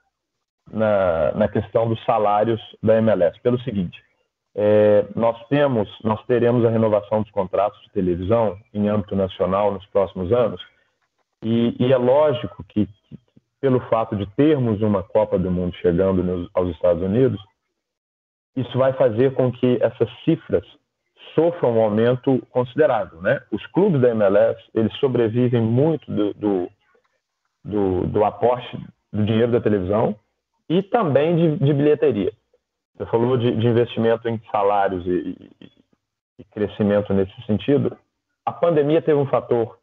na, 0.70 1.32
na 1.32 1.48
questão 1.48 1.88
dos 1.88 2.04
salários 2.04 2.60
da 2.82 2.98
MLS, 2.98 3.40
pelo 3.40 3.58
seguinte, 3.62 3.98
é, 4.54 5.06
nós 5.16 5.36
temos, 5.48 5.88
nós 6.04 6.22
teremos 6.26 6.64
a 6.64 6.70
renovação 6.70 7.22
dos 7.22 7.30
contratos 7.30 7.80
de 7.82 7.90
televisão 7.90 8.58
em 8.72 8.88
âmbito 8.88 9.16
nacional 9.16 9.72
nos 9.72 9.86
próximos 9.86 10.32
anos, 10.32 10.60
e, 11.42 11.74
e 11.78 11.92
é 11.92 11.96
lógico 11.96 12.62
que, 12.68 12.86
que, 12.86 13.18
pelo 13.60 13.80
fato 13.88 14.14
de 14.14 14.26
termos 14.36 14.82
uma 14.82 15.02
Copa 15.02 15.38
do 15.38 15.50
Mundo 15.50 15.74
chegando 15.76 16.22
nos, 16.22 16.48
aos 16.54 16.70
Estados 16.70 17.02
Unidos, 17.02 17.40
isso 18.54 18.76
vai 18.76 18.92
fazer 18.92 19.32
com 19.34 19.50
que 19.50 19.78
essas 19.80 20.08
cifras 20.24 20.64
sofram 21.34 21.78
um 21.78 21.82
aumento 21.82 22.44
considerável, 22.50 23.22
né? 23.22 23.40
Os 23.50 23.64
clubes 23.68 24.00
da 24.00 24.10
MLS 24.10 24.60
eles 24.74 24.92
sobrevivem 24.98 25.62
muito 25.62 26.10
do, 26.12 26.34
do, 26.34 26.68
do, 27.64 28.06
do 28.06 28.24
aporte 28.24 28.76
do 29.12 29.24
dinheiro 29.24 29.52
da 29.52 29.60
televisão 29.60 30.14
e 30.68 30.82
também 30.82 31.36
de, 31.36 31.64
de 31.64 31.72
bilheteria. 31.72 32.32
Você 32.96 33.06
falou 33.06 33.36
de, 33.36 33.56
de 33.56 33.66
investimento 33.66 34.28
em 34.28 34.40
salários 34.50 35.06
e, 35.06 35.50
e, 35.60 35.72
e, 36.38 36.44
crescimento 36.44 37.12
nesse 37.14 37.34
sentido. 37.46 37.96
A 38.44 38.52
pandemia 38.52 39.00
teve 39.00 39.18
um 39.18 39.26
fator 39.26 39.78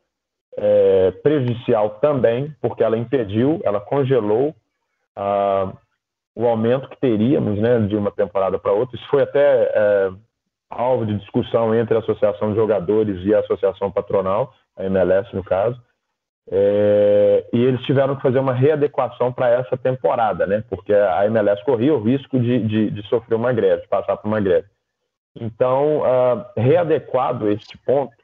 é, 0.58 1.12
prejudicial 1.24 1.92
também, 2.02 2.54
porque 2.62 2.84
ela 2.84 2.98
impediu, 2.98 3.60
ela 3.64 3.80
congelou 3.80 4.56
ah, 5.16 5.74
o 6.36 6.46
aumento 6.46 6.90
que 6.90 6.98
teríamos 6.98 7.60
né, 7.60 7.80
de 7.80 7.96
uma 7.96 8.12
temporada 8.12 8.60
para 8.60 8.72
outra. 8.72 8.96
Isso 8.96 9.08
foi 9.10 9.24
até 9.24 9.72
é, 9.74 10.12
alvo 10.70 11.06
de 11.06 11.18
discussão 11.18 11.74
entre 11.74 11.96
a 11.96 12.00
Associação 12.00 12.52
de 12.52 12.56
Jogadores 12.56 13.26
e 13.26 13.34
a 13.34 13.40
Associação 13.40 13.92
Patronal, 13.92 14.54
a 14.78 14.86
MLS 14.86 15.36
no 15.36 15.44
caso. 15.44 15.82
É, 16.52 17.46
e 17.54 17.64
eles 17.64 17.82
tiveram 17.82 18.16
que 18.16 18.24
fazer 18.24 18.40
uma 18.40 18.54
readequação 18.54 19.32
para 19.32 19.50
essa 19.50 19.78
temporada, 19.78 20.48
né? 20.48 20.64
Porque 20.68 20.94
a 20.94 21.26
MLS 21.28 21.64
corria 21.64 21.94
o 21.94 22.02
risco 22.02 22.40
de, 22.40 22.60
de, 22.68 22.90
de, 22.90 23.08
sofrer 23.08 23.36
uma 23.36 23.54
greve, 23.54 23.84
de 23.84 23.88
passar 23.88 24.18
por 24.18 24.28
uma 24.28 24.40
greve. 24.40 24.68
Então, 25.40 26.00
uh, 26.00 26.46
readequado 26.58 27.50
este 27.50 27.78
ponto, 27.78 28.16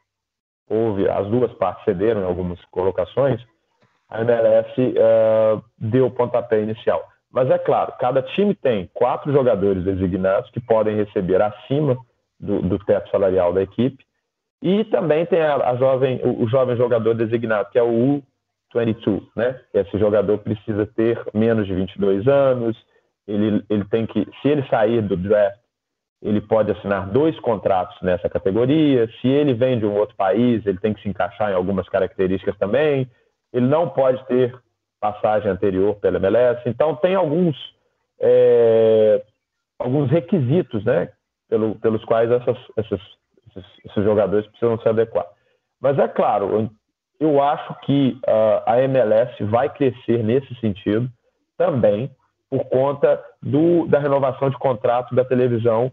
houve 0.67 1.07
as 1.07 1.27
duas 1.27 1.53
partes 1.53 1.85
cederam 1.85 2.23
em 2.23 2.25
algumas 2.25 2.59
colocações, 2.65 3.39
a 4.09 4.21
MLS 4.21 4.81
uh, 4.81 4.93
ah, 4.99 5.61
deu 5.77 6.07
o 6.07 6.11
pontapé 6.11 6.61
inicial. 6.61 7.07
Mas 7.31 7.49
é 7.51 7.59
claro, 7.59 7.93
cada 7.99 8.23
time 8.23 8.55
tem 8.55 8.89
quatro 8.93 9.31
jogadores 9.31 9.83
designados 9.83 10.49
que 10.49 10.59
podem 10.59 10.95
receber 10.95 11.41
acima 11.41 11.95
do, 12.39 12.61
do 12.61 12.79
teto 12.79 13.09
salarial 13.11 13.53
da 13.53 13.61
equipe 13.61 14.03
e 14.61 14.83
também 14.85 15.25
tem 15.25 15.41
a, 15.41 15.55
a 15.55 15.75
jovem, 15.75 16.19
o, 16.23 16.43
o, 16.43 16.47
jovem 16.47 16.75
jogador 16.75 17.13
designado, 17.13 17.69
que 17.69 17.77
é 17.77 17.83
o 17.83 18.21
U22, 18.73 19.21
né? 19.35 19.59
Esse 19.73 19.97
jogador 19.97 20.37
precisa 20.39 20.85
ter 20.85 21.21
menos 21.33 21.67
de 21.67 21.73
22 21.73 22.27
anos, 22.27 22.77
ele, 23.27 23.63
ele 23.69 23.85
tem 23.85 24.05
que, 24.05 24.27
se 24.41 24.47
ele 24.47 24.67
sair 24.67 25.01
do 25.01 25.17
draft, 25.17 25.59
ele 26.21 26.41
pode 26.41 26.71
assinar 26.71 27.09
dois 27.09 27.39
contratos 27.39 27.95
nessa 28.01 28.29
categoria. 28.29 29.07
Se 29.21 29.27
ele 29.27 29.53
vem 29.53 29.77
de 29.77 29.85
um 29.85 29.95
outro 29.95 30.15
país, 30.15 30.65
ele 30.65 30.79
tem 30.79 30.93
que 30.93 31.01
se 31.01 31.09
encaixar 31.09 31.51
em 31.51 31.55
algumas 31.55 31.87
características 31.87 32.57
também. 32.57 33.09
Ele 33.53 33.67
não 33.67 33.89
pode 33.89 34.25
ter 34.25 34.55
passagem 34.99 35.51
anterior 35.51 35.95
pela 35.95 36.17
MLS. 36.17 36.61
Então, 36.65 36.95
tem 36.95 37.13
alguns, 37.13 37.55
é, 38.19 39.23
alguns 39.77 40.09
requisitos 40.09 40.83
né, 40.83 41.11
pelo, 41.47 41.75
pelos 41.75 42.03
quais 42.05 42.31
essas, 42.31 42.57
essas 42.75 43.01
esses, 43.55 43.71
esses 43.85 44.03
jogadores 44.03 44.47
precisam 44.47 44.79
se 44.79 44.87
adequar. 44.87 45.25
Mas 45.81 45.97
é 45.99 46.07
claro, 46.07 46.69
eu 47.19 47.41
acho 47.41 47.73
que 47.81 48.19
uh, 48.27 48.63
a 48.65 48.81
MLS 48.81 49.43
vai 49.43 49.69
crescer 49.69 50.23
nesse 50.23 50.53
sentido 50.55 51.09
também 51.57 52.09
por 52.49 52.65
conta 52.65 53.23
do, 53.41 53.85
da 53.87 53.99
renovação 53.99 54.49
de 54.49 54.57
contrato 54.57 55.15
da 55.15 55.25
televisão 55.25 55.91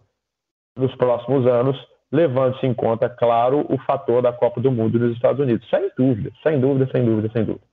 nos 0.77 0.94
próximos 0.96 1.46
anos, 1.46 1.77
levando-se 2.11 2.66
em 2.66 2.75
conta, 2.75 3.09
claro, 3.09 3.66
o 3.68 3.79
fator 3.79 4.22
da 4.22 4.33
Copa 4.33 4.61
do 4.61 4.70
Mundo 4.70 4.98
nos 4.98 5.14
Estados 5.14 5.40
Unidos. 5.40 5.68
Sem 5.68 5.90
dúvida, 5.96 6.31
sem 6.42 6.61
dúvida, 6.61 6.90
sem 6.92 7.05
dúvida, 7.05 7.31
sem 7.33 7.44
dúvida. 7.44 7.64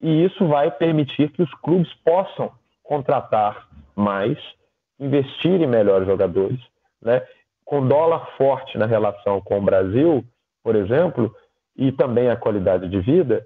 E 0.00 0.24
isso 0.24 0.46
vai 0.46 0.70
permitir 0.70 1.30
que 1.30 1.42
os 1.42 1.52
clubes 1.54 1.92
possam 2.04 2.50
contratar 2.82 3.68
mais, 3.94 4.38
investir 4.98 5.60
em 5.60 5.66
melhores 5.66 6.06
jogadores, 6.06 6.60
né? 7.02 7.22
Com 7.66 7.86
dólar 7.86 8.34
forte 8.38 8.78
na 8.78 8.86
relação 8.86 9.42
com 9.42 9.58
o 9.58 9.62
Brasil, 9.62 10.24
por 10.62 10.74
exemplo, 10.74 11.34
e 11.76 11.92
também 11.92 12.30
a 12.30 12.36
qualidade 12.36 12.88
de 12.88 13.00
vida, 13.00 13.44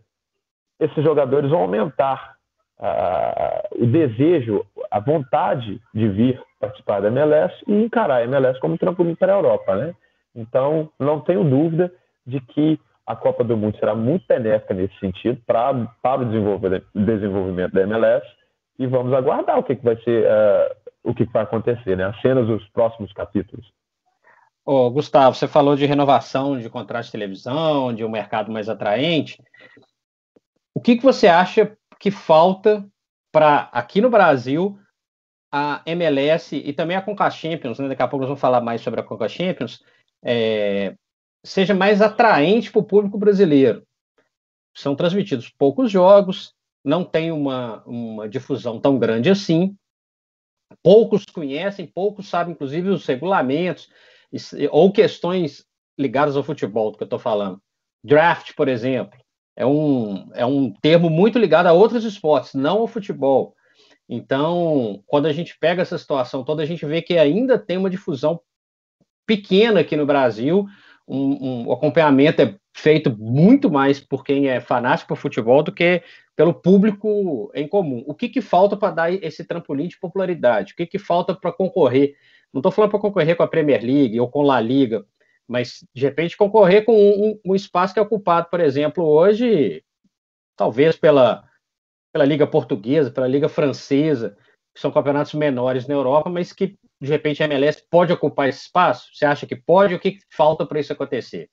esses 0.78 1.02
jogadores 1.02 1.50
vão 1.50 1.62
aumentar 1.62 2.36
o 3.72 3.86
desejo, 3.86 4.64
a 4.90 5.00
vontade 5.00 5.80
de 5.92 6.08
vir 6.08 6.40
participar 6.58 7.00
da 7.00 7.08
MLS 7.08 7.54
e 7.66 7.72
encarar 7.72 8.16
a 8.16 8.24
MLS 8.24 8.58
como 8.60 8.78
trampolim 8.78 9.14
para 9.14 9.34
a 9.34 9.36
Europa, 9.36 9.76
né? 9.76 9.94
Então, 10.34 10.90
não 10.98 11.20
tenho 11.20 11.44
dúvida 11.44 11.92
de 12.26 12.40
que 12.40 12.78
a 13.06 13.16
Copa 13.16 13.42
do 13.42 13.56
Mundo 13.56 13.76
será 13.78 13.94
muito 13.94 14.24
benéfica 14.26 14.72
nesse 14.72 14.96
sentido 14.98 15.40
para, 15.46 15.74
para 16.02 16.22
o 16.22 16.24
desenvolvimento, 16.94 17.72
da 17.72 17.82
MLS 17.82 18.26
e 18.78 18.86
vamos 18.86 19.12
aguardar 19.12 19.58
o 19.58 19.62
que, 19.62 19.76
que 19.76 19.84
vai 19.84 19.96
ser, 20.02 20.26
uh, 20.26 20.90
o 21.04 21.14
que 21.14 21.24
vai 21.24 21.42
acontecer, 21.42 21.96
né? 21.96 22.04
As 22.04 22.20
cenas 22.20 22.46
dos 22.46 22.66
próximos 22.68 23.12
capítulos. 23.12 23.66
Ô, 24.72 24.88
Gustavo, 24.88 25.34
você 25.34 25.48
falou 25.48 25.74
de 25.74 25.84
renovação 25.84 26.56
de 26.56 26.70
contrato 26.70 27.06
de 27.06 27.10
televisão, 27.10 27.92
de 27.92 28.04
um 28.04 28.08
mercado 28.08 28.52
mais 28.52 28.68
atraente. 28.68 29.42
O 30.72 30.80
que, 30.80 30.96
que 30.96 31.02
você 31.02 31.26
acha 31.26 31.76
que 31.98 32.08
falta 32.08 32.88
para, 33.32 33.68
aqui 33.72 34.00
no 34.00 34.08
Brasil, 34.08 34.78
a 35.50 35.82
MLS 35.86 36.54
e 36.54 36.72
também 36.72 36.96
a 36.96 37.02
Conca 37.02 37.28
Champions, 37.32 37.80
né? 37.80 37.88
daqui 37.88 38.00
a 38.00 38.06
pouco 38.06 38.20
nós 38.20 38.28
vamos 38.28 38.40
falar 38.40 38.60
mais 38.60 38.80
sobre 38.80 39.00
a 39.00 39.02
Conca 39.02 39.28
Champions, 39.28 39.82
é, 40.22 40.94
seja 41.44 41.74
mais 41.74 42.00
atraente 42.00 42.70
para 42.70 42.78
o 42.78 42.86
público 42.86 43.18
brasileiro? 43.18 43.84
São 44.72 44.94
transmitidos 44.94 45.48
poucos 45.48 45.90
jogos, 45.90 46.54
não 46.84 47.04
tem 47.04 47.32
uma, 47.32 47.82
uma 47.84 48.28
difusão 48.28 48.78
tão 48.78 49.00
grande 49.00 49.30
assim, 49.30 49.76
poucos 50.80 51.24
conhecem, 51.26 51.88
poucos 51.88 52.28
sabem, 52.28 52.52
inclusive, 52.52 52.88
os 52.88 53.04
regulamentos, 53.04 53.90
ou 54.70 54.92
questões 54.92 55.64
ligadas 55.98 56.36
ao 56.36 56.42
futebol, 56.42 56.90
do 56.90 56.96
que 56.96 57.02
eu 57.02 57.06
estou 57.06 57.18
falando. 57.18 57.60
Draft, 58.02 58.54
por 58.54 58.68
exemplo, 58.68 59.18
é 59.56 59.66
um, 59.66 60.30
é 60.34 60.46
um 60.46 60.72
termo 60.72 61.10
muito 61.10 61.38
ligado 61.38 61.66
a 61.66 61.72
outros 61.72 62.04
esportes, 62.04 62.54
não 62.54 62.78
ao 62.78 62.86
futebol. 62.86 63.54
Então, 64.08 65.02
quando 65.06 65.26
a 65.26 65.32
gente 65.32 65.56
pega 65.58 65.82
essa 65.82 65.98
situação 65.98 66.42
toda, 66.42 66.62
a 66.62 66.66
gente 66.66 66.84
vê 66.86 67.02
que 67.02 67.18
ainda 67.18 67.58
tem 67.58 67.76
uma 67.76 67.90
difusão 67.90 68.40
pequena 69.26 69.80
aqui 69.80 69.96
no 69.96 70.06
Brasil, 70.06 70.66
um, 71.06 71.68
um 71.68 71.72
acompanhamento 71.72 72.42
é 72.42 72.56
feito 72.74 73.14
muito 73.18 73.70
mais 73.70 74.00
por 74.00 74.24
quem 74.24 74.48
é 74.48 74.60
fanático 74.60 75.08
por 75.08 75.16
futebol 75.16 75.62
do 75.62 75.72
que 75.72 76.02
pelo 76.36 76.54
público 76.54 77.50
em 77.54 77.68
comum. 77.68 78.02
O 78.06 78.14
que, 78.14 78.28
que 78.28 78.40
falta 78.40 78.76
para 78.76 78.94
dar 78.94 79.12
esse 79.12 79.44
trampolim 79.44 79.88
de 79.88 79.98
popularidade? 79.98 80.72
O 80.72 80.76
que, 80.76 80.86
que 80.86 80.98
falta 80.98 81.34
para 81.34 81.52
concorrer? 81.52 82.14
Não 82.52 82.60
estou 82.60 82.72
falando 82.72 82.90
para 82.90 83.00
concorrer 83.00 83.36
com 83.36 83.42
a 83.42 83.48
Premier 83.48 83.82
League 83.82 84.18
ou 84.20 84.28
com 84.28 84.42
La 84.42 84.60
Liga, 84.60 85.06
mas 85.46 85.84
de 85.94 86.02
repente 86.02 86.36
concorrer 86.36 86.84
com 86.84 86.94
um, 86.94 87.40
um, 87.44 87.54
espaço 87.54 87.94
que 87.94 88.00
é 88.00 88.02
ocupado, 88.02 88.48
por 88.50 88.60
exemplo, 88.60 89.04
hoje, 89.04 89.84
talvez 90.56 90.96
pela, 90.96 91.44
pela 92.12 92.24
Liga 92.24 92.46
Portuguesa, 92.46 93.10
pela 93.10 93.28
Liga 93.28 93.48
Francesa, 93.48 94.36
que 94.74 94.80
são 94.80 94.90
campeonatos 94.90 95.34
menores 95.34 95.86
na 95.86 95.94
Europa, 95.94 96.30
mas 96.30 96.52
que 96.52 96.76
de 97.00 97.08
repente 97.08 97.42
a 97.42 97.46
MLS 97.46 97.84
pode 97.90 98.12
ocupar 98.12 98.48
esse 98.48 98.62
espaço? 98.62 99.10
Você 99.14 99.24
acha 99.24 99.46
que 99.46 99.56
pode? 99.56 99.94
O 99.94 100.00
que 100.00 100.18
falta 100.30 100.66
para 100.66 100.80
isso 100.80 100.92
acontecer? 100.92 101.48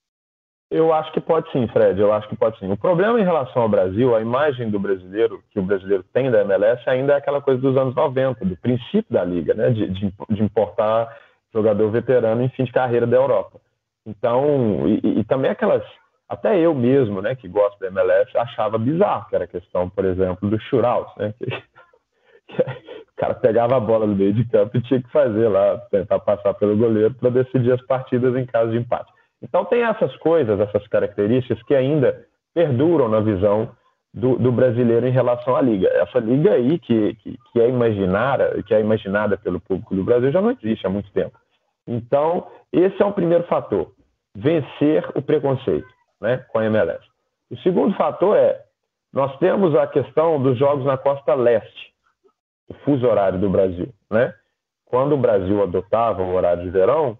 Eu 0.70 0.94
acho 0.94 1.12
que 1.14 1.22
pode 1.22 1.50
sim, 1.52 1.66
Fred. 1.70 2.00
Eu 2.00 2.12
acho 2.12 2.28
que 2.28 2.36
pode 2.36 2.60
sim. 2.60 2.70
O 2.70 2.78
problema 2.78 3.20
em 3.20 3.24
relação 3.24 3.62
ao 3.62 3.70
Brasil, 3.70 4.16
a 4.16 4.22
imagem 4.22 4.70
do 4.70 4.80
brasileiro, 4.80 5.42
que 5.50 5.60
o 5.60 5.64
brasileiro 5.64 6.04
tem 6.12 6.30
da 6.30 6.42
MLS, 6.42 6.82
ainda 6.90 7.14
é 7.14 7.18
aquela 7.18 7.42
coisa 7.42 7.62
dos 7.62 7.78
anos 7.78 7.96
90, 7.96 8.44
do 8.44 8.58
princípio 8.58 9.06
da 9.10 9.24
liga, 9.24 9.54
né? 9.54 9.70
De, 9.70 9.90
de, 9.90 10.14
de 10.30 10.44
importar 10.44 11.16
jogador 11.54 11.90
veterano 11.90 12.44
em 12.44 12.50
fim 12.50 12.66
de 12.66 12.72
carreira 12.72 13.08
da 13.08 13.16
Europa. 13.16 13.60
Então, 14.06 14.88
e, 14.88 15.20
e, 15.20 15.24
também 15.24 15.52
aquelas. 15.52 15.84
Até 16.30 16.60
eu 16.60 16.76
mesmo, 16.76 17.22
né, 17.22 17.36
que 17.36 17.48
gosto 17.48 17.80
da 17.80 17.88
MLS, 17.88 18.30
achava 18.38 18.78
bizarro, 18.78 19.30
que 19.30 19.36
era 19.36 19.46
a 19.46 19.48
questão, 19.48 19.90
por 19.90 20.04
exemplo, 20.04 20.50
do 20.50 20.60
shootout, 20.60 21.10
né? 21.18 21.34
Que, 21.38 21.46
que, 22.48 22.62
o 22.62 23.16
cara 23.16 23.34
pegava 23.34 23.78
a 23.78 23.80
bola 23.80 24.06
no 24.06 24.16
meio 24.16 24.34
de 24.34 24.44
campo 24.46 24.78
e 24.78 24.82
tinha 24.82 25.02
que 25.02 25.10
fazer 25.10 25.48
lá, 25.48 25.78
tentar 25.90 26.20
passar 26.20 26.54
pelo 26.56 26.76
goleiro 26.76 27.14
para 27.14 27.30
decidir 27.30 27.72
as 27.72 27.82
partidas 27.86 28.36
em 28.36 28.46
caso 28.46 28.72
de 28.72 28.78
empate. 28.78 29.10
Então 29.42 29.66
tem 29.66 29.84
essas 29.84 30.16
coisas, 30.18 30.60
essas 30.60 30.88
características 30.88 31.62
que 31.64 31.76
ainda 31.76 32.26
perduram 32.54 33.08
na 33.08 33.20
visão 33.20 33.72
do, 34.14 34.38
do 34.38 34.52
brasileiro 34.52 35.08
em 35.08 35.12
relação 35.12 35.56
à 35.56 35.62
liga. 35.62 35.88
Essa 35.90 36.20
liga 36.20 36.54
aí 36.54 36.80
que, 36.80 37.14
que, 37.16 37.38
que, 37.52 37.62
é 37.62 37.70
imaginada, 37.70 38.64
que 38.64 38.74
é 38.74 38.80
imaginada 38.80 39.38
pelo 39.38 39.60
público 39.60 39.96
do 39.96 40.04
Brasil 40.04 40.32
já 40.32 40.42
não 40.42 40.52
existe 40.52 40.88
há 40.88 40.90
muito 40.90 41.12
tempo. 41.12 41.38
Então 41.88 42.48
esse 42.72 43.02
é 43.02 43.06
o 43.06 43.14
primeiro 43.14 43.44
fator, 43.46 43.92
vencer 44.36 45.08
o 45.16 45.22
preconceito, 45.22 45.88
né, 46.20 46.38
com 46.50 46.60
a 46.60 46.66
MLS. 46.66 47.04
O 47.50 47.58
segundo 47.58 47.96
fator 47.96 48.36
é 48.36 48.62
nós 49.14 49.38
temos 49.40 49.76
a 49.76 49.88
questão 49.88 50.42
dos 50.42 50.58
jogos 50.58 50.86
na 50.86 50.98
costa 50.98 51.34
leste, 51.34 51.94
o 52.68 52.74
fuso 52.86 53.08
horário 53.08 53.40
do 53.40 53.50
Brasil, 53.50 53.94
né? 54.12 54.34
Quando 54.86 55.14
o 55.14 55.18
Brasil 55.18 55.64
adotava 55.64 56.22
o 56.22 56.34
horário 56.34 56.64
de 56.64 56.70
verão, 56.70 57.18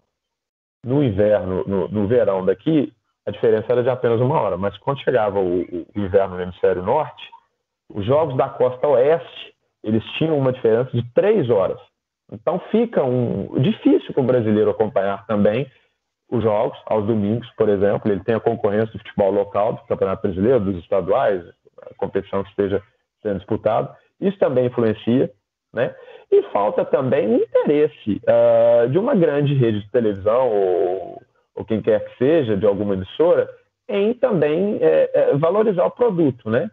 no 0.84 1.04
inverno, 1.04 1.64
no, 1.68 1.88
no, 1.88 2.08
verão 2.08 2.46
daqui, 2.46 2.94
a 3.26 3.32
diferença 3.32 3.66
era 3.70 3.84
de 3.84 3.90
apenas 3.90 4.22
uma 4.22 4.40
hora. 4.40 4.58
Mas 4.58 4.78
quando 4.78 5.04
chegava 5.04 5.40
o, 5.40 5.62
o, 5.62 5.86
inverno 5.96 6.36
no 6.36 6.42
hemisfério 6.42 6.84
norte, 6.84 7.24
os 7.90 8.06
jogos 8.06 8.36
da 8.38 8.50
costa 8.50 8.88
oeste, 8.88 9.54
eles 9.84 10.04
tinham 10.18 10.38
uma 10.38 10.52
diferença 10.52 10.92
de 10.92 11.04
três 11.14 11.50
horas. 11.50 11.80
Então 12.32 12.60
fica 12.72 13.04
um, 13.04 13.60
difícil 13.62 14.14
para 14.14 14.22
o 14.22 14.26
brasileiro 14.26 14.70
acompanhar 14.70 15.26
também 15.26 15.70
os 16.30 16.44
jogos 16.44 16.78
aos 16.86 17.06
domingos, 17.06 17.50
por 17.58 17.70
exemplo. 17.70 18.12
Ele 18.12 18.24
tem 18.24 18.36
a 18.36 18.40
concorrência 18.40 18.92
do 18.92 19.00
futebol 19.00 19.32
local, 19.32 19.74
do 19.74 19.84
Campeonato 19.84 20.24
Brasileiro, 20.24 20.60
dos 20.60 20.78
estaduais, 20.84 21.44
a 21.82 21.94
competição 21.96 22.44
que 22.44 22.50
esteja 22.50 22.82
sendo 23.22 23.38
disputada. 23.38 23.96
Isso 24.20 24.38
também 24.38 24.66
influencia. 24.66 25.32
Né? 25.74 25.94
E 26.32 26.42
falta 26.52 26.84
também 26.86 27.36
o 27.36 27.44
interesse 27.44 28.22
uh, 28.24 28.90
de 28.90 28.98
uma 28.98 29.16
grande 29.16 29.54
rede 29.54 29.82
de 29.82 29.92
televisão 29.92 30.50
ou, 30.50 31.22
ou, 31.56 31.66
quem 31.66 31.82
quer 31.82 32.04
que 32.06 32.18
seja, 32.18 32.58
de 32.58 32.66
alguma 32.66 32.94
emissora, 32.94 33.50
em 33.88 34.14
também 34.14 34.78
é, 34.82 35.12
é, 35.14 35.38
valorizar 35.38 35.86
o 35.86 35.92
produto. 35.92 36.50
Né? 36.50 36.70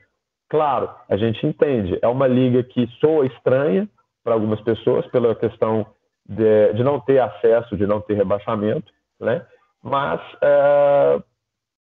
Claro, 0.49 0.91
a 1.09 1.17
gente 1.17 1.47
entende, 1.47 1.99
é 2.01 2.09
uma 2.09 2.27
liga 2.27 2.63
que 2.63 2.87
soa 3.01 3.27
estranha 3.27 3.89
para 4.23 4.35
algumas 4.35 4.61
pessoas 4.63 5.07
pela 5.09 5.35
questão 5.35 5.87
de, 6.27 6.73
de, 6.73 6.83
não 6.83 6.99
ter 6.99 7.19
acesso, 7.19 7.77
de 7.77 7.87
não 7.87 8.01
ter 8.01 8.15
rebaixamento, 8.15 8.91
né? 9.21 9.45
mas 9.83 10.21
uh, 10.35 11.23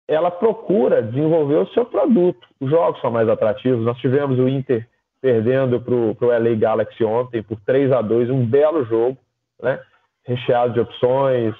ela 0.07 0.31
procura 0.31 1.03
desenvolver 1.03 1.57
o 1.57 1.69
seu 1.69 1.85
produto. 1.85 2.47
Os 2.61 2.71
jogos 2.71 3.01
são 3.01 3.11
mais 3.11 3.29
atrativos. 3.29 3.85
Nós 3.85 3.99
tivemos 3.99 4.39
o 4.39 4.49
Inter 4.49 4.87
perdendo 5.27 5.81
para 5.81 5.93
o 5.93 6.17
LA 6.21 6.55
Galaxy 6.55 7.03
ontem 7.03 7.43
por 7.43 7.59
3 7.67 7.91
a 7.91 8.01
2 8.01 8.31
um 8.31 8.47
belo 8.47 8.85
jogo, 8.85 9.19
né? 9.61 9.81
recheado 10.25 10.73
de 10.73 10.79
opções, 10.79 11.53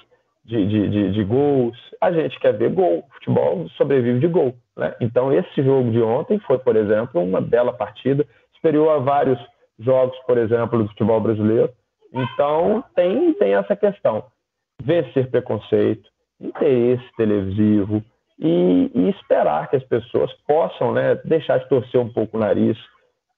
de, 0.45 0.65
de, 0.65 0.89
de, 0.89 1.11
de, 1.11 1.23
gols. 1.25 1.77
A 1.99 2.09
gente 2.09 2.39
quer 2.39 2.53
ver 2.53 2.71
gol, 2.71 3.03
futebol 3.15 3.67
sobrevive 3.71 4.19
de 4.19 4.27
gol. 4.27 4.55
Né? 4.77 4.95
Então, 5.01 5.33
esse 5.33 5.61
jogo 5.61 5.91
de 5.91 6.01
ontem 6.01 6.39
foi, 6.47 6.57
por 6.59 6.77
exemplo, 6.77 7.21
uma 7.21 7.41
bela 7.41 7.73
partida, 7.73 8.25
superior 8.55 8.89
a 8.89 8.99
vários 8.99 9.37
jogos, 9.77 10.17
por 10.25 10.37
exemplo, 10.37 10.81
do 10.81 10.87
futebol 10.87 11.19
brasileiro. 11.19 11.69
Então, 12.13 12.81
tem, 12.95 13.33
tem 13.33 13.53
essa 13.53 13.75
questão. 13.75 14.23
Vencer 14.81 15.29
preconceito, 15.29 16.09
interesse 16.39 17.03
televisivo 17.17 18.01
e, 18.39 18.91
e 18.95 19.09
esperar 19.09 19.69
que 19.69 19.75
as 19.75 19.83
pessoas 19.83 20.31
possam 20.47 20.93
né, 20.93 21.15
deixar 21.25 21.57
de 21.57 21.67
torcer 21.67 21.99
um 21.99 22.07
pouco 22.07 22.37
o 22.37 22.39
nariz 22.39 22.77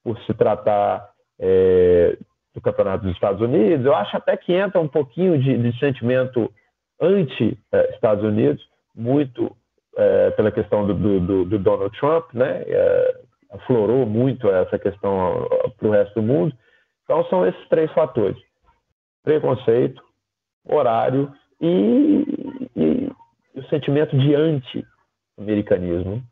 por 0.02 0.18
se 0.22 0.34
tratar 0.34 1.10
é, 1.38 2.16
do 2.54 2.60
Campeonato 2.60 3.04
dos 3.04 3.14
Estados 3.14 3.40
Unidos. 3.40 3.84
Eu 3.84 3.94
acho 3.94 4.16
até 4.16 4.36
que 4.36 4.52
entra 4.52 4.80
um 4.80 4.88
pouquinho 4.88 5.38
de, 5.38 5.56
de 5.56 5.78
sentimento 5.78 6.52
anti-Estados 7.00 8.24
Unidos, 8.24 8.62
muito 8.94 9.56
é, 9.96 10.30
pela 10.30 10.50
questão 10.52 10.86
do, 10.86 10.94
do, 10.94 11.44
do, 11.44 11.58
Donald 11.58 11.96
Trump, 11.98 12.32
né? 12.34 12.62
É, 12.66 13.20
aflorou 13.50 14.06
muito 14.06 14.48
essa 14.48 14.78
questão 14.78 15.48
para 15.76 15.88
o 15.88 15.90
resto 15.90 16.14
do 16.14 16.22
mundo. 16.22 16.54
Então, 17.04 17.24
são 17.24 17.46
esses 17.46 17.68
três 17.68 17.90
fatores: 17.92 18.38
preconceito, 19.24 20.02
horário 20.64 21.32
e, 21.60 22.24
e, 22.76 23.10
e 23.54 23.58
o 23.58 23.64
sentimento 23.68 24.16
de 24.16 24.34
anti-americanismo. 24.34 26.22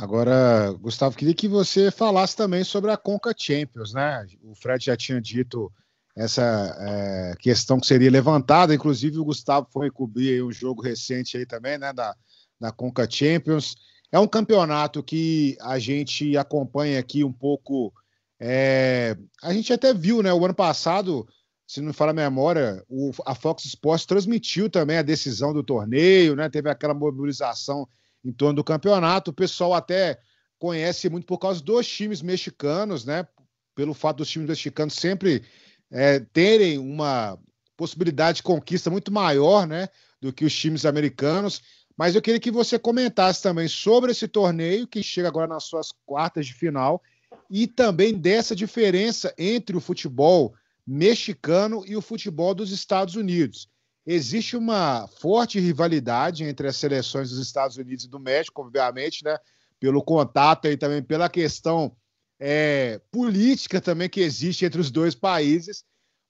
Agora, 0.00 0.72
Gustavo, 0.80 1.16
queria 1.16 1.34
que 1.34 1.48
você 1.48 1.90
falasse 1.90 2.36
também 2.36 2.62
sobre 2.62 2.92
a 2.92 2.96
Conca 2.96 3.34
Champions, 3.36 3.92
né? 3.92 4.24
O 4.44 4.54
Fred 4.54 4.84
já 4.84 4.96
tinha 4.96 5.20
dito 5.20 5.72
essa 6.16 6.76
é, 6.78 7.34
questão 7.40 7.80
que 7.80 7.86
seria 7.86 8.08
levantada, 8.08 8.72
inclusive 8.72 9.18
o 9.18 9.24
Gustavo 9.24 9.66
foi 9.72 9.90
cobrir 9.90 10.42
um 10.44 10.52
jogo 10.52 10.82
recente 10.82 11.36
aí 11.36 11.44
também, 11.44 11.78
né, 11.78 11.92
da, 11.92 12.14
da 12.60 12.70
Conca 12.70 13.10
Champions. 13.10 13.74
É 14.12 14.20
um 14.20 14.28
campeonato 14.28 15.02
que 15.02 15.56
a 15.60 15.80
gente 15.80 16.36
acompanha 16.36 17.00
aqui 17.00 17.24
um 17.24 17.32
pouco. 17.32 17.92
É, 18.38 19.16
a 19.42 19.52
gente 19.52 19.72
até 19.72 19.92
viu, 19.92 20.22
né? 20.22 20.32
O 20.32 20.44
ano 20.44 20.54
passado, 20.54 21.26
se 21.66 21.80
não 21.80 21.88
me 21.88 21.92
fala 21.92 22.12
a 22.12 22.14
memória, 22.14 22.84
o, 22.88 23.10
a 23.26 23.34
Fox 23.34 23.64
Sports 23.64 24.06
transmitiu 24.06 24.70
também 24.70 24.96
a 24.96 25.02
decisão 25.02 25.52
do 25.52 25.64
torneio, 25.64 26.36
né? 26.36 26.48
Teve 26.48 26.70
aquela 26.70 26.94
mobilização 26.94 27.88
em 28.28 28.32
torno 28.32 28.56
do 28.56 28.64
campeonato. 28.64 29.30
O 29.30 29.34
pessoal 29.34 29.72
até 29.72 30.20
conhece 30.58 31.08
muito 31.08 31.26
por 31.26 31.38
causa 31.38 31.62
dos 31.62 31.88
times 31.88 32.20
mexicanos, 32.20 33.04
né? 33.04 33.26
Pelo 33.74 33.94
fato 33.94 34.18
dos 34.18 34.28
times 34.28 34.48
mexicanos 34.48 34.94
sempre 34.94 35.44
é, 35.90 36.20
terem 36.20 36.76
uma 36.78 37.38
possibilidade 37.74 38.36
de 38.36 38.42
conquista 38.42 38.90
muito 38.90 39.10
maior, 39.10 39.66
né? 39.66 39.88
Do 40.20 40.30
que 40.30 40.44
os 40.44 40.54
times 40.54 40.84
americanos. 40.84 41.62
Mas 41.96 42.14
eu 42.14 42.20
queria 42.20 42.38
que 42.38 42.50
você 42.50 42.78
comentasse 42.78 43.42
também 43.42 43.66
sobre 43.66 44.12
esse 44.12 44.28
torneio 44.28 44.86
que 44.86 45.02
chega 45.02 45.28
agora 45.28 45.46
nas 45.46 45.64
suas 45.64 45.88
quartas 46.04 46.46
de 46.46 46.52
final 46.52 47.02
e 47.50 47.66
também 47.66 48.12
dessa 48.12 48.54
diferença 48.54 49.34
entre 49.38 49.74
o 49.74 49.80
futebol 49.80 50.54
mexicano 50.86 51.82
e 51.86 51.96
o 51.96 52.02
futebol 52.02 52.54
dos 52.54 52.72
Estados 52.72 53.16
Unidos 53.16 53.68
existe 54.10 54.56
uma 54.56 55.06
forte 55.06 55.60
rivalidade 55.60 56.42
entre 56.42 56.66
as 56.66 56.76
seleções 56.76 57.28
dos 57.28 57.38
Estados 57.38 57.76
Unidos 57.76 58.06
e 58.06 58.08
do 58.08 58.18
México, 58.18 58.62
obviamente, 58.62 59.22
né? 59.22 59.36
Pelo 59.78 60.02
contato 60.02 60.66
e 60.66 60.78
também 60.78 61.02
pela 61.02 61.28
questão 61.28 61.94
é, 62.40 63.02
política 63.12 63.82
também 63.82 64.08
que 64.08 64.22
existe 64.22 64.64
entre 64.64 64.80
os 64.80 64.90
dois 64.90 65.14
países. 65.14 65.84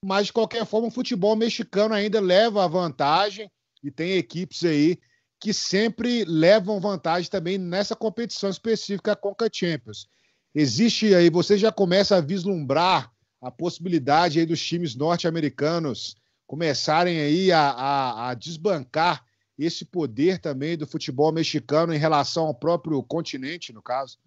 Mas, 0.05 0.27
de 0.27 0.33
qualquer 0.33 0.67
forma, 0.67 0.89
o 0.89 0.91
futebol 0.91 1.37
mexicano 1.37 1.95
ainda 1.95 2.21
leva 2.21 2.65
a 2.65 2.69
vantagem 2.69 3.49
e 3.83 3.93
tem 3.93 4.15
equipes 4.15 4.65
aí 4.65 4.99
que 5.41 5.53
sempre 5.53 6.25
levam 6.25 6.81
vantagem 6.81 7.31
também 7.31 7.59
nessa 7.59 7.95
competição 7.95 8.51
específica 8.51 9.15
Conca 9.15 9.49
Champions. 9.53 10.09
Existe 10.53 11.15
aí, 11.15 11.31
você 11.31 11.57
já 11.57 11.71
começa 11.71 12.17
a 12.17 12.21
vislumbrar 12.21 13.13
a 13.41 13.53
possibilidade 13.53 14.41
aí 14.41 14.47
dos 14.47 14.61
times 14.61 14.97
norte-americanos 14.97 16.17
começarem 16.49 17.21
aí 17.21 17.53
a, 17.53 17.61
a, 17.61 18.31
a 18.31 18.35
desbancar 18.35 19.23
esse 19.57 19.85
poder 19.85 20.41
também 20.41 20.77
do 20.77 20.87
futebol 20.87 21.31
mexicano 21.31 21.95
em 21.95 21.99
relação 21.99 22.47
ao 22.47 22.55
próprio 22.55 23.01
continente, 23.03 23.73
no 23.73 23.83
caso? 23.83 24.19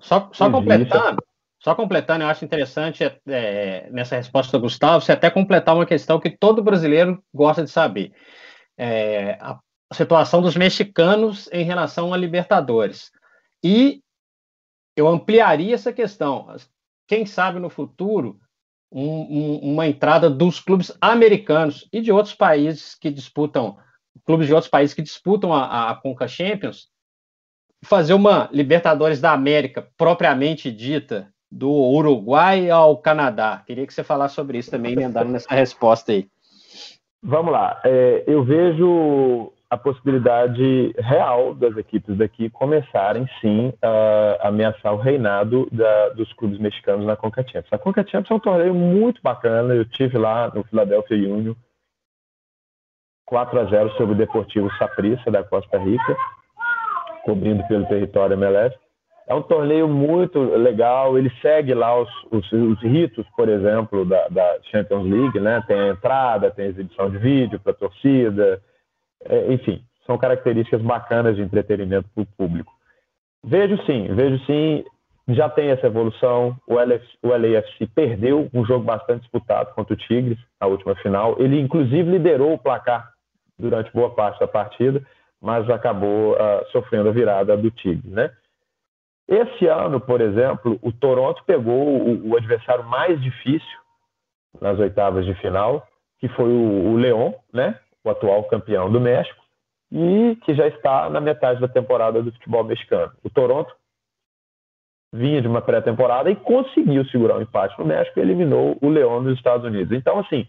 Só, 0.00 0.28
só 0.32 0.50
completando, 0.50 1.22
só 1.62 1.74
completando, 1.74 2.24
eu 2.24 2.28
acho 2.28 2.44
interessante 2.44 3.04
é, 3.26 3.88
nessa 3.90 4.16
resposta 4.16 4.58
do 4.58 4.62
Gustavo, 4.62 5.04
você 5.04 5.12
até 5.12 5.30
completar 5.30 5.74
uma 5.74 5.86
questão 5.86 6.18
que 6.18 6.30
todo 6.30 6.62
brasileiro 6.62 7.22
gosta 7.32 7.62
de 7.62 7.70
saber. 7.70 8.12
é, 8.80 9.36
a 9.40 9.60
situação 9.92 10.40
dos 10.40 10.56
mexicanos 10.56 11.48
em 11.52 11.64
relação 11.64 12.14
a 12.14 12.16
Libertadores. 12.16 13.10
E 13.62 14.02
eu 14.96 15.06
ampliaria 15.06 15.74
essa 15.74 15.92
questão. 15.92 16.56
Quem 17.06 17.26
sabe 17.26 17.58
no 17.60 17.68
futuro 17.68 18.40
um, 18.90 19.04
um, 19.04 19.72
uma 19.72 19.86
entrada 19.86 20.28
dos 20.28 20.60
clubes 20.60 20.92
americanos 21.00 21.88
e 21.92 22.00
de 22.00 22.10
outros 22.10 22.34
países 22.34 22.94
que 22.94 23.10
disputam, 23.10 23.76
clubes 24.24 24.46
de 24.46 24.54
outros 24.54 24.70
países 24.70 24.94
que 24.94 25.02
disputam 25.02 25.52
a, 25.52 25.90
a 25.90 25.94
Conca 25.94 26.26
Champions, 26.26 26.88
fazer 27.82 28.14
uma 28.14 28.48
Libertadores 28.52 29.20
da 29.20 29.32
América 29.32 29.88
propriamente 29.96 30.70
dita, 30.70 31.32
do 31.50 31.70
Uruguai 31.70 32.70
ao 32.70 32.96
Canadá. 32.96 33.62
Queria 33.66 33.86
que 33.86 33.92
você 33.92 34.04
falasse 34.04 34.34
sobre 34.34 34.58
isso 34.58 34.70
também, 34.70 34.92
emendando 34.92 35.32
nessa 35.32 35.52
resposta 35.52 36.12
aí. 36.12 36.28
Vamos 37.22 37.52
lá. 37.52 37.80
É, 37.84 38.24
eu 38.26 38.44
vejo 38.44 39.52
a 39.70 39.76
possibilidade 39.76 40.92
real 40.98 41.54
das 41.54 41.76
equipes 41.76 42.16
daqui 42.16 42.50
começarem 42.50 43.24
sim 43.40 43.72
a 43.80 44.48
ameaçar 44.48 44.92
o 44.92 44.96
reinado 44.96 45.68
da, 45.70 46.08
dos 46.08 46.30
clubes 46.32 46.58
mexicanos 46.58 47.06
na 47.06 47.14
Conca 47.14 47.44
Champions. 47.44 47.72
A 47.72 47.78
Conca 47.78 48.02
Champions 48.02 48.32
é 48.32 48.34
um 48.34 48.40
torneio 48.40 48.74
muito 48.74 49.22
bacana. 49.22 49.72
Eu 49.72 49.84
tive 49.84 50.18
lá 50.18 50.50
no 50.52 50.64
Philadelphia 50.64 51.16
Union 51.16 51.54
4 53.26 53.60
a 53.60 53.64
0 53.66 53.90
sobre 53.92 54.14
o 54.14 54.18
Deportivo 54.18 54.68
Saprissa 54.76 55.30
da 55.30 55.44
Costa 55.44 55.78
Rica, 55.78 56.16
cobrindo 57.24 57.64
pelo 57.68 57.86
território 57.86 58.34
MLS. 58.34 58.76
É 59.28 59.34
um 59.36 59.42
torneio 59.42 59.86
muito 59.86 60.40
legal. 60.40 61.16
Ele 61.16 61.30
segue 61.40 61.74
lá 61.74 61.96
os, 61.96 62.10
os, 62.32 62.50
os 62.50 62.82
ritos, 62.82 63.24
por 63.36 63.48
exemplo, 63.48 64.04
da, 64.04 64.26
da, 64.26 64.58
Champions 64.72 65.08
League, 65.08 65.38
né? 65.38 65.62
Tem 65.68 65.78
a 65.78 65.88
entrada, 65.90 66.50
tem 66.50 66.64
a 66.64 66.68
exibição 66.70 67.08
de 67.08 67.18
vídeo 67.18 67.60
para 67.60 67.70
a 67.70 67.76
torcida 67.76 68.60
é, 69.24 69.52
enfim, 69.52 69.82
são 70.06 70.18
características 70.18 70.82
bacanas 70.82 71.36
de 71.36 71.42
entretenimento 71.42 72.08
para 72.14 72.22
o 72.22 72.26
público. 72.26 72.72
Vejo 73.44 73.76
sim, 73.84 74.08
vejo 74.14 74.38
sim, 74.44 74.84
já 75.28 75.48
tem 75.48 75.70
essa 75.70 75.86
evolução. 75.86 76.56
O, 76.66 76.78
LF, 76.78 77.06
o 77.22 77.28
LAFC 77.28 77.86
perdeu 77.94 78.48
um 78.52 78.64
jogo 78.64 78.84
bastante 78.84 79.22
disputado 79.22 79.72
contra 79.74 79.94
o 79.94 79.96
Tigres 79.96 80.38
na 80.60 80.66
última 80.66 80.94
final. 80.96 81.36
Ele, 81.38 81.58
inclusive, 81.60 82.10
liderou 82.10 82.54
o 82.54 82.58
placar 82.58 83.10
durante 83.58 83.92
boa 83.92 84.10
parte 84.14 84.40
da 84.40 84.48
partida, 84.48 85.02
mas 85.40 85.68
acabou 85.70 86.32
uh, 86.32 86.66
sofrendo 86.72 87.08
a 87.08 87.12
virada 87.12 87.56
do 87.56 87.70
Tigres, 87.70 88.10
né? 88.12 88.30
Esse 89.28 89.66
ano, 89.68 90.00
por 90.00 90.20
exemplo, 90.20 90.76
o 90.82 90.90
Toronto 90.90 91.44
pegou 91.46 92.00
o, 92.00 92.30
o 92.30 92.36
adversário 92.36 92.84
mais 92.84 93.20
difícil 93.22 93.78
nas 94.60 94.76
oitavas 94.78 95.24
de 95.24 95.34
final, 95.34 95.86
que 96.18 96.28
foi 96.30 96.48
o, 96.48 96.90
o 96.90 96.96
León, 96.96 97.32
né? 97.52 97.78
O 98.04 98.10
atual 98.10 98.44
campeão 98.44 98.90
do 98.90 99.00
México, 99.00 99.42
e 99.92 100.36
que 100.44 100.54
já 100.54 100.68
está 100.68 101.10
na 101.10 101.20
metade 101.20 101.60
da 101.60 101.68
temporada 101.68 102.22
do 102.22 102.32
futebol 102.32 102.64
mexicano. 102.64 103.12
O 103.24 103.30
Toronto 103.30 103.74
vinha 105.12 105.42
de 105.42 105.48
uma 105.48 105.60
pré-temporada 105.60 106.30
e 106.30 106.36
conseguiu 106.36 107.04
segurar 107.06 107.34
o 107.34 107.38
um 107.38 107.42
empate 107.42 107.76
no 107.78 107.84
México 107.84 108.18
e 108.18 108.22
eliminou 108.22 108.78
o 108.80 108.88
Leão 108.88 109.22
dos 109.22 109.36
Estados 109.36 109.66
Unidos. 109.66 109.92
Então, 109.92 110.20
assim, 110.20 110.46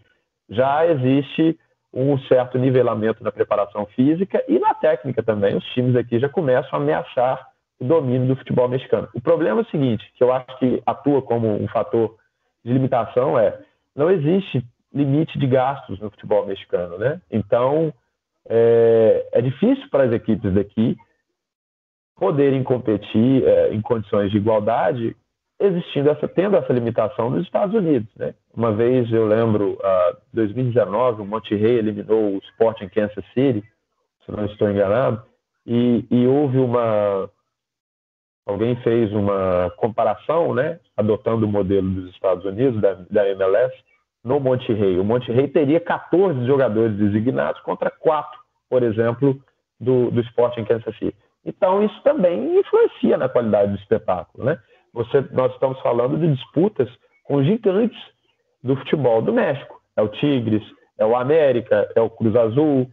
já 0.48 0.86
existe 0.86 1.58
um 1.92 2.18
certo 2.20 2.58
nivelamento 2.58 3.22
na 3.22 3.32
preparação 3.32 3.84
física 3.86 4.42
e 4.48 4.58
na 4.58 4.72
técnica 4.74 5.22
também. 5.22 5.56
Os 5.56 5.64
times 5.72 5.96
aqui 5.96 6.18
já 6.18 6.28
começam 6.28 6.78
a 6.78 6.82
ameaçar 6.82 7.48
o 7.80 7.84
domínio 7.84 8.28
do 8.28 8.36
futebol 8.36 8.68
mexicano. 8.68 9.08
O 9.12 9.20
problema 9.20 9.60
é 9.60 9.62
o 9.62 9.70
seguinte, 9.70 10.08
que 10.14 10.22
eu 10.22 10.32
acho 10.32 10.58
que 10.58 10.80
atua 10.86 11.20
como 11.20 11.48
um 11.48 11.68
fator 11.68 12.16
de 12.64 12.72
limitação 12.72 13.38
é 13.38 13.58
não 13.94 14.10
existe 14.10 14.64
limite 14.94 15.38
de 15.38 15.46
gastos 15.46 15.98
no 16.00 16.10
futebol 16.10 16.46
mexicano, 16.46 16.98
né? 16.98 17.20
Então, 17.30 17.92
é, 18.48 19.28
é 19.32 19.40
difícil 19.40 19.88
para 19.90 20.04
as 20.04 20.12
equipes 20.12 20.52
daqui 20.52 20.96
poderem 22.16 22.62
competir 22.62 23.44
é, 23.44 23.74
em 23.74 23.80
condições 23.80 24.30
de 24.30 24.36
igualdade, 24.36 25.16
existindo 25.58 26.10
essa, 26.10 26.28
tendo 26.28 26.56
essa 26.56 26.72
limitação 26.72 27.30
nos 27.30 27.44
Estados 27.44 27.74
Unidos, 27.74 28.08
né? 28.16 28.34
Uma 28.54 28.72
vez 28.72 29.10
eu 29.12 29.26
lembro, 29.26 29.72
uh, 29.74 30.16
2019, 30.32 31.22
o 31.22 31.24
Monterrey 31.24 31.78
eliminou 31.78 32.34
o 32.34 32.38
Sporting 32.38 32.88
Kansas 32.88 33.24
City, 33.32 33.62
se 34.24 34.32
não 34.32 34.44
estou 34.46 34.70
enganado, 34.70 35.22
e, 35.66 36.04
e 36.10 36.26
houve 36.26 36.58
uma 36.58 37.30
alguém 38.44 38.74
fez 38.82 39.12
uma 39.12 39.70
comparação, 39.76 40.52
né, 40.52 40.80
adotando 40.96 41.46
o 41.46 41.48
modelo 41.48 41.88
dos 41.88 42.10
Estados 42.10 42.44
Unidos 42.44 42.80
da, 42.80 42.94
da 43.08 43.28
MLS 43.30 43.72
no 44.24 44.38
Monte 44.38 44.72
Rei. 44.72 44.98
O 44.98 45.04
Monte 45.04 45.30
Rei 45.32 45.48
teria 45.48 45.80
14 45.80 46.46
jogadores 46.46 46.96
designados 46.96 47.60
contra 47.62 47.90
4, 47.90 48.40
por 48.68 48.82
exemplo, 48.82 49.40
do, 49.80 50.10
do 50.10 50.20
Sporting 50.20 50.64
Kansas 50.64 50.96
City. 50.98 51.16
Então, 51.44 51.82
isso 51.84 52.00
também 52.02 52.58
influencia 52.58 53.16
na 53.16 53.28
qualidade 53.28 53.72
do 53.72 53.78
espetáculo. 53.78 54.44
Né? 54.44 54.58
Você, 54.92 55.24
nós 55.32 55.52
estamos 55.52 55.80
falando 55.80 56.16
de 56.18 56.32
disputas 56.32 56.88
com 57.24 57.42
gigantes 57.42 57.98
do 58.62 58.76
futebol 58.76 59.20
do 59.20 59.32
México. 59.32 59.80
É 59.96 60.02
o 60.02 60.08
Tigres, 60.08 60.62
é 60.98 61.04
o 61.04 61.16
América, 61.16 61.88
é 61.94 62.00
o 62.00 62.08
Cruz 62.08 62.36
Azul, 62.36 62.88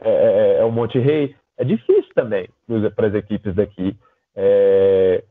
é, 0.00 0.10
é, 0.10 0.60
é 0.60 0.64
o 0.64 0.72
Monte 0.72 0.98
Rei. 0.98 1.36
É 1.56 1.64
difícil 1.64 2.12
também 2.14 2.48
para 2.94 3.06
as 3.06 3.14
equipes 3.14 3.54
daqui 3.54 3.96
é, 4.36 5.22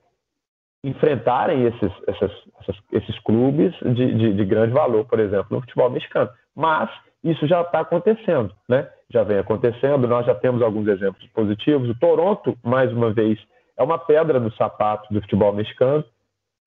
enfrentarem 0.88 1.66
esses, 1.66 1.92
essas, 2.08 2.32
essas, 2.62 2.76
esses 2.94 3.20
clubes 3.20 3.74
de, 3.82 4.14
de, 4.14 4.34
de, 4.34 4.46
grande 4.46 4.74
valor, 4.74 5.06
por 5.06 5.20
exemplo, 5.20 5.48
no 5.52 5.62
futebol 5.62 5.90
mexicano. 5.90 6.30
Mas 6.56 6.90
isso 7.24 7.46
já 7.46 7.62
está 7.62 7.82
acontecendo, 7.82 8.54
né? 8.70 8.88
Já 9.10 9.24
vem 9.24 9.38
acontecendo, 9.38 10.08
nós 10.08 10.26
já 10.26 10.36
temos 10.36 10.62
alguns 10.62 10.88
exemplos 10.88 11.26
positivos. 11.34 11.90
O 11.90 12.00
Toronto, 12.00 12.58
mais 12.64 12.92
uma 12.92 13.12
vez, 13.12 13.40
é 13.78 13.84
uma 13.84 13.98
pedra 13.98 14.40
no 14.40 14.52
sapato 14.54 15.14
do 15.14 15.22
futebol 15.22 15.54
mexicano. 15.54 16.04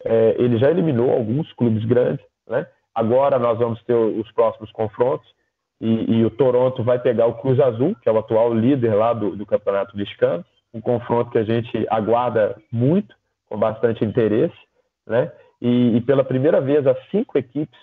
É, 0.04 0.36
ele 0.38 0.58
já 0.58 0.70
eliminou 0.70 1.10
alguns 1.10 1.52
clubes 1.54 1.84
grandes, 1.84 2.24
né? 2.48 2.66
Agora 2.94 3.38
nós 3.38 3.58
vamos 3.58 3.82
ter 3.84 3.94
os 3.94 4.30
próximos 4.32 4.70
confrontos 4.72 5.28
e, 5.80 6.18
e, 6.18 6.24
o 6.24 6.30
Toronto 6.30 6.82
vai 6.82 6.98
pegar 6.98 7.26
o 7.26 7.34
Cruz 7.34 7.58
Azul, 7.60 7.96
que 8.02 8.08
é 8.08 8.12
o 8.12 8.18
atual 8.18 8.52
líder 8.52 8.94
lá 8.94 9.12
do, 9.14 9.36
do 9.36 9.46
campeonato 9.46 9.96
mexicano. 9.96 10.44
Um 10.74 10.80
confronto 10.80 11.30
que 11.30 11.38
a 11.38 11.44
gente 11.44 11.86
aguarda 11.88 12.56
muito 12.70 13.14
com 13.50 13.58
bastante 13.58 14.04
interesse, 14.04 14.56
né? 15.06 15.30
E, 15.60 15.96
e, 15.96 16.00
pela 16.00 16.24
primeira 16.24 16.60
vez 16.60 16.86
as 16.86 16.96
cinco 17.10 17.36
equipes 17.36 17.78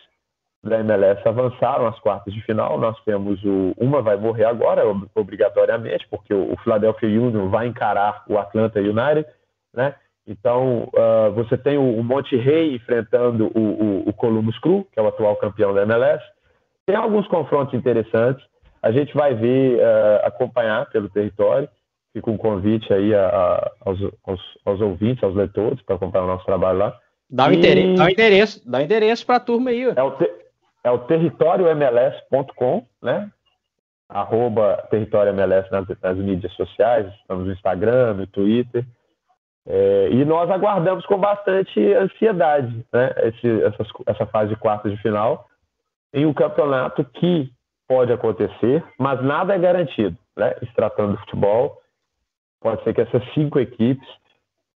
da 0.63 0.79
MLS 0.79 1.21
avançaram 1.27 1.85
às 1.85 1.99
quartas 1.99 2.33
de 2.33 2.41
final. 2.41 2.79
Nós 2.79 2.99
temos 3.03 3.43
o 3.43 3.73
uma 3.77 4.01
vai 4.01 4.17
morrer 4.17 4.45
agora 4.45 4.83
obrigatoriamente 5.13 6.07
porque 6.09 6.33
o, 6.33 6.57
Philadelphia 6.63 7.07
Union 7.07 7.49
vai 7.49 7.67
encarar 7.67 8.23
o 8.27 8.37
Atlanta 8.39 8.79
United, 8.79 9.27
né? 9.73 9.93
Então 10.25 10.89
uh, 10.93 11.31
você 11.33 11.57
tem 11.57 11.77
o, 11.77 11.99
o 11.99 12.03
Monte 12.03 12.35
Rey 12.35 12.75
enfrentando 12.75 13.51
o, 13.53 13.59
o, 13.59 14.09
o 14.09 14.13
Columbus 14.13 14.57
Crew, 14.59 14.87
que 14.91 14.99
é 14.99 15.03
o 15.03 15.07
atual 15.07 15.35
campeão 15.35 15.73
da 15.73 15.83
MLS. 15.83 16.23
Tem 16.85 16.95
alguns 16.95 17.27
confrontos 17.27 17.73
interessantes. 17.73 18.43
A 18.81 18.91
gente 18.91 19.13
vai 19.13 19.35
ver, 19.35 19.79
uh, 19.79 20.25
acompanhar 20.25 20.89
pelo 20.89 21.09
território. 21.09 21.69
Fica 22.17 22.31
um 22.31 22.37
convite 22.37 22.91
aí 22.91 23.13
a, 23.13 23.27
a, 23.27 23.71
aos, 23.85 23.99
aos, 24.25 24.41
aos, 24.65 24.81
ouvintes, 24.81 25.23
aos 25.23 25.35
leitores, 25.35 25.79
para 25.83 25.97
acompanhar 25.97 26.23
o 26.23 26.27
nosso 26.27 26.45
trabalho 26.45 26.79
lá. 26.79 26.99
Dá 27.29 27.45
o 27.45 27.49
um 27.49 27.53
endereço, 27.53 27.95
dá 27.95 28.03
um 28.05 28.09
endereço, 28.09 28.71
dá 28.71 28.77
um 28.79 28.81
endereço 28.81 29.25
para 29.27 29.35
a 29.35 29.39
turma 29.39 29.69
aí. 29.69 29.83
É 29.83 30.01
o, 30.01 30.11
te, 30.17 30.31
é 30.83 30.89
o 30.89 30.97
territóriomls.com, 30.97 32.87
né? 33.03 33.29
Arroba 34.09 34.87
territóriomls 34.89 35.69
nas, 35.69 35.85
nas 36.01 36.17
mídias 36.17 36.51
sociais, 36.53 37.05
estamos 37.21 37.45
no 37.45 37.53
Instagram, 37.53 38.15
no 38.15 38.25
Twitter. 38.25 38.83
É, 39.67 40.09
e 40.09 40.25
nós 40.25 40.49
aguardamos 40.49 41.05
com 41.05 41.19
bastante 41.19 41.79
ansiedade 41.93 42.83
né, 42.91 43.13
esse, 43.25 43.63
essas, 43.63 43.87
essa 44.07 44.25
fase 44.25 44.49
de 44.49 44.55
quartas 44.55 44.91
de 44.91 44.97
final 45.03 45.45
em 46.11 46.25
um 46.25 46.33
campeonato 46.33 47.03
que 47.03 47.51
pode 47.87 48.11
acontecer, 48.11 48.83
mas 48.97 49.23
nada 49.23 49.53
é 49.53 49.59
garantido. 49.59 50.17
Né? 50.35 50.55
Se 50.61 50.73
tratando 50.73 51.13
de 51.13 51.19
futebol, 51.19 51.77
pode 52.59 52.83
ser 52.83 52.93
que 52.93 53.01
essas 53.01 53.23
cinco 53.33 53.59
equipes, 53.59 54.07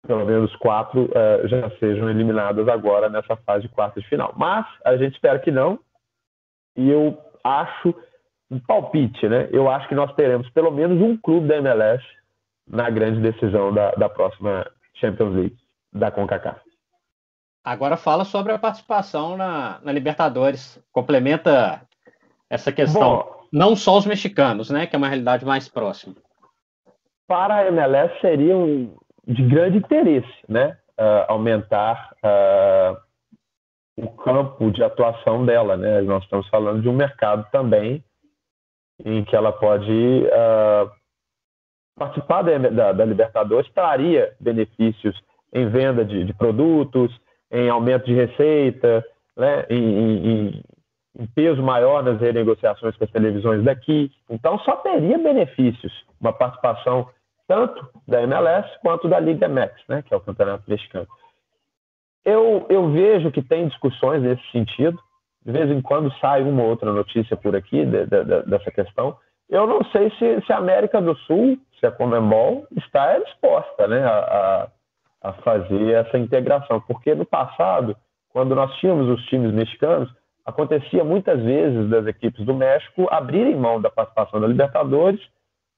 pelo 0.05 0.25
menos 0.25 0.55
quatro, 0.57 1.05
uh, 1.05 1.47
já 1.47 1.69
sejam 1.77 2.09
eliminadas 2.09 2.67
agora 2.67 3.09
nessa 3.09 3.35
fase 3.37 3.63
de 3.63 3.73
quartas 3.73 4.03
de 4.03 4.09
final. 4.09 4.33
Mas 4.37 4.65
a 4.85 4.97
gente 4.97 5.13
espera 5.13 5.39
que 5.39 5.51
não. 5.51 5.79
E 6.75 6.89
eu 6.89 7.17
acho 7.43 7.93
um 8.49 8.59
palpite, 8.59 9.27
né? 9.27 9.47
Eu 9.51 9.69
acho 9.69 9.87
que 9.87 9.95
nós 9.95 10.13
teremos 10.15 10.49
pelo 10.49 10.71
menos 10.71 11.01
um 11.01 11.17
clube 11.17 11.47
da 11.47 11.57
MLS 11.57 12.03
na 12.67 12.89
grande 12.89 13.19
decisão 13.19 13.73
da, 13.73 13.91
da 13.91 14.09
próxima 14.09 14.69
Champions 14.95 15.35
League 15.35 15.57
da 15.91 16.11
CONCACAF. 16.11 16.59
Agora 17.63 17.95
fala 17.95 18.25
sobre 18.25 18.51
a 18.51 18.57
participação 18.57 19.37
na, 19.37 19.79
na 19.83 19.91
Libertadores. 19.91 20.81
Complementa 20.91 21.81
essa 22.49 22.71
questão. 22.71 23.01
Bom, 23.01 23.47
não 23.51 23.75
só 23.75 23.97
os 23.97 24.05
mexicanos, 24.05 24.69
né? 24.69 24.87
Que 24.87 24.95
é 24.95 24.97
uma 24.97 25.07
realidade 25.07 25.45
mais 25.45 25.67
próxima 25.67 26.15
para 27.31 27.55
a 27.55 27.67
MLS 27.67 28.19
seriam 28.19 28.93
de 29.25 29.41
grande 29.43 29.77
interesse, 29.77 30.29
né? 30.49 30.77
Uh, 30.99 31.31
aumentar 31.31 32.13
uh, 32.21 32.97
o 33.95 34.09
campo 34.17 34.69
de 34.69 34.83
atuação 34.83 35.45
dela, 35.45 35.77
né? 35.77 36.01
Nós 36.01 36.21
estamos 36.23 36.45
falando 36.49 36.81
de 36.81 36.89
um 36.89 36.93
mercado 36.93 37.47
também 37.49 38.03
em 39.05 39.23
que 39.23 39.33
ela 39.33 39.53
pode 39.53 39.89
uh, 40.25 40.91
participar 41.97 42.41
da, 42.41 42.57
da, 42.57 42.91
da, 42.91 43.05
Libertadores, 43.05 43.71
traria 43.71 44.33
benefícios 44.37 45.17
em 45.53 45.69
venda 45.69 46.03
de, 46.03 46.25
de 46.25 46.33
produtos, 46.33 47.17
em 47.49 47.69
aumento 47.69 48.07
de 48.07 48.13
receita, 48.13 49.05
né, 49.37 49.65
em, 49.69 49.77
em, 49.81 50.63
em, 51.17 51.27
peso 51.33 51.63
maior 51.63 52.03
nas 52.03 52.19
renegociações 52.19 52.97
com 52.97 53.05
as 53.05 53.11
televisões 53.11 53.63
daqui. 53.63 54.11
Então, 54.29 54.59
só 54.59 54.75
teria 54.75 55.17
benefícios 55.17 55.93
uma 56.19 56.33
participação 56.33 57.07
tanto 57.51 57.85
da 58.07 58.21
MLS 58.21 58.65
quanto 58.81 59.09
da 59.09 59.19
Liga 59.19 59.49
MX, 59.49 59.73
né, 59.89 60.01
que 60.01 60.13
é 60.13 60.17
o 60.17 60.21
campeonato 60.21 60.63
mexicano. 60.69 61.05
Eu, 62.23 62.65
eu 62.69 62.89
vejo 62.91 63.29
que 63.29 63.41
tem 63.41 63.67
discussões 63.67 64.21
nesse 64.21 64.41
sentido. 64.51 64.97
De 65.45 65.51
vez 65.51 65.69
em 65.69 65.81
quando 65.81 66.13
sai 66.19 66.43
uma 66.43 66.63
ou 66.63 66.69
outra 66.69 66.93
notícia 66.93 67.35
por 67.35 67.53
aqui 67.53 67.83
de, 67.85 68.05
de, 68.05 68.23
de, 68.23 68.43
dessa 68.43 68.71
questão. 68.71 69.17
Eu 69.49 69.67
não 69.67 69.83
sei 69.85 70.09
se, 70.11 70.41
se, 70.45 70.53
a 70.53 70.57
América 70.57 71.01
do 71.01 71.13
Sul, 71.25 71.57
se 71.77 71.85
a 71.85 71.91
Comembol, 71.91 72.65
está 72.77 73.17
disposta 73.19 73.85
né, 73.85 74.01
a, 74.05 74.69
a 75.21 75.33
fazer 75.33 75.91
essa 75.91 76.17
integração. 76.17 76.79
Porque 76.87 77.13
no 77.13 77.25
passado, 77.25 77.97
quando 78.29 78.55
nós 78.55 78.73
tínhamos 78.77 79.09
os 79.09 79.25
times 79.25 79.51
mexicanos, 79.51 80.09
acontecia 80.45 81.03
muitas 81.03 81.41
vezes 81.41 81.89
das 81.89 82.05
equipes 82.05 82.45
do 82.45 82.53
México 82.53 83.07
abrirem 83.11 83.57
mão 83.57 83.81
da 83.81 83.89
participação 83.89 84.39
da 84.39 84.47
Libertadores 84.47 85.19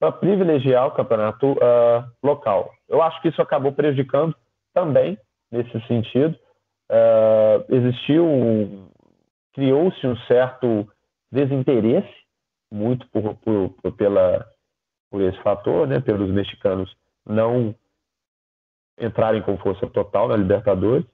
para 0.04 0.12
privilegiar 0.12 0.86
o 0.86 0.92
campeonato 0.92 1.54
uh, 1.54 2.04
local. 2.22 2.74
Eu 2.90 3.02
acho 3.02 3.22
que 3.22 3.30
isso 3.30 3.42
acabou 3.42 3.72
prejudicando 3.72 4.36
também 4.74 5.18
nesse 5.50 5.80
sentido. 5.88 6.38
Uh, 6.92 7.64
existiu, 7.74 8.90
criou-se 9.54 10.06
um 10.06 10.18
certo 10.28 10.86
desinteresse, 11.32 12.14
muito 12.70 13.08
por, 13.12 13.36
por, 13.36 13.70
por, 13.82 13.92
pela, 13.94 14.46
por 15.10 15.22
esse 15.22 15.42
fator, 15.42 15.88
né, 15.88 16.02
pelos 16.02 16.30
mexicanos 16.30 16.94
não 17.26 17.74
entrarem 19.00 19.42
com 19.42 19.58
força 19.58 19.88
total 19.88 20.28
na 20.28 20.36
Libertadores, 20.36 21.06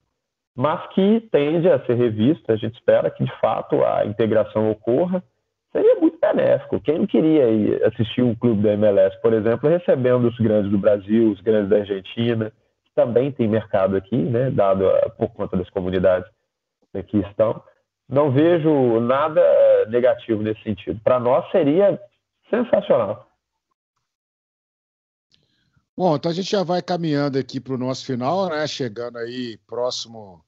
mas 0.57 0.83
que 0.93 1.21
tende 1.31 1.69
a 1.69 1.85
ser 1.85 1.93
revista. 1.93 2.53
A 2.53 2.57
gente 2.57 2.73
espera 2.73 3.11
que, 3.11 3.23
de 3.23 3.39
fato, 3.39 3.85
a 3.85 4.03
integração 4.07 4.71
ocorra. 4.71 5.23
Seria 5.71 5.95
muito 5.95 6.17
benéfico. 6.19 6.79
Quem 6.81 6.99
não 6.99 7.07
queria 7.07 7.87
assistir 7.87 8.23
um 8.23 8.35
clube 8.35 8.63
da 8.63 8.73
MLS, 8.73 9.19
por 9.21 9.33
exemplo, 9.33 9.69
recebendo 9.69 10.27
os 10.27 10.37
grandes 10.37 10.71
do 10.71 10.77
Brasil, 10.77 11.31
os 11.31 11.41
grandes 11.41 11.69
da 11.69 11.77
Argentina, 11.77 12.51
também 12.95 13.31
tem 13.31 13.47
mercado 13.47 13.95
aqui, 13.95 14.17
né, 14.17 14.49
dado 14.49 14.89
a, 14.89 15.09
por 15.11 15.29
conta 15.29 15.55
das 15.55 15.69
comunidades 15.69 16.29
que 17.07 17.17
estão. 17.19 17.63
Não 18.09 18.31
vejo 18.31 18.99
nada 18.99 19.39
eh, 19.39 19.85
negativo 19.89 20.41
nesse 20.41 20.63
sentido. 20.63 20.99
Para 21.03 21.19
nós 21.19 21.49
seria 21.51 22.01
sensacional. 22.49 23.29
Bom, 25.95 26.15
então 26.15 26.31
a 26.31 26.33
gente 26.33 26.49
já 26.49 26.63
vai 26.63 26.81
caminhando 26.81 27.37
aqui 27.37 27.59
para 27.59 27.75
o 27.75 27.77
nosso 27.77 28.05
final, 28.05 28.49
né? 28.49 28.65
Chegando 28.65 29.17
aí 29.17 29.59
próximo 29.67 30.43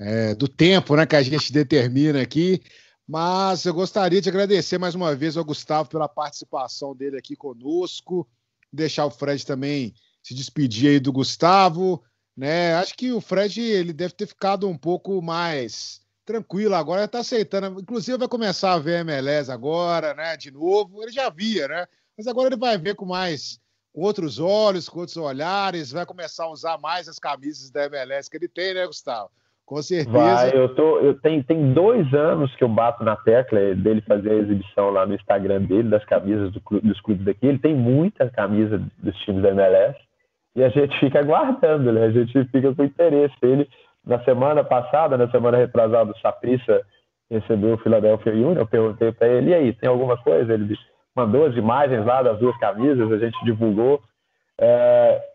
é, 0.00 0.34
do 0.34 0.48
tempo, 0.48 0.96
né? 0.96 1.04
Que 1.04 1.16
a 1.16 1.22
gente 1.22 1.52
determina 1.52 2.22
aqui. 2.22 2.62
Mas 3.06 3.64
eu 3.64 3.74
gostaria 3.74 4.20
de 4.20 4.28
agradecer 4.28 4.78
mais 4.78 4.94
uma 4.94 5.14
vez 5.14 5.36
ao 5.36 5.44
Gustavo 5.44 5.88
pela 5.88 6.08
participação 6.08 6.94
dele 6.94 7.18
aqui 7.18 7.36
conosco. 7.36 8.28
Deixar 8.72 9.06
o 9.06 9.10
Fred 9.10 9.44
também 9.44 9.94
se 10.22 10.34
despedir 10.34 10.90
aí 10.90 11.00
do 11.00 11.12
Gustavo, 11.12 12.02
né? 12.36 12.74
Acho 12.74 12.94
que 12.94 13.12
o 13.12 13.20
Fred 13.20 13.60
ele 13.60 13.92
deve 13.92 14.14
ter 14.14 14.26
ficado 14.26 14.68
um 14.68 14.78
pouco 14.78 15.20
mais 15.20 16.00
tranquilo 16.24 16.74
agora, 16.74 17.04
está 17.04 17.18
aceitando. 17.18 17.80
Inclusive 17.80 18.18
vai 18.18 18.28
começar 18.28 18.72
a 18.74 18.78
ver 18.78 19.00
MLS 19.00 19.50
agora, 19.50 20.14
né? 20.14 20.36
De 20.36 20.50
novo, 20.50 21.02
ele 21.02 21.10
já 21.10 21.28
via, 21.28 21.68
né? 21.68 21.86
Mas 22.16 22.26
agora 22.26 22.48
ele 22.48 22.56
vai 22.56 22.78
ver 22.78 22.94
com 22.94 23.04
mais 23.04 23.60
com 23.92 24.00
outros 24.00 24.38
olhos, 24.38 24.88
com 24.88 25.00
outros 25.00 25.18
olhares, 25.18 25.90
vai 25.90 26.06
começar 26.06 26.44
a 26.44 26.50
usar 26.50 26.78
mais 26.78 27.08
as 27.08 27.18
camisas 27.18 27.70
da 27.70 27.84
MLS 27.86 28.30
que 28.30 28.38
ele 28.38 28.48
tem, 28.48 28.72
né, 28.72 28.86
Gustavo? 28.86 29.30
Com 29.72 29.80
certeza. 29.80 30.10
Vai, 30.10 30.50
eu 30.54 30.74
tô, 30.74 30.98
eu 30.98 31.18
tenho, 31.18 31.42
tem 31.42 31.72
dois 31.72 32.12
anos 32.12 32.54
que 32.56 32.62
eu 32.62 32.68
bato 32.68 33.02
na 33.02 33.16
tecla 33.16 33.74
dele 33.74 34.02
fazer 34.02 34.30
a 34.30 34.34
exibição 34.34 34.90
lá 34.90 35.06
no 35.06 35.14
Instagram 35.14 35.62
dele 35.62 35.88
das 35.88 36.04
camisas 36.04 36.52
do, 36.52 36.60
dos 36.82 37.00
clubes 37.00 37.24
daqui. 37.24 37.46
Ele 37.46 37.58
tem 37.58 37.74
muita 37.74 38.28
camisa 38.28 38.82
dos 38.98 39.16
times 39.20 39.42
da 39.42 39.48
MLS 39.48 39.98
e 40.54 40.62
a 40.62 40.68
gente 40.68 41.00
fica 41.00 41.20
aguardando, 41.20 41.90
né? 41.90 42.04
A 42.04 42.10
gente 42.10 42.44
fica 42.50 42.74
com 42.74 42.84
interesse. 42.84 43.34
Ele, 43.40 43.66
na 44.06 44.22
semana 44.24 44.62
passada, 44.62 45.16
na 45.16 45.30
semana 45.30 45.56
retrasada, 45.56 46.10
o 46.10 46.18
Saprissa 46.18 46.82
recebeu 47.30 47.72
o 47.72 47.78
Philadelphia 47.78 48.30
Union, 48.30 48.52
eu 48.52 48.66
perguntei 48.66 49.10
para 49.10 49.26
ele, 49.26 49.52
e 49.52 49.54
aí, 49.54 49.72
tem 49.72 49.88
alguma 49.88 50.18
coisa? 50.18 50.52
Ele 50.52 50.76
mandou 51.16 51.46
as 51.46 51.56
imagens 51.56 52.04
lá 52.04 52.22
das 52.22 52.38
duas 52.38 52.54
camisas, 52.58 53.10
a 53.10 53.16
gente 53.16 53.42
divulgou. 53.42 54.02
É, 54.60 55.31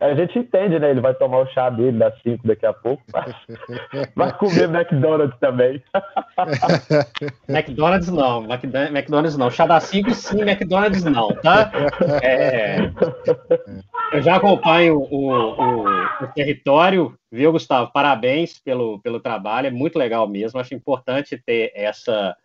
a 0.00 0.14
gente 0.14 0.38
entende, 0.38 0.78
né? 0.78 0.90
Ele 0.90 1.00
vai 1.00 1.14
tomar 1.14 1.38
o 1.38 1.46
chá 1.46 1.70
dele 1.70 1.98
das 1.98 2.20
5 2.22 2.46
daqui 2.46 2.66
a 2.66 2.72
pouco, 2.72 3.02
mas 3.12 3.34
vai 4.16 4.36
comer 4.36 4.64
McDonald's 4.64 5.38
também. 5.38 5.82
McDonald's 7.48 8.08
não, 8.08 8.44
McDonald's 8.44 9.36
não. 9.36 9.50
Chá 9.50 9.66
das 9.66 9.84
5 9.84 10.10
sim, 10.12 10.42
McDonald's 10.42 11.04
não, 11.04 11.28
tá? 11.36 11.70
É, 12.22 12.90
eu 14.12 14.20
já 14.20 14.36
acompanho 14.36 14.98
o, 14.98 15.30
o, 15.30 15.84
o, 15.86 16.26
território, 16.34 17.16
viu, 17.30 17.52
Gustavo? 17.52 17.92
Parabéns 17.92 18.58
pelo, 18.58 18.98
pelo 19.00 19.20
trabalho, 19.20 19.68
é 19.68 19.70
muito 19.70 19.98
legal 19.98 20.28
mesmo. 20.28 20.58
Acho 20.58 20.74
importante 20.74 21.40
ter 21.46 21.72
essa 21.74 22.36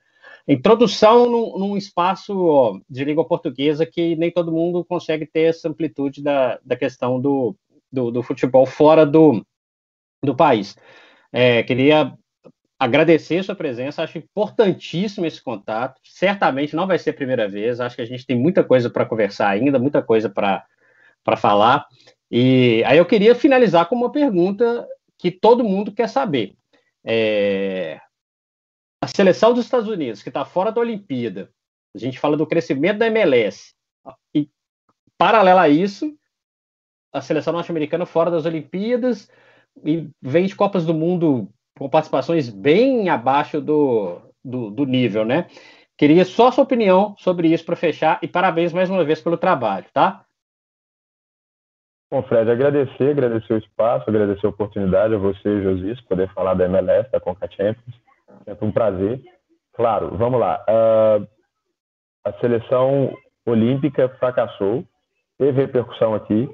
introdução 0.53 1.29
num, 1.29 1.57
num, 1.57 1.77
espaço 1.77 2.81
de 2.89 3.03
língua 3.05 3.25
portuguesa 3.25 3.85
que 3.85 4.15
nem 4.15 4.31
todo 4.31 4.51
mundo 4.51 4.83
consegue 4.83 5.25
ter 5.25 5.41
essa 5.49 5.69
amplitude 5.69 6.23
da, 6.23 6.59
da 6.65 6.75
questão 6.75 7.19
do, 7.21 7.55
do, 7.91 8.09
do 8.09 8.23
futebol 8.23 8.65
fora 8.65 9.05
do, 9.05 9.45
do 10.23 10.35
país. 10.35 10.75
É, 11.31 11.61
queria 11.63 12.13
agradecer 12.79 13.43
sua 13.43 13.55
presença, 13.55 14.01
acho 14.01 14.17
importantíssimo 14.17 15.25
esse 15.25 15.43
contato. 15.43 15.99
Certamente 16.03 16.75
não 16.75 16.87
vai 16.87 16.97
ser 16.97 17.11
a 17.11 17.13
primeira 17.13 17.47
vez, 17.47 17.79
acho 17.79 17.95
que 17.95 18.01
a 18.01 18.05
gente 18.05 18.25
tem 18.25 18.37
muita 18.37 18.63
coisa 18.63 18.89
para 18.89 19.05
conversar 19.05 19.49
ainda, 19.49 19.77
muita 19.77 20.01
coisa 20.01 20.29
para 20.29 20.65
falar. 21.37 21.85
E 22.31 22.83
aí 22.85 22.97
eu 22.97 23.05
queria 23.05 23.35
finalizar 23.35 23.87
com 23.87 23.95
uma 23.95 24.11
pergunta 24.11 24.87
que 25.17 25.29
todo 25.29 25.63
mundo 25.63 25.91
quer 25.91 26.07
saber. 26.07 26.55
É, 27.03 27.99
seleção 29.09 29.53
dos 29.53 29.65
Estados 29.65 29.87
Unidos, 29.89 30.23
que 30.23 30.29
está 30.29 30.45
fora 30.45 30.71
da 30.71 30.81
Olimpíada, 30.81 31.51
a 31.95 31.97
gente 31.97 32.19
fala 32.19 32.37
do 32.37 32.47
crescimento 32.47 32.99
da 32.99 33.07
MLS, 33.07 33.73
e 34.33 34.49
paralela 35.17 35.61
a 35.61 35.69
isso, 35.69 36.15
a 37.11 37.21
seleção 37.21 37.53
norte-americana 37.53 38.05
fora 38.05 38.31
das 38.31 38.45
Olimpíadas 38.45 39.29
e 39.83 40.09
vem 40.21 40.45
de 40.45 40.55
Copas 40.55 40.85
do 40.85 40.93
Mundo 40.93 41.49
com 41.77 41.89
participações 41.89 42.49
bem 42.49 43.09
abaixo 43.09 43.59
do, 43.59 44.21
do, 44.43 44.69
do 44.69 44.85
nível, 44.85 45.25
né? 45.25 45.47
Queria 45.97 46.23
só 46.23 46.51
sua 46.51 46.63
opinião 46.63 47.15
sobre 47.17 47.49
isso 47.49 47.65
para 47.65 47.75
fechar 47.75 48.19
e 48.21 48.27
parabéns 48.27 48.71
mais 48.71 48.89
uma 48.89 49.03
vez 49.03 49.21
pelo 49.21 49.37
trabalho, 49.37 49.85
tá? 49.93 50.25
Bom, 52.11 52.23
Fred, 52.23 52.49
agradecer, 52.49 53.11
agradecer 53.11 53.53
o 53.53 53.57
espaço, 53.57 54.09
agradecer 54.09 54.45
a 54.45 54.49
oportunidade 54.49 55.13
a 55.13 55.17
você, 55.17 55.61
Josis, 55.61 56.01
poder 56.01 56.27
falar 56.33 56.55
da 56.55 56.65
MLS, 56.65 57.09
da 57.11 57.19
Conca 57.19 57.47
Champions. 57.51 57.95
É 58.45 58.55
um 58.61 58.71
prazer. 58.71 59.21
Claro, 59.73 60.17
vamos 60.17 60.39
lá. 60.39 60.63
Uh, 60.67 61.27
a 62.25 62.33
seleção 62.39 63.13
olímpica 63.45 64.09
fracassou, 64.19 64.83
teve 65.37 65.61
repercussão 65.61 66.13
aqui, 66.13 66.49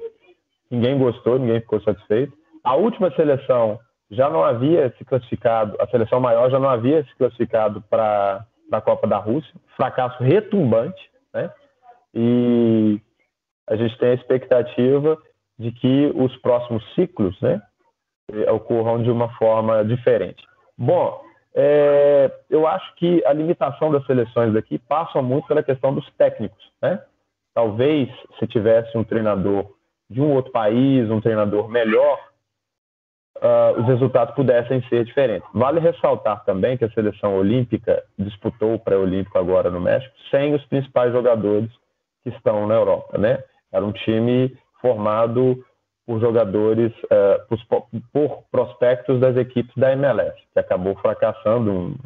ninguém 0.70 0.98
gostou, 0.98 1.38
ninguém 1.38 1.60
ficou 1.60 1.80
satisfeito. 1.80 2.32
A 2.62 2.74
última 2.74 3.10
seleção 3.14 3.78
já 4.10 4.30
não 4.30 4.44
havia 4.44 4.94
se 4.96 5.04
classificado, 5.04 5.76
a 5.80 5.86
seleção 5.88 6.20
maior 6.20 6.50
já 6.50 6.58
não 6.58 6.68
havia 6.68 7.04
se 7.04 7.14
classificado 7.16 7.82
para 7.90 8.46
a 8.70 8.80
Copa 8.80 9.06
da 9.06 9.18
Rússia, 9.18 9.52
fracasso 9.76 10.22
retumbante, 10.22 11.10
né? 11.34 11.50
E 12.14 13.00
a 13.68 13.76
gente 13.76 13.98
tem 13.98 14.10
a 14.10 14.14
expectativa 14.14 15.18
de 15.58 15.72
que 15.72 16.12
os 16.14 16.34
próximos 16.38 16.82
ciclos, 16.94 17.38
né, 17.40 17.60
ocorram 18.52 19.02
de 19.02 19.10
uma 19.10 19.28
forma 19.36 19.84
diferente. 19.84 20.44
Bom, 20.76 21.20
é, 21.58 22.30
eu 22.50 22.66
acho 22.66 22.94
que 22.96 23.24
a 23.24 23.32
limitação 23.32 23.90
das 23.90 24.04
seleções 24.04 24.52
daqui 24.52 24.78
passa 24.78 25.22
muito 25.22 25.48
pela 25.48 25.62
questão 25.62 25.94
dos 25.94 26.06
técnicos, 26.12 26.70
né? 26.82 27.02
Talvez 27.54 28.10
se 28.38 28.46
tivesse 28.46 28.96
um 28.98 29.02
treinador 29.02 29.64
de 30.10 30.20
um 30.20 30.34
outro 30.34 30.52
país, 30.52 31.10
um 31.10 31.20
treinador 31.20 31.66
melhor, 31.70 32.20
uh, 33.38 33.80
os 33.80 33.86
resultados 33.86 34.34
pudessem 34.34 34.82
ser 34.90 35.06
diferentes. 35.06 35.48
Vale 35.54 35.80
ressaltar 35.80 36.44
também 36.44 36.76
que 36.76 36.84
a 36.84 36.90
seleção 36.90 37.34
olímpica 37.38 38.04
disputou 38.18 38.74
o 38.74 38.78
pré-olímpico 38.78 39.38
agora 39.38 39.70
no 39.70 39.80
México 39.80 40.14
sem 40.30 40.54
os 40.54 40.62
principais 40.66 41.10
jogadores 41.10 41.70
que 42.22 42.28
estão 42.28 42.66
na 42.66 42.74
Europa, 42.74 43.16
né? 43.16 43.42
Era 43.72 43.84
um 43.84 43.92
time 43.92 44.54
formado 44.82 45.64
por 46.06 46.20
jogadores, 46.20 46.92
uh, 47.04 47.56
por, 47.68 47.86
por, 48.12 48.42
prospectos 48.50 49.18
das 49.20 49.36
equipes 49.36 49.74
da 49.76 49.92
MLS, 49.92 50.36
que 50.52 50.58
acabou 50.58 50.94
fracassando. 50.96 51.72
Um... 51.72 51.96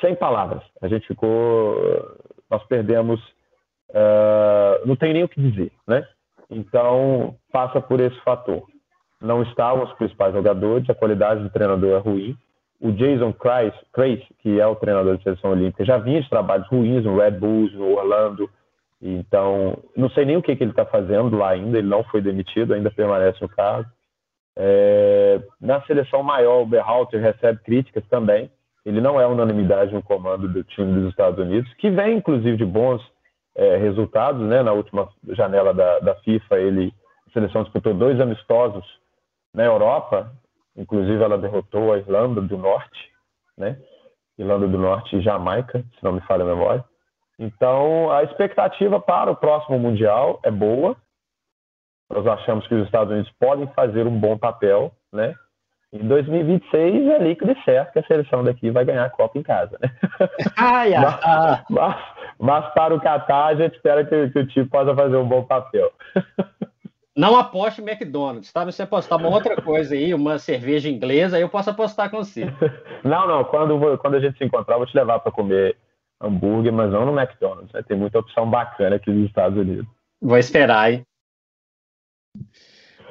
sem 0.00 0.14
palavras. 0.14 0.62
A 0.80 0.88
gente 0.88 1.06
ficou, 1.06 1.76
nós 2.50 2.64
perdemos, 2.64 3.20
uh, 3.90 4.86
não 4.86 4.96
tem 4.96 5.12
nem 5.12 5.24
o 5.24 5.28
que 5.28 5.40
dizer, 5.40 5.70
né? 5.86 6.08
Então 6.50 7.36
passa 7.52 7.80
por 7.80 8.00
esse 8.00 8.18
fator. 8.20 8.62
Não 9.20 9.42
estavam 9.42 9.84
os 9.84 9.92
principais 9.94 10.32
jogadores, 10.32 10.88
a 10.88 10.94
qualidade 10.94 11.42
do 11.42 11.50
treinador 11.50 11.90
é 11.90 11.98
ruim. 11.98 12.36
O 12.80 12.92
Jason 12.92 13.32
Kreis, 13.32 14.22
que 14.38 14.60
é 14.60 14.66
o 14.66 14.76
treinador 14.76 15.16
da 15.16 15.22
seleção 15.22 15.50
olímpica, 15.50 15.84
já 15.84 15.98
vinha 15.98 16.22
de 16.22 16.30
trabalhos 16.30 16.68
ruins 16.68 17.04
no 17.04 17.18
Red 17.18 17.32
Bulls, 17.32 17.72
no 17.74 17.96
Orlando. 17.96 18.48
Então, 19.00 19.78
não 19.96 20.10
sei 20.10 20.24
nem 20.24 20.36
o 20.36 20.42
que, 20.42 20.56
que 20.56 20.64
ele 20.64 20.72
está 20.72 20.84
fazendo 20.84 21.36
lá 21.36 21.50
ainda. 21.50 21.78
Ele 21.78 21.88
não 21.88 22.02
foi 22.04 22.20
demitido, 22.20 22.74
ainda 22.74 22.90
permanece 22.90 23.38
no 23.40 23.48
cargo. 23.48 23.88
É, 24.56 25.40
na 25.60 25.80
seleção 25.82 26.22
maior, 26.22 26.62
o 26.62 26.66
Berhalter 26.66 27.20
recebe 27.20 27.60
críticas 27.62 28.04
também. 28.08 28.50
Ele 28.84 29.00
não 29.00 29.20
é 29.20 29.26
unanimidade 29.26 29.94
no 29.94 30.02
comando 30.02 30.48
do 30.48 30.64
time 30.64 31.00
dos 31.00 31.10
Estados 31.10 31.38
Unidos, 31.38 31.72
que 31.74 31.90
vem 31.90 32.16
inclusive 32.16 32.56
de 32.56 32.64
bons 32.64 33.00
é, 33.56 33.76
resultados. 33.76 34.42
Né? 34.46 34.62
Na 34.62 34.72
última 34.72 35.08
janela 35.28 35.72
da, 35.72 36.00
da 36.00 36.14
FIFA, 36.16 36.58
ele, 36.58 36.92
a 37.28 37.32
seleção 37.32 37.62
disputou 37.62 37.94
dois 37.94 38.20
amistosos 38.20 38.84
na 39.54 39.64
Europa, 39.64 40.32
inclusive 40.76 41.22
ela 41.22 41.38
derrotou 41.38 41.92
a 41.92 41.98
Irlanda 41.98 42.40
do 42.40 42.56
Norte, 42.56 43.10
né? 43.56 43.78
Irlanda 44.38 44.68
do 44.68 44.78
Norte 44.78 45.16
e 45.16 45.20
Jamaica, 45.20 45.80
se 45.80 46.04
não 46.04 46.12
me 46.12 46.20
falha 46.20 46.44
a 46.44 46.46
memória. 46.46 46.84
Então, 47.38 48.10
a 48.10 48.24
expectativa 48.24 49.00
para 49.00 49.30
o 49.30 49.36
próximo 49.36 49.78
Mundial 49.78 50.40
é 50.42 50.50
boa, 50.50 50.96
nós 52.10 52.26
achamos 52.26 52.66
que 52.66 52.74
os 52.74 52.84
Estados 52.86 53.12
Unidos 53.12 53.30
podem 53.38 53.66
fazer 53.68 54.06
um 54.06 54.18
bom 54.18 54.36
papel, 54.36 54.92
né? 55.12 55.34
Em 55.92 56.06
2026 56.06 57.06
é 57.08 57.18
líquido 57.18 57.52
e 57.52 57.64
certo 57.64 57.92
que 57.92 57.98
a 57.98 58.06
seleção 58.06 58.44
daqui 58.44 58.70
vai 58.70 58.84
ganhar 58.84 59.04
a 59.04 59.10
Copa 59.10 59.38
em 59.38 59.42
casa, 59.42 59.78
né? 59.80 59.90
Ai, 60.56 60.92
mas, 60.94 61.64
mas, 61.70 61.96
mas, 62.38 62.74
para 62.74 62.94
o 62.94 63.00
Catar, 63.00 63.46
a 63.46 63.54
gente 63.54 63.74
espera 63.74 64.04
que, 64.04 64.30
que 64.30 64.38
o 64.38 64.46
time 64.46 64.66
possa 64.66 64.94
fazer 64.94 65.16
um 65.16 65.26
bom 65.26 65.44
papel. 65.44 65.90
Não 67.16 67.36
aposte 67.36 67.80
McDonald's, 67.80 68.52
tá? 68.52 68.64
Você 68.64 68.82
apostar 68.82 69.18
uma 69.18 69.28
outra 69.28 69.60
coisa 69.60 69.92
aí, 69.92 70.14
uma 70.14 70.38
cerveja 70.38 70.88
inglesa, 70.88 71.36
aí 71.36 71.42
eu 71.42 71.48
posso 71.48 71.68
apostar 71.68 72.08
com 72.10 72.18
você. 72.18 72.44
Não, 73.02 73.26
não. 73.26 73.42
Quando, 73.44 73.98
quando 73.98 74.14
a 74.14 74.20
gente 74.20 74.38
se 74.38 74.44
encontrar, 74.44 74.74
eu 74.74 74.78
vou 74.78 74.86
te 74.86 74.96
levar 74.96 75.18
para 75.18 75.32
comer 75.32 75.76
hambúrguer, 76.20 76.72
mas 76.72 76.90
não 76.90 77.06
no 77.06 77.18
McDonald's. 77.18 77.72
Né? 77.72 77.82
Tem 77.82 77.96
muita 77.96 78.18
opção 78.18 78.48
bacana 78.48 78.96
aqui 78.96 79.10
nos 79.10 79.26
Estados 79.26 79.58
Unidos. 79.58 79.86
Vou 80.20 80.36
esperar, 80.36 80.92
hein? 80.92 81.06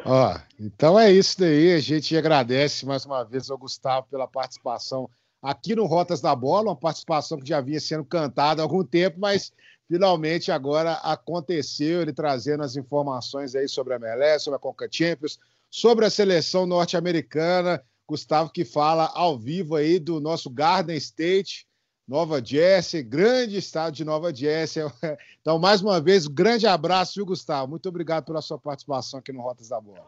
Ó, 0.05 0.37
então 0.59 0.99
é 0.99 1.11
isso 1.11 1.39
daí. 1.39 1.73
A 1.73 1.79
gente 1.79 2.15
agradece 2.15 2.85
mais 2.85 3.05
uma 3.05 3.23
vez 3.23 3.49
ao 3.49 3.57
Gustavo 3.57 4.07
pela 4.09 4.27
participação 4.27 5.09
aqui 5.41 5.75
no 5.75 5.85
Rotas 5.85 6.21
da 6.21 6.35
Bola, 6.35 6.69
uma 6.69 6.75
participação 6.75 7.37
que 7.37 7.47
já 7.47 7.61
vinha 7.61 7.79
sendo 7.79 8.03
cantada 8.03 8.61
há 8.61 8.63
algum 8.63 8.83
tempo, 8.83 9.19
mas 9.19 9.51
finalmente 9.87 10.51
agora 10.51 10.93
aconteceu, 10.93 12.01
ele 12.01 12.13
trazendo 12.13 12.63
as 12.63 12.75
informações 12.75 13.55
aí 13.55 13.67
sobre 13.67 13.93
a 13.93 13.97
MLS, 13.97 14.43
sobre 14.43 14.57
a 14.57 14.59
Conca 14.59 14.87
Champions, 14.91 15.39
sobre 15.69 16.05
a 16.05 16.09
seleção 16.09 16.65
norte-americana. 16.65 17.81
Gustavo 18.07 18.49
que 18.49 18.63
fala 18.63 19.11
ao 19.13 19.37
vivo 19.37 19.75
aí 19.75 19.99
do 19.99 20.21
nosso 20.21 20.49
Garden 20.49 20.95
State, 20.95 21.67
Nova 22.07 22.41
Jersey, 22.43 23.03
grande 23.03 23.57
estado 23.57 23.93
de 23.93 24.05
Nova 24.05 24.33
Jersey. 24.33 24.83
Então, 25.41 25.57
mais 25.57 25.81
uma 25.81 26.01
vez, 26.01 26.27
um 26.27 26.33
grande 26.33 26.67
abraço, 26.67 27.13
viu, 27.15 27.25
Gustavo? 27.25 27.69
Muito 27.69 27.87
obrigado 27.87 28.25
pela 28.25 28.41
sua 28.41 28.59
participação 28.59 29.21
aqui 29.21 29.31
no 29.31 29.41
Rotas 29.41 29.69
da 29.69 29.79
Bola. 29.79 30.03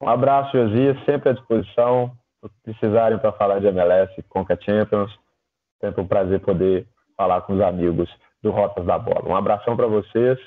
Um 0.00 0.08
abraço, 0.08 0.52
Josias, 0.52 0.96
sempre 1.04 1.30
à 1.30 1.32
disposição. 1.32 2.16
Se 2.40 2.48
precisarem 2.62 3.18
para 3.18 3.32
falar 3.32 3.58
de 3.58 3.66
MLS, 3.66 4.22
Conca 4.28 4.56
Champions, 4.60 5.10
sempre 5.80 6.00
um 6.00 6.06
prazer 6.06 6.38
poder 6.40 6.86
falar 7.16 7.40
com 7.40 7.54
os 7.54 7.60
amigos 7.60 8.08
do 8.40 8.52
Rotas 8.52 8.86
da 8.86 8.96
Bola. 9.00 9.28
Um 9.28 9.34
abração 9.34 9.76
para 9.76 9.88
vocês 9.88 10.38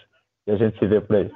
e 0.48 0.52
a 0.52 0.56
gente 0.56 0.80
se 0.80 0.88
vê 0.88 1.02
por 1.02 1.18
aí. 1.18 1.32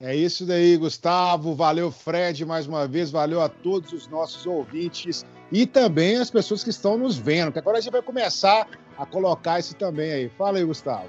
É 0.00 0.14
isso 0.14 0.46
daí, 0.46 0.76
Gustavo. 0.76 1.54
Valeu, 1.54 1.90
Fred, 1.90 2.44
mais 2.44 2.66
uma 2.66 2.86
vez. 2.86 3.10
Valeu 3.10 3.40
a 3.40 3.48
todos 3.48 3.92
os 3.92 4.08
nossos 4.08 4.44
ouvintes 4.44 5.24
e 5.52 5.66
também 5.66 6.16
as 6.16 6.30
pessoas 6.30 6.64
que 6.64 6.70
estão 6.70 6.98
nos 6.98 7.16
vendo, 7.16 7.52
que 7.52 7.58
agora 7.58 7.78
a 7.78 7.80
gente 7.80 7.92
vai 7.92 8.02
começar 8.02 8.66
a 8.98 9.06
colocar 9.06 9.58
isso 9.58 9.76
também 9.76 10.12
aí. 10.12 10.28
Fala 10.30 10.58
aí, 10.58 10.64
Gustavo. 10.64 11.04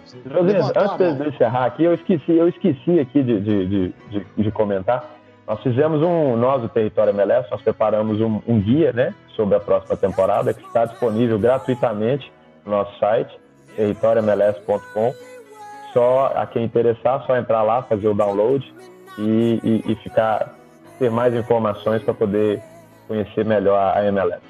Antes 1.12 1.18
de 1.18 1.36
encerrar 1.36 1.66
aqui, 1.66 1.84
eu 1.84 1.94
esqueci, 1.94 2.32
eu 2.32 2.48
esqueci 2.48 3.00
aqui 3.00 3.24
de, 3.24 3.40
de, 3.42 3.68
de, 3.68 4.26
de, 4.38 4.52
comentar. 4.52 5.16
Nós 5.48 5.62
fizemos 5.62 6.02
um, 6.02 6.36
nós 6.38 6.62
do 6.62 6.70
Território 6.70 7.12
MLS, 7.12 7.50
nós 7.50 7.62
preparamos 7.62 8.20
um, 8.20 8.42
um 8.48 8.60
guia, 8.60 8.92
né, 8.94 9.14
sobre 9.36 9.56
a 9.56 9.60
próxima 9.60 9.96
temporada, 9.96 10.54
que 10.54 10.64
está 10.66 10.86
disponível 10.86 11.38
gratuitamente 11.38 12.32
no 12.66 12.72
nosso 12.72 12.98
site, 13.00 13.36
territoriomls.com. 13.76 15.35
Só 15.96 16.34
a 16.36 16.46
quem 16.46 16.66
interessar, 16.66 17.26
só 17.26 17.38
entrar 17.38 17.64
lá, 17.64 17.82
fazer 17.84 18.10
o 18.10 18.14
download 18.14 18.62
e, 19.18 19.62
e, 19.64 19.94
e 19.94 19.96
ficar 20.04 20.54
ter 21.00 21.10
mais 21.10 21.34
informações 21.34 22.04
para 22.04 22.14
poder 22.14 22.62
conhecer 23.08 23.46
melhor 23.46 23.96
a 23.96 24.06
MLS. 24.06 24.42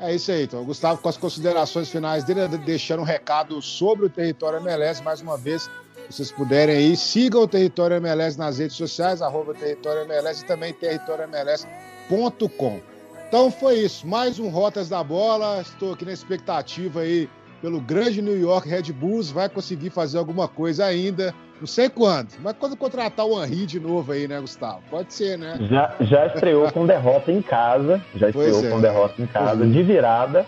É 0.00 0.12
isso 0.12 0.32
aí, 0.32 0.42
então. 0.42 0.62
O 0.62 0.64
Gustavo, 0.64 1.00
com 1.00 1.08
as 1.08 1.16
considerações 1.16 1.88
finais 1.88 2.24
dele, 2.24 2.48
deixando 2.58 2.98
um 3.00 3.04
recado 3.04 3.62
sobre 3.62 4.06
o 4.06 4.10
território 4.10 4.58
MLS, 4.58 5.00
mais 5.04 5.20
uma 5.20 5.38
vez, 5.38 5.70
vocês 6.10 6.32
puderem 6.32 6.76
aí, 6.76 6.96
sigam 6.96 7.42
o 7.42 7.48
Território 7.48 7.96
MLS 7.98 8.36
nas 8.36 8.58
redes 8.58 8.76
sociais, 8.76 9.22
arroba 9.22 9.54
Território 9.54 10.02
MLS 10.02 10.42
e 10.42 10.46
também 10.46 10.72
territoriomls.com. 10.72 12.80
Então 13.28 13.52
foi 13.52 13.76
isso, 13.76 14.04
mais 14.04 14.40
um 14.40 14.48
Rotas 14.48 14.88
da 14.88 15.04
Bola. 15.04 15.60
Estou 15.60 15.94
aqui 15.94 16.04
na 16.04 16.12
expectativa 16.12 17.00
aí 17.00 17.28
pelo 17.60 17.80
grande 17.80 18.20
New 18.20 18.38
York 18.38 18.68
Red 18.68 18.92
Bulls, 18.92 19.30
vai 19.30 19.48
conseguir 19.48 19.90
fazer 19.90 20.18
alguma 20.18 20.46
coisa 20.48 20.84
ainda. 20.84 21.34
Não 21.60 21.66
sei 21.66 21.88
quando, 21.88 22.28
mas 22.42 22.54
quando 22.58 22.76
contratar 22.76 23.24
o 23.24 23.42
Henry 23.42 23.64
de 23.64 23.80
novo 23.80 24.12
aí, 24.12 24.28
né, 24.28 24.40
Gustavo? 24.40 24.82
Pode 24.90 25.14
ser, 25.14 25.38
né? 25.38 25.56
Já, 25.70 25.94
já 26.00 26.26
estreou 26.26 26.70
com 26.72 26.86
derrota 26.86 27.32
em 27.32 27.40
casa, 27.40 28.02
já 28.14 28.28
estreou 28.28 28.64
é. 28.64 28.70
com 28.70 28.80
derrota 28.80 29.22
em 29.22 29.26
casa, 29.26 29.62
uhum. 29.62 29.70
de 29.70 29.82
virada 29.82 30.46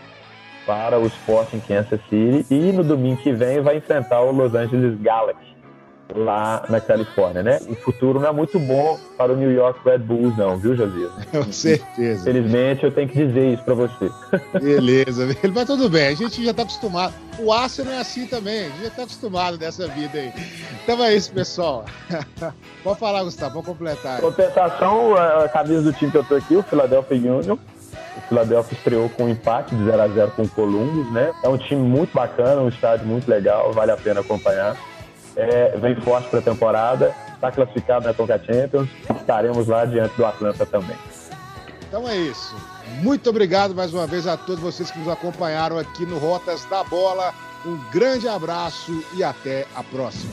para 0.67 0.99
o 0.99 1.07
Sporting 1.07 1.61
Kansas 1.61 2.01
City 2.11 2.45
e 2.51 2.73
no 2.73 2.83
domingo 2.83 3.23
que 3.23 3.33
vem 3.33 3.61
vai 3.61 3.77
enfrentar 3.77 4.21
o 4.21 4.33
Los 4.33 4.55
Angeles 4.55 5.01
Galaxy 5.01 5.56
lá 6.15 6.65
na 6.69 6.81
Califórnia, 6.81 7.43
né? 7.43 7.61
O 7.69 7.75
futuro 7.75 8.21
não 8.21 8.29
é 8.29 8.33
muito 8.33 8.59
bom 8.59 8.99
para 9.17 9.33
o 9.33 9.37
New 9.37 9.51
York 9.51 9.81
Red 9.85 9.99
Bulls, 9.99 10.37
não, 10.37 10.57
viu, 10.57 10.77
Josias? 10.77 11.13
Com 11.31 11.53
certeza. 11.53 12.25
Felizmente 12.25 12.85
eu 12.85 12.93
tenho 12.93 13.09
que 13.09 13.27
dizer 13.27 13.55
isso 13.55 13.63
para 13.65 13.75
você. 13.75 14.11
Beleza, 14.61 15.27
mas 15.53 15.67
tudo 15.67 15.89
bem, 15.89 16.09
a 16.09 16.15
gente 16.15 16.45
já 16.45 16.51
está 16.51 16.63
acostumado. 16.63 17.15
O 17.39 17.53
Arsenal 17.53 17.95
é 17.95 18.01
assim 18.01 18.27
também, 18.27 18.67
a 18.67 18.69
gente 18.69 18.83
já 18.83 18.89
está 18.89 19.03
acostumado 19.03 19.59
dessa 19.59 19.87
vida 19.89 20.19
aí. 20.19 20.33
Então 20.83 21.03
é 21.03 21.15
isso, 21.15 21.33
pessoal. 21.33 21.85
Pode 22.83 22.99
falar, 22.99 23.25
Gustavo, 23.25 23.55
vamos 23.55 23.67
completar. 23.67 24.21
Compensação, 24.21 25.15
a 25.17 25.49
camisa 25.49 25.83
do 25.83 25.93
time 25.93 26.11
que 26.11 26.19
eu 26.19 26.25
tô 26.25 26.37
aqui, 26.37 26.57
o 26.57 26.63
Philadelphia 26.63 27.17
Union. 27.17 27.57
O 28.17 28.21
Philadelphia 28.29 28.77
estreou 28.77 29.09
com 29.11 29.25
um 29.25 29.29
empate 29.29 29.77
de 29.77 29.85
0 29.85 30.03
a 30.03 30.09
0 30.09 30.31
com 30.33 30.43
o 30.43 30.49
Columbus, 30.49 31.13
né? 31.13 31.33
É 31.45 31.49
um 31.49 31.59
time 31.59 31.83
muito 31.83 32.15
bacana, 32.15 32.63
um 32.63 32.69
estádio 32.69 33.07
muito 33.07 33.29
legal, 33.29 33.73
vale 33.73 33.93
a 33.93 33.97
pena 33.97 34.21
acompanhar 34.21 34.77
é, 35.37 35.77
vem 35.77 35.95
forte 35.97 36.29
para 36.31 36.39
a 36.39 36.43
temporada, 36.43 37.15
está 37.35 37.53
classificado 37.53 38.07
na 38.07 38.15
Conca 38.15 38.39
Champions, 38.39 38.89
estaremos 39.21 39.69
lá 39.69 39.85
diante 39.85 40.17
do 40.17 40.25
Atlanta 40.25 40.65
também. 40.65 40.97
Então 41.87 42.09
é 42.09 42.17
isso. 42.17 42.55
Muito 43.03 43.29
obrigado 43.31 43.75
mais 43.75 43.93
uma 43.93 44.07
vez 44.07 44.27
a 44.27 44.37
todos 44.37 44.61
vocês 44.61 44.91
que 44.91 44.99
nos 44.99 45.09
acompanharam 45.09 45.79
aqui 45.79 46.07
no 46.07 46.19
Rotas 46.19 46.65
da 46.67 46.83
Bola. 46.85 47.33
Um 47.65 47.77
grande 47.91 48.29
abraço 48.29 49.05
e 49.15 49.23
até 49.23 49.67
a 49.75 49.83
próxima. 49.83 50.33